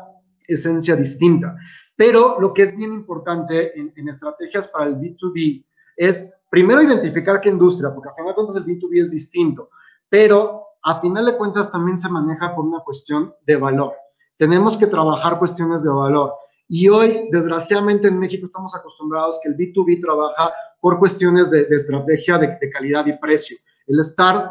esencia 0.48 0.96
distinta. 0.96 1.56
Pero 1.96 2.40
lo 2.40 2.54
que 2.54 2.64
es 2.64 2.76
bien 2.76 2.94
importante 2.94 3.78
en, 3.80 4.08
estrategias 4.08 4.68
para 4.68 4.88
el 4.88 4.96
B2B 4.96 5.66
es 5.98 6.42
primero 6.50 6.82
identificar 6.82 7.40
qué 7.40 7.50
industria, 7.50 7.94
porque 7.94 8.10
a 8.10 8.14
final 8.14 8.30
de 8.30 8.36
cuentas 8.36 8.56
el 8.56 8.66
B2B 8.66 9.02
es 9.02 9.12
distinto, 9.12 9.70
pero 10.10 10.66
a 10.84 11.00
final 11.00 11.26
de 11.26 11.38
cuentas 11.38 11.72
también 11.72 11.98
se 11.98 12.10
maneja 12.10 12.56
por 12.56 12.66
una 12.66 12.80
cuestión 12.80 13.34
de 13.46 13.56
valor. 13.56 13.94
Tenemos 14.36 14.76
que 14.76 14.88
trabajar 14.88 15.38
cuestiones 15.38 15.84
de 15.84 15.92
valor. 15.92 16.34
Y 16.68 16.88
hoy, 16.88 17.28
desgraciadamente, 17.32 18.08
en 18.08 18.18
México 18.18 18.46
estamos 18.46 18.74
acostumbrados 18.74 19.40
que 19.44 19.50
el 19.50 19.58
B2B 19.58 20.02
trabaja 20.02 20.52
por 20.80 20.98
cuestiones 20.98 21.52
de, 21.52 21.68
estrategia 21.70 22.38
de, 22.38 22.58
de, 22.60 22.70
calidad 22.72 23.06
y 23.06 23.14
precio. 23.18 23.58
El 23.86 24.00
estar, 24.00 24.50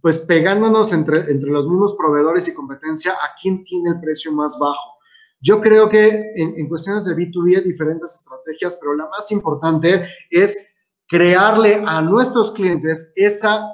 pues, 0.00 0.18
pegándonos 0.18 0.92
entre, 0.92 1.30
entre 1.30 1.50
los 1.50 1.68
mismos 1.68 1.94
proveedores 1.94 2.48
y 2.48 2.54
competencia 2.54 3.12
a 3.12 3.36
quién 3.40 3.62
tiene 3.62 3.90
el 3.90 4.00
precio 4.00 4.32
más 4.32 4.58
bajo. 4.58 4.97
Yo 5.40 5.60
creo 5.60 5.88
que 5.88 6.32
en, 6.34 6.68
cuestiones 6.68 7.04
de 7.04 7.14
B2B 7.14 7.58
hay 7.58 7.62
diferentes 7.62 8.14
estrategias, 8.14 8.74
pero 8.80 8.94
la 8.94 9.08
más 9.08 9.30
importante 9.30 10.08
es 10.30 10.74
crearle 11.06 11.82
a 11.86 12.02
nuestros 12.02 12.50
clientes 12.50 13.12
esa 13.14 13.72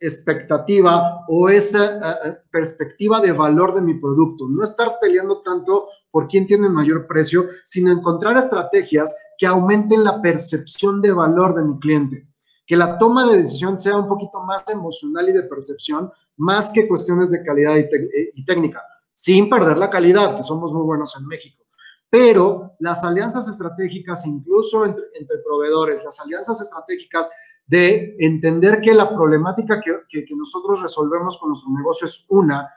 expectativa 0.00 1.24
o 1.28 1.48
esa 1.48 1.84
eh, 1.84 2.18
eh, 2.24 2.36
perspectiva 2.50 3.20
de 3.20 3.32
valor 3.32 3.74
de 3.74 3.82
mi 3.82 3.94
producto. 4.00 4.48
No 4.48 4.64
estar 4.64 4.98
peleando 5.00 5.42
tanto 5.42 5.86
por 6.10 6.26
quién 6.26 6.46
tiene 6.46 6.66
el 6.66 6.72
mayor 6.72 7.06
precio, 7.06 7.46
sino 7.62 7.92
encontrar 7.92 8.36
estrategias 8.36 9.16
que 9.38 9.46
aumenten 9.46 10.02
la 10.02 10.20
percepción 10.20 11.00
de 11.02 11.12
valor 11.12 11.54
de 11.54 11.62
mi 11.62 11.78
cliente. 11.78 12.26
Que 12.66 12.76
la 12.76 12.96
toma 12.98 13.30
de 13.30 13.36
decisión 13.38 13.76
sea 13.76 13.96
un 13.96 14.08
poquito 14.08 14.40
más 14.40 14.64
emocional 14.68 15.28
y 15.28 15.32
de 15.32 15.42
percepción, 15.42 16.10
más 16.36 16.72
que 16.72 16.88
cuestiones 16.88 17.30
de 17.30 17.44
calidad 17.44 17.76
y 17.76 17.80
eh, 17.80 18.32
técnica 18.46 18.82
sin 19.12 19.48
perder 19.48 19.76
la 19.76 19.90
calidad, 19.90 20.36
que 20.36 20.42
somos 20.42 20.72
muy 20.72 20.82
buenos 20.82 21.16
en 21.18 21.26
México. 21.26 21.64
Pero 22.08 22.74
las 22.80 23.04
alianzas 23.04 23.48
estratégicas, 23.48 24.26
incluso 24.26 24.84
entre, 24.84 25.04
proveedores, 25.44 26.04
las 26.04 26.20
alianzas 26.20 26.60
estratégicas 26.60 27.30
de 27.66 28.16
entender 28.18 28.80
que 28.80 28.92
la 28.92 29.08
problemática 29.08 29.80
que, 29.80 30.24
nosotros 30.36 30.82
resolvemos 30.82 31.38
con 31.38 31.48
nuestro 31.48 31.72
negocio 31.72 32.04
es 32.06 32.26
una, 32.28 32.68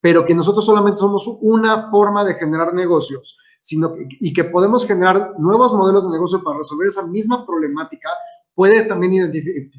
pero 0.00 0.24
que 0.24 0.34
nosotros 0.34 0.64
solamente 0.64 0.98
somos 0.98 1.26
una 1.42 1.90
forma 1.90 2.24
de 2.24 2.34
generar 2.34 2.72
negocios, 2.72 3.38
sino 3.58 3.96
y 3.98 4.32
que 4.32 4.44
podemos 4.44 4.86
generar 4.86 5.34
nuevos 5.38 5.72
modelos 5.72 6.04
de 6.04 6.12
negocio 6.12 6.42
para 6.44 6.58
resolver 6.58 6.86
esa 6.86 7.06
misma 7.06 7.44
problemática, 7.44 8.10
puede 8.54 8.84
también 8.84 9.32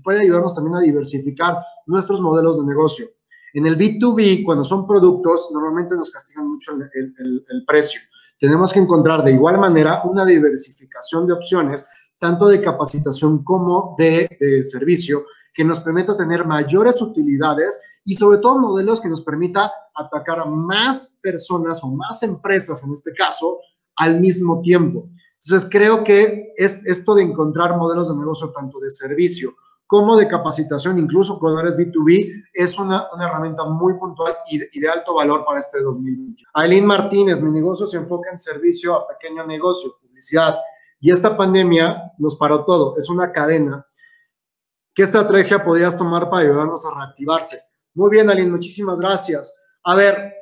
puede 0.04 0.22
ayudarnos 0.22 0.56
también 0.56 0.76
a 0.76 0.82
diversificar 0.82 1.58
nuestros 1.86 2.20
modelos 2.20 2.60
de 2.60 2.66
negocio. 2.66 3.08
En 3.56 3.66
el 3.66 3.78
B2B, 3.78 4.44
cuando 4.44 4.66
son 4.66 4.86
productos, 4.86 5.50
normalmente 5.54 5.96
nos 5.96 6.10
castigan 6.10 6.46
mucho 6.46 6.74
el, 6.74 7.66
precio. 7.66 8.02
Tenemos 8.38 8.74
que 8.74 8.80
encontrar 8.80 9.24
de 9.24 9.32
igual 9.32 9.58
manera 9.58 10.02
una 10.04 10.26
diversificación 10.26 11.26
de 11.26 11.32
opciones, 11.32 11.88
tanto 12.20 12.48
de 12.48 12.62
capacitación 12.62 13.46
como 13.46 13.96
de, 13.98 14.62
servicio, 14.62 15.24
que 15.54 15.64
nos 15.64 15.80
permita 15.80 16.18
tener 16.18 16.46
mayores 16.46 17.02
utilidades 17.02 17.82
y 18.04 18.16
sobre 18.16 18.40
todo 18.40 18.60
modelos 18.60 19.00
que 19.00 19.08
nos 19.08 19.22
permita 19.22 19.72
atacar 19.96 20.42
a 20.42 20.46
más 20.46 21.22
personas 21.24 21.82
o 21.82 21.96
más 21.96 22.24
empresas, 22.24 22.84
en 22.84 22.92
este 22.92 23.14
caso, 23.14 23.60
al 23.96 24.20
mismo 24.20 24.60
tiempo. 24.60 25.08
Entonces, 25.42 25.70
creo 25.72 26.04
que 26.04 26.52
es 26.58 26.86
esto 26.86 27.16
de 27.16 27.24
encontrar 27.24 27.78
modelos 27.78 28.10
de 28.10 28.20
negocio 28.20 28.52
tanto 28.52 28.82
de 28.82 28.92
servicio 28.92 29.56
como 29.88 30.18
de 30.18 30.28
capacitación, 30.28 30.98
incluso 30.98 31.40
eres 31.60 31.78
B2B, 31.78 32.46
es 32.54 32.80
una, 32.80 33.08
herramienta 33.20 33.66
muy 33.66 33.94
puntual 34.00 34.36
y 34.50 34.80
de, 34.80 34.90
alto 34.90 35.14
valor 35.14 35.46
para 35.46 35.60
este 35.60 35.82
2020. 35.82 36.44
Aileen 36.54 36.86
Martínez, 36.86 37.42
mi 37.42 37.52
negocio 37.52 37.86
se 37.86 37.98
enfoca 37.98 38.32
en 38.32 38.38
servicio 38.38 38.96
a 38.96 39.08
pequeño 39.08 39.46
negocio, 39.46 39.92
publicidad, 40.02 40.56
y 41.00 41.12
esta 41.12 41.38
pandemia 41.38 42.14
nos 42.18 42.36
paró 42.36 42.66
todo, 42.66 42.96
es 42.98 43.10
una 43.10 43.32
cadena. 43.32 43.86
¿Qué 44.94 45.04
estrategia 45.04 45.64
podrías 45.64 45.98
tomar 45.98 46.30
para 46.30 46.44
ayudarnos 46.44 46.86
a 46.86 46.96
reactivarse? 46.96 47.62
Muy 47.94 48.10
bien, 48.10 48.30
Aileen, 48.30 48.52
muchísimas 48.52 49.00
gracias. 49.00 49.56
A 49.84 49.94
ver, 49.94 50.34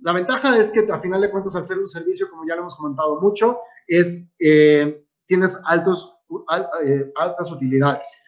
la 0.00 0.12
ventaja 0.12 0.56
es 0.56 0.70
que 0.72 0.90
a 0.90 0.98
final 0.98 1.20
de 1.20 1.30
cuentas, 1.30 1.54
al 1.56 1.64
ser 1.64 1.78
un 1.78 1.88
servicio, 1.88 2.30
como 2.30 2.46
ya 2.48 2.54
lo 2.54 2.62
hemos 2.62 2.74
comentado 2.74 3.20
mucho, 3.20 3.58
es, 3.86 4.32
eh, 4.38 5.04
tienes 5.26 5.60
altos, 5.66 6.16
eh, 6.86 7.12
altas 7.16 7.52
utilidades. 7.52 8.22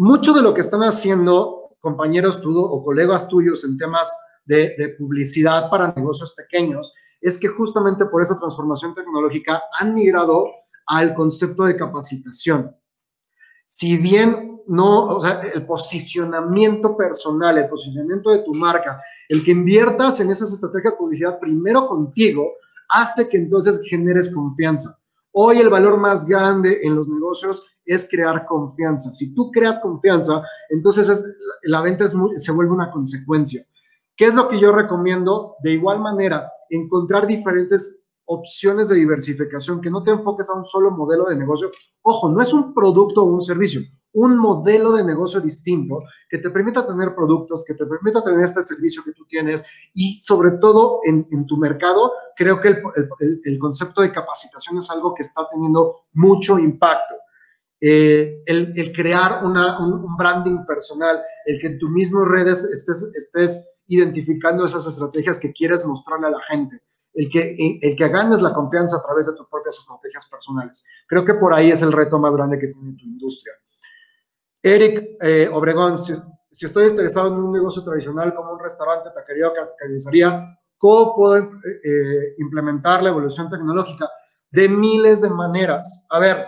Mucho 0.00 0.32
de 0.32 0.42
lo 0.42 0.54
que 0.54 0.60
están 0.60 0.82
haciendo 0.82 1.76
compañeros 1.80 2.40
tuyos 2.40 2.66
o 2.70 2.84
colegas 2.84 3.26
tuyos 3.26 3.64
en 3.64 3.76
temas 3.76 4.08
de, 4.44 4.94
publicidad 4.96 5.68
para 5.68 5.92
negocios 5.92 6.34
pequeños 6.36 6.94
es 7.20 7.36
que 7.36 7.48
justamente 7.48 8.06
por 8.06 8.22
esa 8.22 8.38
transformación 8.38 8.94
tecnológica 8.94 9.60
han 9.76 9.94
migrado 9.94 10.46
al 10.86 11.14
concepto 11.14 11.64
de 11.64 11.74
capacitación. 11.74 12.76
Si 13.66 13.96
bien 13.96 14.62
no, 14.68 15.18
el 15.52 15.66
posicionamiento 15.66 16.96
personal, 16.96 17.58
el 17.58 17.68
posicionamiento 17.68 18.30
de 18.30 18.44
tu 18.44 18.54
marca, 18.54 19.02
el 19.28 19.42
que 19.42 19.50
inviertas 19.50 20.20
en 20.20 20.30
esas 20.30 20.52
estrategias 20.52 20.92
de 20.92 20.98
publicidad 20.98 21.40
primero 21.40 21.88
contigo, 21.88 22.52
hace 22.88 23.28
que 23.28 23.38
entonces 23.38 23.82
generes 23.84 24.32
confianza. 24.32 24.96
Hoy 25.32 25.58
el 25.58 25.68
valor 25.68 25.98
más 25.98 26.24
grande 26.24 26.78
en 26.84 26.94
los 26.94 27.08
negocios 27.08 27.77
es 27.88 28.08
crear 28.08 28.46
confianza. 28.46 29.12
Si 29.12 29.34
tú 29.34 29.50
creas 29.50 29.80
confianza, 29.80 30.42
entonces 30.68 31.24
la 31.62 31.82
venta 31.82 32.06
se 32.06 32.52
vuelve 32.52 32.72
una 32.72 32.90
consecuencia. 32.90 33.64
¿Qué 34.16 34.26
es 34.26 34.34
lo 34.34 34.48
que 34.48 34.60
yo 34.60 34.72
recomiendo? 34.72 35.56
De 35.62 35.72
igual 35.72 36.00
manera, 36.00 36.52
encontrar 36.70 37.26
diferentes 37.26 38.08
opciones 38.24 38.88
de 38.88 38.96
diversificación, 38.96 39.80
que 39.80 39.90
no 39.90 40.02
te 40.02 40.10
enfoques 40.10 40.50
a 40.50 40.54
un 40.54 40.64
solo 40.64 40.90
modelo 40.90 41.26
de 41.26 41.36
negocio. 41.36 41.70
Ojo, 42.02 42.30
no 42.30 42.40
es 42.42 42.52
un 42.52 42.74
producto 42.74 43.22
o 43.22 43.26
un 43.26 43.40
servicio, 43.40 43.80
un 44.12 44.36
modelo 44.36 44.92
de 44.92 45.04
negocio 45.04 45.40
distinto 45.40 46.00
que 46.28 46.38
te 46.38 46.50
permita 46.50 46.86
tener 46.86 47.14
productos, 47.14 47.64
que 47.66 47.74
te 47.74 47.86
permita 47.86 48.22
tener 48.22 48.40
este 48.40 48.62
servicio 48.62 49.02
que 49.02 49.12
tú 49.12 49.24
tienes 49.26 49.64
y 49.94 50.18
sobre 50.20 50.52
todo 50.52 51.00
en, 51.04 51.46
tu 51.46 51.56
mercado, 51.56 52.12
creo 52.36 52.60
que 52.60 52.82
el, 53.44 53.58
concepto 53.58 54.02
de 54.02 54.12
capacitación 54.12 54.78
es 54.78 54.90
algo 54.90 55.14
que 55.14 55.22
está 55.22 55.46
teniendo 55.48 56.02
mucho 56.12 56.58
impacto. 56.58 57.14
Eh, 57.80 58.42
el, 58.46 58.92
crear 58.92 59.44
un, 59.44 60.16
branding 60.16 60.64
personal, 60.66 61.22
el 61.46 61.60
que 61.60 61.68
en 61.68 61.78
tus 61.78 61.90
mismas 61.90 62.26
redes 62.26 62.64
estés, 62.64 63.70
identificando 63.86 64.64
esas 64.64 64.86
estrategias 64.86 65.38
que 65.38 65.52
quieres 65.52 65.86
mostrarle 65.86 66.26
a 66.26 66.30
la 66.30 66.42
gente, 66.42 66.82
el 67.14 67.30
que, 67.30 67.78
el 67.80 67.96
que 67.96 68.08
ganes 68.08 68.42
la 68.42 68.52
confianza 68.52 68.98
a 68.98 69.02
través 69.02 69.26
de 69.26 69.32
tus 69.34 69.48
propias 69.48 69.78
estrategias 69.78 70.28
personales. 70.28 70.86
Creo 71.06 71.24
que 71.24 71.34
por 71.34 71.54
ahí 71.54 71.70
es 71.70 71.80
el 71.80 71.92
reto 71.92 72.18
más 72.18 72.34
grande 72.34 72.58
que 72.58 72.68
tiene 72.68 72.98
tu 72.98 73.04
industria. 73.04 73.54
Eric 74.62 75.16
eh, 75.22 75.48
Obregón, 75.52 75.96
si, 75.96 76.12
estoy 76.50 76.88
interesado 76.88 77.28
en 77.28 77.34
un 77.34 77.52
negocio 77.52 77.82
tradicional 77.82 78.34
como 78.34 78.52
un 78.52 78.60
restaurante, 78.60 79.10
taquería 79.14 79.48
o 79.48 79.54
carnicería, 79.78 80.58
¿Cómo 80.78 81.16
puedo 81.16 81.36
eh, 81.84 82.34
implementar 82.38 83.02
la 83.02 83.10
evolución 83.10 83.48
tecnológica? 83.50 84.08
De 84.50 84.68
miles 84.68 85.20
de 85.20 85.28
maneras. 85.28 86.06
A 86.08 86.20
ver, 86.20 86.46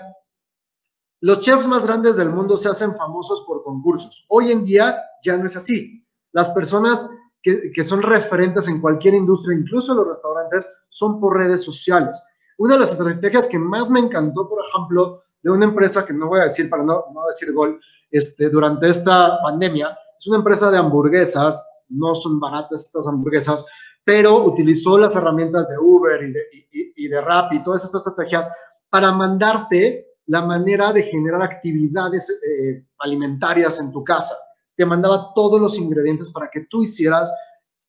los 1.20 1.40
chefs 1.40 1.66
más 1.66 1.86
grandes 1.86 2.16
del 2.16 2.30
mundo 2.30 2.56
se 2.56 2.68
hacen 2.68 2.94
famosos 2.94 3.44
por 3.46 3.62
concursos. 3.62 4.24
Hoy 4.30 4.50
en 4.50 4.64
día 4.64 4.96
ya 5.22 5.36
no 5.36 5.44
es 5.44 5.54
así. 5.54 6.02
Las 6.32 6.48
personas 6.48 7.10
que, 7.42 7.84
son 7.84 8.02
referentes 8.02 8.68
en 8.68 8.80
cualquier 8.80 9.14
industria, 9.14 9.58
incluso 9.58 9.94
los 9.94 10.06
restaurantes, 10.06 10.70
son 10.88 11.20
por 11.20 11.36
redes 11.36 11.62
sociales. 11.62 12.26
Una 12.58 12.74
de 12.74 12.80
las 12.80 12.92
estrategias 12.92 13.48
que 13.48 13.58
más 13.58 13.90
me 13.90 14.00
encantó, 14.00 14.48
por 14.48 14.64
ejemplo, 14.66 15.22
de 15.42 15.50
una 15.50 15.66
empresa 15.66 16.06
que 16.06 16.12
no 16.12 16.28
voy 16.28 16.40
a 16.40 16.44
decir 16.44 16.68
para 16.68 16.84
no, 16.84 17.04
decir 17.26 17.52
gol, 17.52 17.80
este, 18.10 18.48
durante 18.48 18.88
esta 18.88 19.38
pandemia, 19.42 19.96
es 20.18 20.26
una 20.26 20.38
empresa 20.38 20.70
de 20.70 20.78
hamburguesas, 20.78 21.84
no 21.90 22.14
son 22.14 22.38
baratas 22.40 22.86
estas 22.86 23.06
hamburguesas, 23.06 23.64
pero 24.04 24.44
utilizó 24.44 24.98
las 24.98 25.16
herramientas 25.16 25.68
de 25.68 25.78
Uber 25.78 26.22
y 26.22 26.32
de, 26.32 26.40
y, 26.72 27.04
y 27.04 27.08
de 27.08 27.20
Rappi 27.20 27.62
todas 27.62 27.84
estas 27.84 28.00
estrategias 28.00 28.50
para 28.90 29.12
mandarte 29.12 30.09
la 30.31 30.47
manera 30.47 30.93
de 30.93 31.03
generar 31.03 31.43
actividades 31.43 32.31
eh, 32.31 32.87
alimentarias 33.01 33.81
en 33.81 33.91
tu 33.91 34.05
casa. 34.05 34.37
Te 34.76 34.87
mandaba 34.87 35.33
todos 35.35 35.61
los 35.61 35.76
ingredientes 35.76 36.31
para 36.31 36.49
que 36.49 36.66
tú 36.70 36.85
hicieras 36.85 37.33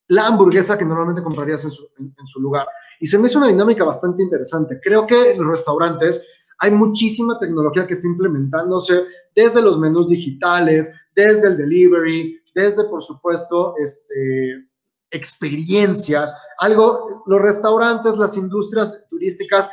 la 0.08 0.26
hamburguesa 0.26 0.76
que 0.76 0.84
normalmente 0.84 1.22
comprarías 1.22 1.64
en 1.66 1.70
su, 1.70 2.42
lugar. 2.42 2.68
Y 3.00 3.06
se 3.06 3.20
me 3.20 3.28
hizo 3.28 3.38
una 3.38 3.48
dinámica 3.48 3.84
bastante 3.84 4.24
interesante. 4.24 4.80
Creo 4.82 5.06
que 5.06 5.34
en 5.34 5.38
los 5.38 5.52
restaurantes 5.52 6.28
hay 6.58 6.72
muchísima 6.72 7.38
tecnología 7.40 7.86
que 7.86 7.94
está 7.94 8.08
implementándose 8.08 9.04
desde 9.36 9.62
los 9.62 9.78
menús 9.78 10.10
digitales, 10.10 10.92
desde 11.16 11.50
el 11.50 11.58
delivery, 11.58 12.42
desde, 12.56 12.86
por 12.86 13.04
supuesto, 13.04 13.76
este, 13.78 14.68
experiencias, 15.12 16.36
algo, 16.58 17.24
los 17.28 17.40
restaurantes, 17.40 18.18
las 18.18 18.36
industrias 18.36 19.06
turísticas, 19.08 19.70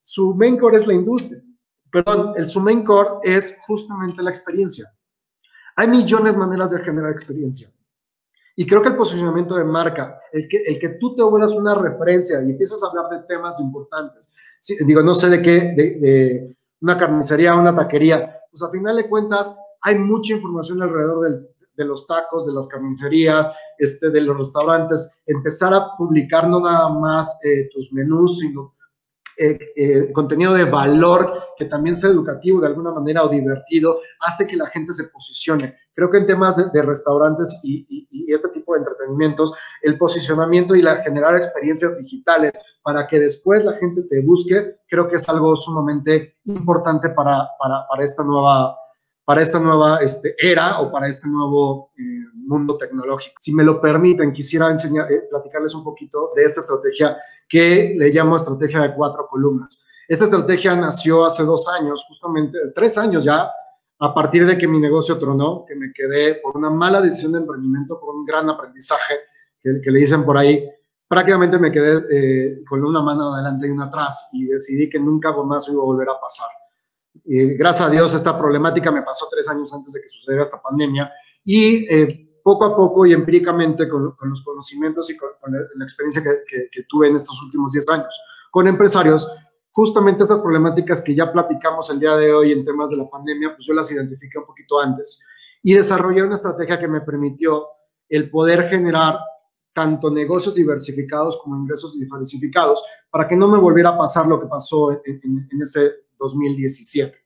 su 0.00 0.32
main 0.34 0.60
es 0.72 0.86
la 0.86 0.94
industria, 0.94 1.42
perdón, 1.94 2.32
el 2.34 2.48
su 2.48 2.60
main 2.60 2.84
core 2.84 3.20
es 3.22 3.60
justamente 3.68 4.20
la 4.20 4.30
experiencia. 4.30 4.84
Hay 5.76 5.86
millones 5.86 6.34
de 6.34 6.40
maneras 6.40 6.72
de 6.72 6.80
generar 6.80 7.12
experiencia. 7.12 7.68
Y 8.56 8.66
creo 8.66 8.82
que 8.82 8.88
el 8.88 8.96
posicionamiento 8.96 9.54
de 9.54 9.64
marca, 9.64 10.18
el 10.32 10.48
que, 10.48 10.58
el 10.58 10.80
que 10.80 10.88
tú 11.00 11.14
te 11.14 11.22
vuelvas 11.22 11.52
una 11.52 11.74
referencia 11.74 12.42
y 12.42 12.50
empiezas 12.50 12.82
a 12.82 12.88
hablar 12.88 13.10
de 13.10 13.26
temas 13.28 13.60
importantes, 13.60 14.28
sí, 14.58 14.76
digo, 14.84 15.02
no 15.02 15.14
sé 15.14 15.28
de 15.28 15.40
qué, 15.40 15.72
de, 15.76 15.98
de 16.00 16.56
una 16.80 16.98
carnicería, 16.98 17.54
una 17.54 17.74
taquería, 17.74 18.28
pues 18.50 18.62
a 18.62 18.70
final 18.70 18.96
de 18.96 19.08
cuentas 19.08 19.56
hay 19.80 19.96
mucha 19.96 20.34
información 20.34 20.82
alrededor 20.82 21.20
del, 21.22 21.48
de 21.76 21.84
los 21.84 22.06
tacos, 22.06 22.46
de 22.46 22.52
las 22.52 22.68
carnicerías, 22.68 23.52
este, 23.78 24.10
de 24.10 24.20
los 24.20 24.36
restaurantes, 24.36 25.12
empezar 25.26 25.74
a 25.74 25.96
publicar 25.96 26.48
no 26.48 26.60
nada 26.60 26.88
más 26.88 27.38
eh, 27.44 27.68
tus 27.72 27.92
menús, 27.92 28.40
sino 28.40 28.73
eh, 29.36 29.58
eh, 29.76 30.12
contenido 30.12 30.54
de 30.54 30.64
valor 30.64 31.32
que 31.56 31.64
también 31.64 31.94
sea 31.94 32.10
educativo 32.10 32.60
de 32.60 32.66
alguna 32.66 32.92
manera 32.92 33.24
o 33.24 33.28
divertido, 33.28 34.00
hace 34.20 34.46
que 34.46 34.56
la 34.56 34.66
gente 34.66 34.92
se 34.92 35.04
posicione. 35.04 35.76
Creo 35.94 36.10
que 36.10 36.18
en 36.18 36.26
temas 36.26 36.56
de, 36.56 36.64
de 36.72 36.82
restaurantes 36.82 37.60
y, 37.62 37.86
y, 37.88 38.08
y, 38.10 38.32
este 38.32 38.48
tipo 38.48 38.72
de 38.72 38.80
entretenimientos, 38.80 39.54
el 39.82 39.96
posicionamiento 39.96 40.74
y 40.74 40.82
la 40.82 40.96
generar 40.96 41.36
experiencias 41.36 41.96
digitales 41.98 42.52
para 42.82 43.06
que 43.06 43.20
después 43.20 43.64
la 43.64 43.74
gente 43.74 44.02
te 44.02 44.20
busque, 44.22 44.76
creo 44.88 45.08
que 45.08 45.16
es 45.16 45.28
algo 45.28 45.54
sumamente 45.54 46.36
importante 46.44 47.10
para, 47.10 47.48
para, 47.58 47.86
para 47.88 48.04
esta 48.04 48.24
nueva 48.24 48.76
para 49.24 49.40
esta 49.40 49.58
nueva 49.58 49.98
este, 50.02 50.34
era 50.38 50.80
o 50.80 50.90
para 50.92 51.08
este 51.08 51.28
nuevo 51.28 51.92
eh, 51.96 52.02
mundo 52.34 52.76
tecnológico. 52.76 53.34
Si 53.38 53.54
me 53.54 53.64
lo 53.64 53.80
permiten, 53.80 54.32
quisiera 54.32 54.70
enseñar, 54.70 55.10
eh, 55.10 55.28
platicarles 55.64 55.74
un 55.74 55.84
poquito 55.84 56.32
de 56.34 56.44
esta 56.44 56.60
estrategia 56.60 57.16
que 57.48 57.94
le 57.96 58.10
llamo 58.10 58.36
estrategia 58.36 58.82
de 58.82 58.94
cuatro 58.94 59.26
columnas. 59.28 59.84
Esta 60.08 60.24
estrategia 60.24 60.76
nació 60.76 61.24
hace 61.24 61.44
dos 61.44 61.66
años, 61.68 62.04
justamente 62.08 62.58
tres 62.74 62.98
años 62.98 63.24
ya, 63.24 63.50
a 63.98 64.14
partir 64.14 64.46
de 64.46 64.58
que 64.58 64.68
mi 64.68 64.78
negocio 64.78 65.18
tronó, 65.18 65.64
que 65.66 65.74
me 65.74 65.92
quedé 65.92 66.36
por 66.36 66.56
una 66.56 66.68
mala 66.68 67.00
decisión 67.00 67.32
de 67.32 67.38
emprendimiento, 67.38 67.98
por 67.98 68.14
un 68.14 68.24
gran 68.24 68.48
aprendizaje 68.50 69.14
que, 69.60 69.80
que 69.82 69.90
le 69.90 70.00
dicen 70.00 70.24
por 70.24 70.36
ahí. 70.36 70.68
Prácticamente 71.08 71.58
me 71.58 71.70
quedé 71.70 72.02
eh, 72.10 72.64
con 72.68 72.84
una 72.84 73.00
mano 73.00 73.32
adelante 73.32 73.66
y 73.66 73.70
una 73.70 73.86
atrás 73.86 74.28
y 74.32 74.46
decidí 74.46 74.90
que 74.90 74.98
nunca 74.98 75.32
más 75.44 75.68
iba 75.68 75.80
a 75.80 75.84
volver 75.84 76.08
a 76.08 76.20
pasar 76.20 76.48
gracias 77.24 77.88
a 77.88 77.90
Dios 77.90 78.12
esta 78.14 78.36
problemática 78.36 78.90
me 78.90 79.02
pasó 79.02 79.28
tres 79.30 79.48
años 79.48 79.72
antes 79.72 79.92
de 79.92 80.00
que 80.00 80.08
sucediera 80.08 80.42
esta 80.42 80.60
pandemia 80.60 81.12
y 81.44 81.86
eh, 81.92 82.23
poco 82.44 82.66
a 82.66 82.76
poco 82.76 83.06
y 83.06 83.14
empíricamente 83.14 83.88
con, 83.88 84.12
con 84.12 84.28
los 84.28 84.42
conocimientos 84.42 85.08
y 85.08 85.16
con, 85.16 85.30
con 85.40 85.50
la, 85.50 85.84
experiencia 85.84 86.22
que, 86.22 86.44
que, 86.46 86.68
que, 86.70 86.82
tuve 86.86 87.08
en 87.08 87.16
estos 87.16 87.42
últimos 87.42 87.72
10 87.72 87.88
años 87.88 88.20
con 88.50 88.68
empresarios, 88.68 89.26
justamente 89.72 90.22
estas 90.22 90.40
problemáticas 90.40 91.00
que 91.00 91.14
ya 91.14 91.32
platicamos 91.32 91.88
el 91.88 91.98
día 91.98 92.14
de 92.16 92.34
hoy 92.34 92.52
en 92.52 92.62
temas 92.62 92.90
de 92.90 92.98
la 92.98 93.08
pandemia, 93.08 93.48
pues 93.48 93.66
yo 93.66 93.72
las 93.72 93.90
identifiqué 93.90 94.38
un 94.38 94.44
poquito 94.44 94.78
antes 94.78 95.24
y 95.62 95.72
desarrollé 95.72 96.22
una 96.22 96.34
estrategia 96.34 96.78
que 96.78 96.86
me 96.86 97.00
permitió 97.00 97.66
el 98.10 98.30
poder 98.30 98.68
generar 98.68 99.18
tanto 99.72 100.10
negocios 100.10 100.54
diversificados 100.54 101.40
como 101.42 101.56
ingresos 101.56 101.98
diversificados 101.98 102.84
para 103.10 103.26
que 103.26 103.36
no 103.36 103.48
me 103.48 103.58
volviera 103.58 103.88
a 103.90 103.98
pasar 103.98 104.26
lo 104.26 104.38
que 104.38 104.46
pasó 104.48 104.92
en, 104.92 105.00
en, 105.06 105.48
en 105.50 105.62
ese 105.62 105.92
2017. 106.18 107.16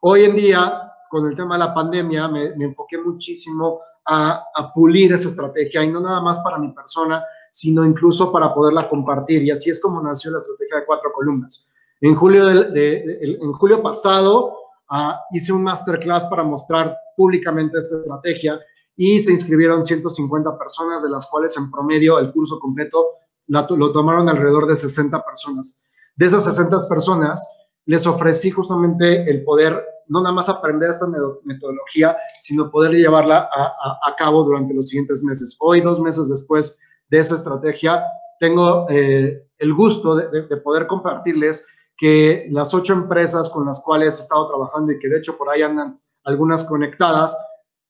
Hoy 0.00 0.24
en 0.24 0.34
día, 0.34 0.92
con 1.10 1.26
el 1.26 1.36
tema 1.36 1.56
de 1.56 1.58
la 1.58 1.74
pandemia, 1.74 2.26
me, 2.28 2.56
me 2.56 2.64
enfoqué 2.64 2.96
muchísimo 2.96 3.80
a, 4.06 4.44
a, 4.54 4.72
pulir 4.72 5.12
esa 5.12 5.28
estrategia 5.28 5.82
y 5.82 5.90
no 5.90 6.00
nada 6.00 6.20
más 6.20 6.38
para 6.40 6.58
mi 6.58 6.72
persona, 6.72 7.24
sino 7.50 7.84
incluso 7.84 8.30
para 8.30 8.54
poderla 8.54 8.88
compartir. 8.88 9.42
Y 9.42 9.50
así 9.50 9.70
es 9.70 9.80
como 9.80 10.02
nació 10.02 10.30
la 10.30 10.38
estrategia 10.38 10.78
de 10.78 10.86
cuatro 10.86 11.12
columnas. 11.12 11.70
En 12.00 12.14
julio, 12.14 12.44
de, 12.44 12.54
de, 12.70 12.70
de, 12.70 13.38
en 13.40 13.52
julio 13.52 13.82
pasado 13.82 14.56
uh, 14.90 15.14
hice 15.32 15.52
un 15.52 15.62
masterclass 15.62 16.24
para 16.24 16.44
mostrar 16.44 16.96
públicamente 17.16 17.78
esta 17.78 17.96
estrategia 17.96 18.60
y 18.96 19.18
se 19.20 19.32
inscribieron 19.32 19.82
150 19.82 20.58
personas, 20.58 21.02
de 21.02 21.10
las 21.10 21.26
cuales 21.26 21.56
en 21.56 21.70
promedio 21.70 22.18
el 22.18 22.32
curso 22.32 22.58
completo 22.58 23.12
lo 23.48 23.92
tomaron 23.92 24.28
alrededor 24.28 24.66
de 24.66 24.74
60 24.74 25.24
personas. 25.24 25.84
De 26.16 26.26
esas 26.26 26.44
60 26.44 26.88
personas, 26.88 27.46
les 27.84 28.06
ofrecí 28.06 28.50
justamente 28.50 29.30
el 29.30 29.44
poder 29.44 29.84
no 30.08 30.20
nada 30.20 30.34
más 30.34 30.48
aprender 30.48 30.90
esta 30.90 31.06
metodología, 31.44 32.16
sino 32.40 32.70
poder 32.70 32.92
llevarla 32.92 33.48
a, 33.52 34.14
cabo 34.16 34.44
durante 34.44 34.74
los 34.74 34.88
siguientes 34.88 35.22
meses. 35.22 35.56
Hoy, 35.60 35.80
dos 35.80 36.00
meses 36.00 36.28
después 36.28 36.80
de 37.08 37.18
esa 37.18 37.34
estrategia, 37.34 38.02
tengo 38.40 38.86
eh, 38.88 39.46
el 39.58 39.74
gusto 39.74 40.16
de, 40.16 40.56
poder 40.58 40.86
compartirles 40.86 41.66
que 41.96 42.46
las 42.50 42.74
ocho 42.74 42.92
empresas 42.92 43.48
con 43.50 43.66
las 43.66 43.82
cuales 43.82 44.18
he 44.18 44.22
estado 44.22 44.48
trabajando 44.48 44.92
y 44.92 44.98
que 44.98 45.08
de 45.08 45.18
hecho 45.18 45.36
por 45.36 45.48
ahí 45.48 45.62
andan 45.62 46.00
algunas 46.24 46.64
conectadas, 46.64 47.36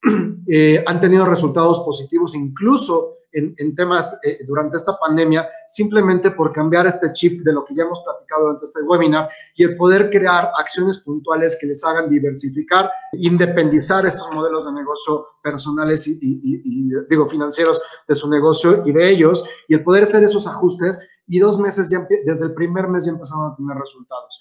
eh, 0.49 0.85
han 0.87 1.01
tenido 1.01 1.25
resultados 1.25 1.81
positivos 1.81 2.35
incluso 2.35 3.16
en, 3.37 3.55
en 3.59 3.75
temas 3.75 4.19
eh, 4.25 4.39
durante 4.47 4.77
esta 4.77 4.99
pandemia, 4.99 5.47
simplemente 5.67 6.31
por 6.31 6.53
cambiar 6.53 6.87
este 6.87 7.13
chip 7.13 7.43
de 7.43 7.53
lo 7.53 7.65
que 7.65 7.75
ya 7.75 7.85
hemos 7.85 8.03
platicado 8.03 8.43
durante 8.43 8.65
este 8.65 8.83
webinar 8.83 9.29
y 9.55 9.65
el 9.65 9.77
poder 9.77 10.11
crear 10.11 10.51
acciones 10.59 10.99
puntuales 10.99 11.57
que 11.61 11.67
les 11.67 11.85
hagan 11.85 12.09
diversificar, 12.09 12.91
independizar 13.13 14.07
estos 14.07 14.29
modelos 14.33 14.65
de 14.65 14.73
negocio 14.73 15.27
personales 15.43 16.07
y, 16.09 16.13
y, 16.13 16.63
y, 16.65 16.91
digo, 17.09 17.29
financieros 17.29 17.81
de 18.09 18.15
su 18.15 18.29
negocio 18.31 18.83
y 18.87 18.93
de 18.93 19.11
ellos, 19.11 19.45
y 19.69 19.75
el 19.75 19.85
poder 19.85 20.05
hacer 20.05 20.25
esos 20.25 20.47
ajustes 20.47 20.99
y 21.27 21.39
dos 21.39 21.59
meses 21.59 21.91
ya, 21.91 22.07
desde 22.25 22.47
el 22.47 22.55
primer 22.55 22.89
mes 22.89 23.05
ya 23.05 23.13
empezaron 23.13 23.53
a 23.53 23.57
tener 23.57 23.77
resultados. 23.77 24.41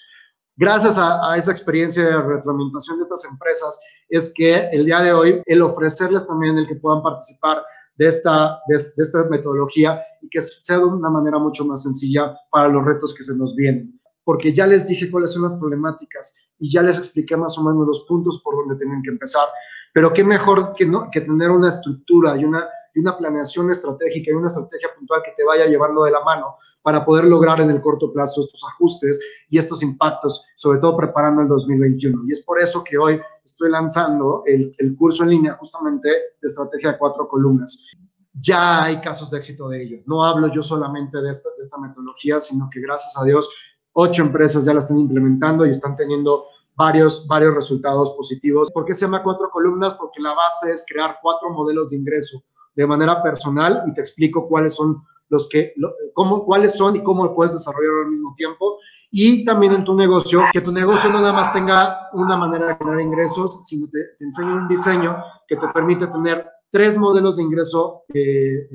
Gracias 0.58 0.98
a, 0.98 1.32
a, 1.32 1.36
esa 1.36 1.52
experiencia 1.52 2.06
de 2.06 2.22
retroalimentación 2.22 2.98
de 2.98 3.04
estas 3.04 3.26
empresas 3.26 3.78
es 4.08 4.32
que 4.34 4.70
el 4.70 4.86
día 4.86 5.02
de 5.02 5.12
hoy 5.12 5.41
el 5.46 5.62
ofrecerles 5.62 6.26
también 6.26 6.58
el 6.58 6.66
que 6.66 6.76
puedan 6.76 7.04
participar 7.04 7.62
de 7.98 8.08
esta, 8.08 8.60
de, 8.68 8.76
de, 8.76 9.04
esta 9.04 9.24
metodología 9.26 10.02
y 10.22 10.30
que 10.30 10.41
sea 10.41 10.80
de 10.80 10.86
una 10.86 11.10
manera 11.10 11.39
mucho 11.39 11.66
más 11.66 11.84
sencilla 11.84 12.38
para 12.52 12.68
los 12.68 12.84
retos 12.84 13.14
que 13.14 13.24
se 13.24 13.36
nos 13.36 13.56
vienen. 13.56 14.00
Porque 14.24 14.52
ya 14.54 14.66
les 14.66 14.88
dije 14.88 15.12
cuáles 15.12 15.32
son 15.32 15.43
las 15.43 15.56
problemáticas 15.56 16.36
y 16.60 16.72
ya 16.72 16.82
les 16.82 16.98
expliqué 16.98 17.38
más 17.38 17.58
o 17.58 17.64
menos 17.64 17.86
los 17.86 18.06
puntos 18.08 18.41
por 18.43 18.56
donde 18.56 18.76
tienen 18.78 19.02
que 19.02 19.12
empezar. 19.12 19.48
Pero 19.93 20.12
qué 20.12 20.24
mejor 20.24 20.74
que, 20.76 20.86
no, 20.86 21.10
que 21.12 21.22
tener 21.22 21.52
una 21.52 21.70
estructura 21.70 22.36
y 22.36 22.43
una, 22.43 22.68
y 22.96 23.02
una 23.02 23.18
planeación 23.18 23.70
estratégica 23.70 24.32
y 24.32 24.34
una 24.34 24.48
estrategia 24.48 24.89
puntual 24.98 25.22
que 25.24 25.34
te 25.38 25.43
vaya 25.43 25.66
llevando 25.68 26.04
de 26.06 26.12
la 26.12 26.22
mano 26.22 26.56
para 26.82 27.06
poder 27.06 27.26
lograr 27.26 27.60
en 27.60 27.70
el 27.70 27.82
corto 27.82 28.12
plazo 28.12 28.41
estos 28.41 28.64
ajustes 28.64 29.20
y 29.50 29.58
estos 29.58 29.84
impactos, 29.84 30.46
sobre 30.56 30.80
todo 30.80 30.96
preparando 30.96 31.41
el 31.41 31.48
2021. 31.50 32.24
Y 32.28 32.32
es 32.32 32.43
por 32.43 32.60
eso 32.60 32.84
que 32.84 32.98
hoy 32.98 33.20
estoy 33.43 33.70
lanzando 33.70 34.43
el, 34.46 34.72
el 34.78 34.96
curso 34.96 35.24
en 35.24 35.30
línea 35.30 35.54
justamente 35.60 36.08
de 36.10 36.48
estrategia 36.48 36.93
de 36.93 36.98
cuatro 36.98 37.28
columnas. 37.28 37.86
Ya 38.34 38.84
hay 38.84 39.02
casos 39.02 39.30
de 39.32 39.38
éxito 39.38 39.68
de 39.68 39.84
ello. 39.84 39.98
No 40.06 40.24
hablo 40.24 40.50
yo 40.50 40.62
solamente 40.62 41.22
de 41.22 41.30
esta, 41.30 41.50
de 41.50 41.62
esta 41.62 41.78
metodología, 41.78 42.39
sino 42.39 42.70
que 42.72 42.80
gracias 42.80 43.18
a 43.18 43.26
Dios, 43.26 43.50
ocho 43.93 44.22
empresas 44.22 44.66
ya 44.66 44.74
la 44.74 44.80
están 44.80 45.00
implementando 45.00 45.66
y 45.66 45.70
están 45.70 45.96
teniendo 45.96 46.46
varios, 46.76 47.28
varios 47.28 47.54
resultados 47.54 48.12
positivos. 48.12 48.72
¿Por 48.72 48.86
qué 48.86 48.93
se 48.93 49.06
llama 49.06 49.24
cuatro 49.24 49.50
columnas? 49.50 49.93
Porque 49.96 50.22
la 50.22 50.34
base 50.34 50.72
es 50.72 50.86
crear 50.88 51.18
cuatro 51.22 51.50
modelos 51.50 51.89
de 51.89 51.98
ingreso 51.98 52.43
de 52.76 52.88
manera 52.88 53.23
personal 53.23 53.84
y 53.88 53.93
te 53.93 54.01
explico 54.01 54.47
cuáles 54.47 54.76
son 54.76 55.03
los 55.30 55.49
que, 55.49 55.73
cómo, 56.13 56.45
cuáles 56.45 56.76
son 56.76 56.95
y 56.95 57.03
cómo 57.03 57.23
lo 57.26 57.34
puedes 57.34 57.53
desarrollar 57.53 58.05
al 58.05 58.11
mismo 58.11 58.34
tiempo. 58.36 58.78
Y 59.09 59.43
también 59.45 59.73
en 59.73 59.84
tu 59.84 59.95
negocio, 59.95 60.41
que 60.51 60.61
tu 60.61 60.71
negocio 60.71 61.09
no 61.09 61.19
nada 61.19 61.34
más 61.34 61.51
tenga 61.51 62.09
una 62.13 62.38
manera 62.38 62.67
de 62.67 62.76
generar 62.76 63.01
ingresos, 63.01 63.61
sino 63.63 63.88
te, 63.89 63.99
te 64.17 64.26
enseñe 64.26 64.53
un 64.53 64.67
diseño 64.67 65.17
que 65.47 65.55
te 65.55 65.67
permite 65.69 66.07
tener 66.07 66.45
tres 66.69 66.97
modelos 66.97 67.38
de 67.38 67.43
ingreso 67.43 68.03
eh, 68.13 68.19
eh, 68.19 68.67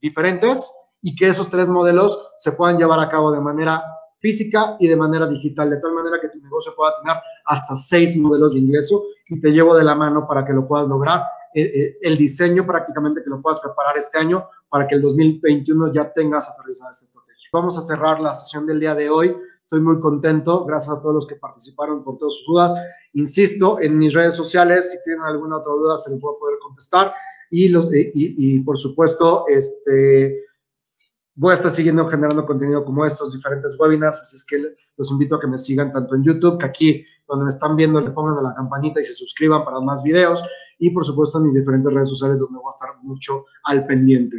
diferentes 0.00 0.70
y 1.00 1.16
que 1.16 1.28
esos 1.28 1.48
tres 1.48 1.68
modelos 1.68 2.30
se 2.36 2.52
puedan 2.52 2.76
llevar 2.76 3.00
a 3.00 3.08
cabo 3.08 3.32
de 3.32 3.40
manera 3.40 3.82
física 4.20 4.76
y 4.78 4.88
de 4.88 4.96
manera 4.96 5.26
digital, 5.26 5.70
de 5.70 5.80
tal 5.80 5.92
manera 5.92 6.18
que 6.20 6.28
tu 6.28 6.38
negocio 6.40 6.72
pueda 6.76 6.92
tener 7.00 7.16
hasta 7.46 7.76
seis 7.76 8.18
modelos 8.18 8.54
de 8.54 8.60
ingreso 8.60 9.02
y 9.28 9.40
te 9.40 9.50
llevo 9.50 9.74
de 9.76 9.84
la 9.84 9.94
mano 9.94 10.26
para 10.26 10.44
que 10.44 10.52
lo 10.52 10.66
puedas 10.66 10.88
lograr. 10.88 11.22
Eh, 11.54 11.98
el 12.02 12.16
diseño 12.16 12.66
prácticamente 12.66 13.22
que 13.22 13.30
lo 13.30 13.40
puedas 13.40 13.60
preparar 13.60 13.96
este 13.96 14.18
año 14.18 14.48
para 14.68 14.86
que 14.86 14.94
el 14.94 15.02
2021 15.02 15.92
ya 15.92 16.12
tengas 16.12 16.50
aterrizada 16.50 16.90
esta 16.90 17.06
estrategia. 17.06 17.48
Vamos 17.52 17.78
a 17.78 17.82
cerrar 17.82 18.20
la 18.20 18.34
sesión 18.34 18.66
del 18.66 18.80
día 18.80 18.94
de 18.94 19.08
hoy. 19.08 19.34
Estoy 19.62 19.80
muy 19.80 20.00
contento, 20.00 20.64
gracias 20.64 20.96
a 20.96 21.00
todos 21.00 21.14
los 21.14 21.26
que 21.26 21.36
participaron 21.36 22.02
por 22.02 22.18
todas 22.18 22.34
sus 22.34 22.46
dudas. 22.46 22.74
Insisto, 23.12 23.78
en 23.80 23.98
mis 23.98 24.14
redes 24.14 24.34
sociales, 24.34 24.92
si 24.92 25.02
tienen 25.04 25.24
alguna 25.24 25.58
otra 25.58 25.72
duda, 25.72 25.98
se 25.98 26.10
les 26.10 26.20
puedo 26.20 26.38
poder 26.38 26.58
contestar. 26.62 27.12
Y, 27.50 27.68
los, 27.68 27.88
y, 27.92 28.60
por 28.60 28.78
supuesto, 28.78 29.44
este, 29.48 30.42
voy 31.34 31.52
a 31.52 31.54
estar 31.54 31.70
siguiendo 31.70 32.06
generando 32.06 32.44
contenido 32.44 32.84
como 32.84 33.06
estos, 33.06 33.32
diferentes 33.32 33.78
webinars, 33.78 34.20
así 34.20 34.36
es 34.36 34.44
que 34.44 34.74
los 34.96 35.10
invito 35.10 35.36
a 35.36 35.40
que 35.40 35.46
me 35.46 35.56
sigan 35.56 35.92
tanto 35.92 36.14
en 36.14 36.24
YouTube, 36.24 36.58
que 36.58 36.66
aquí 36.66 37.04
donde 37.26 37.44
me 37.44 37.50
están 37.50 37.76
viendo 37.76 38.00
le 38.00 38.10
pongan 38.10 38.38
a 38.38 38.42
la 38.42 38.54
campanita 38.54 39.00
y 39.00 39.04
se 39.04 39.12
suscriban 39.12 39.64
para 39.64 39.80
más 39.80 40.02
videos, 40.02 40.42
y 40.78 40.90
por 40.90 41.04
supuesto 41.04 41.38
en 41.38 41.44
mis 41.44 41.54
diferentes 41.54 41.92
redes 41.92 42.08
sociales 42.08 42.40
donde 42.40 42.58
voy 42.58 42.68
a 42.68 42.74
estar 42.74 43.02
mucho 43.02 43.46
al 43.64 43.86
pendiente. 43.86 44.36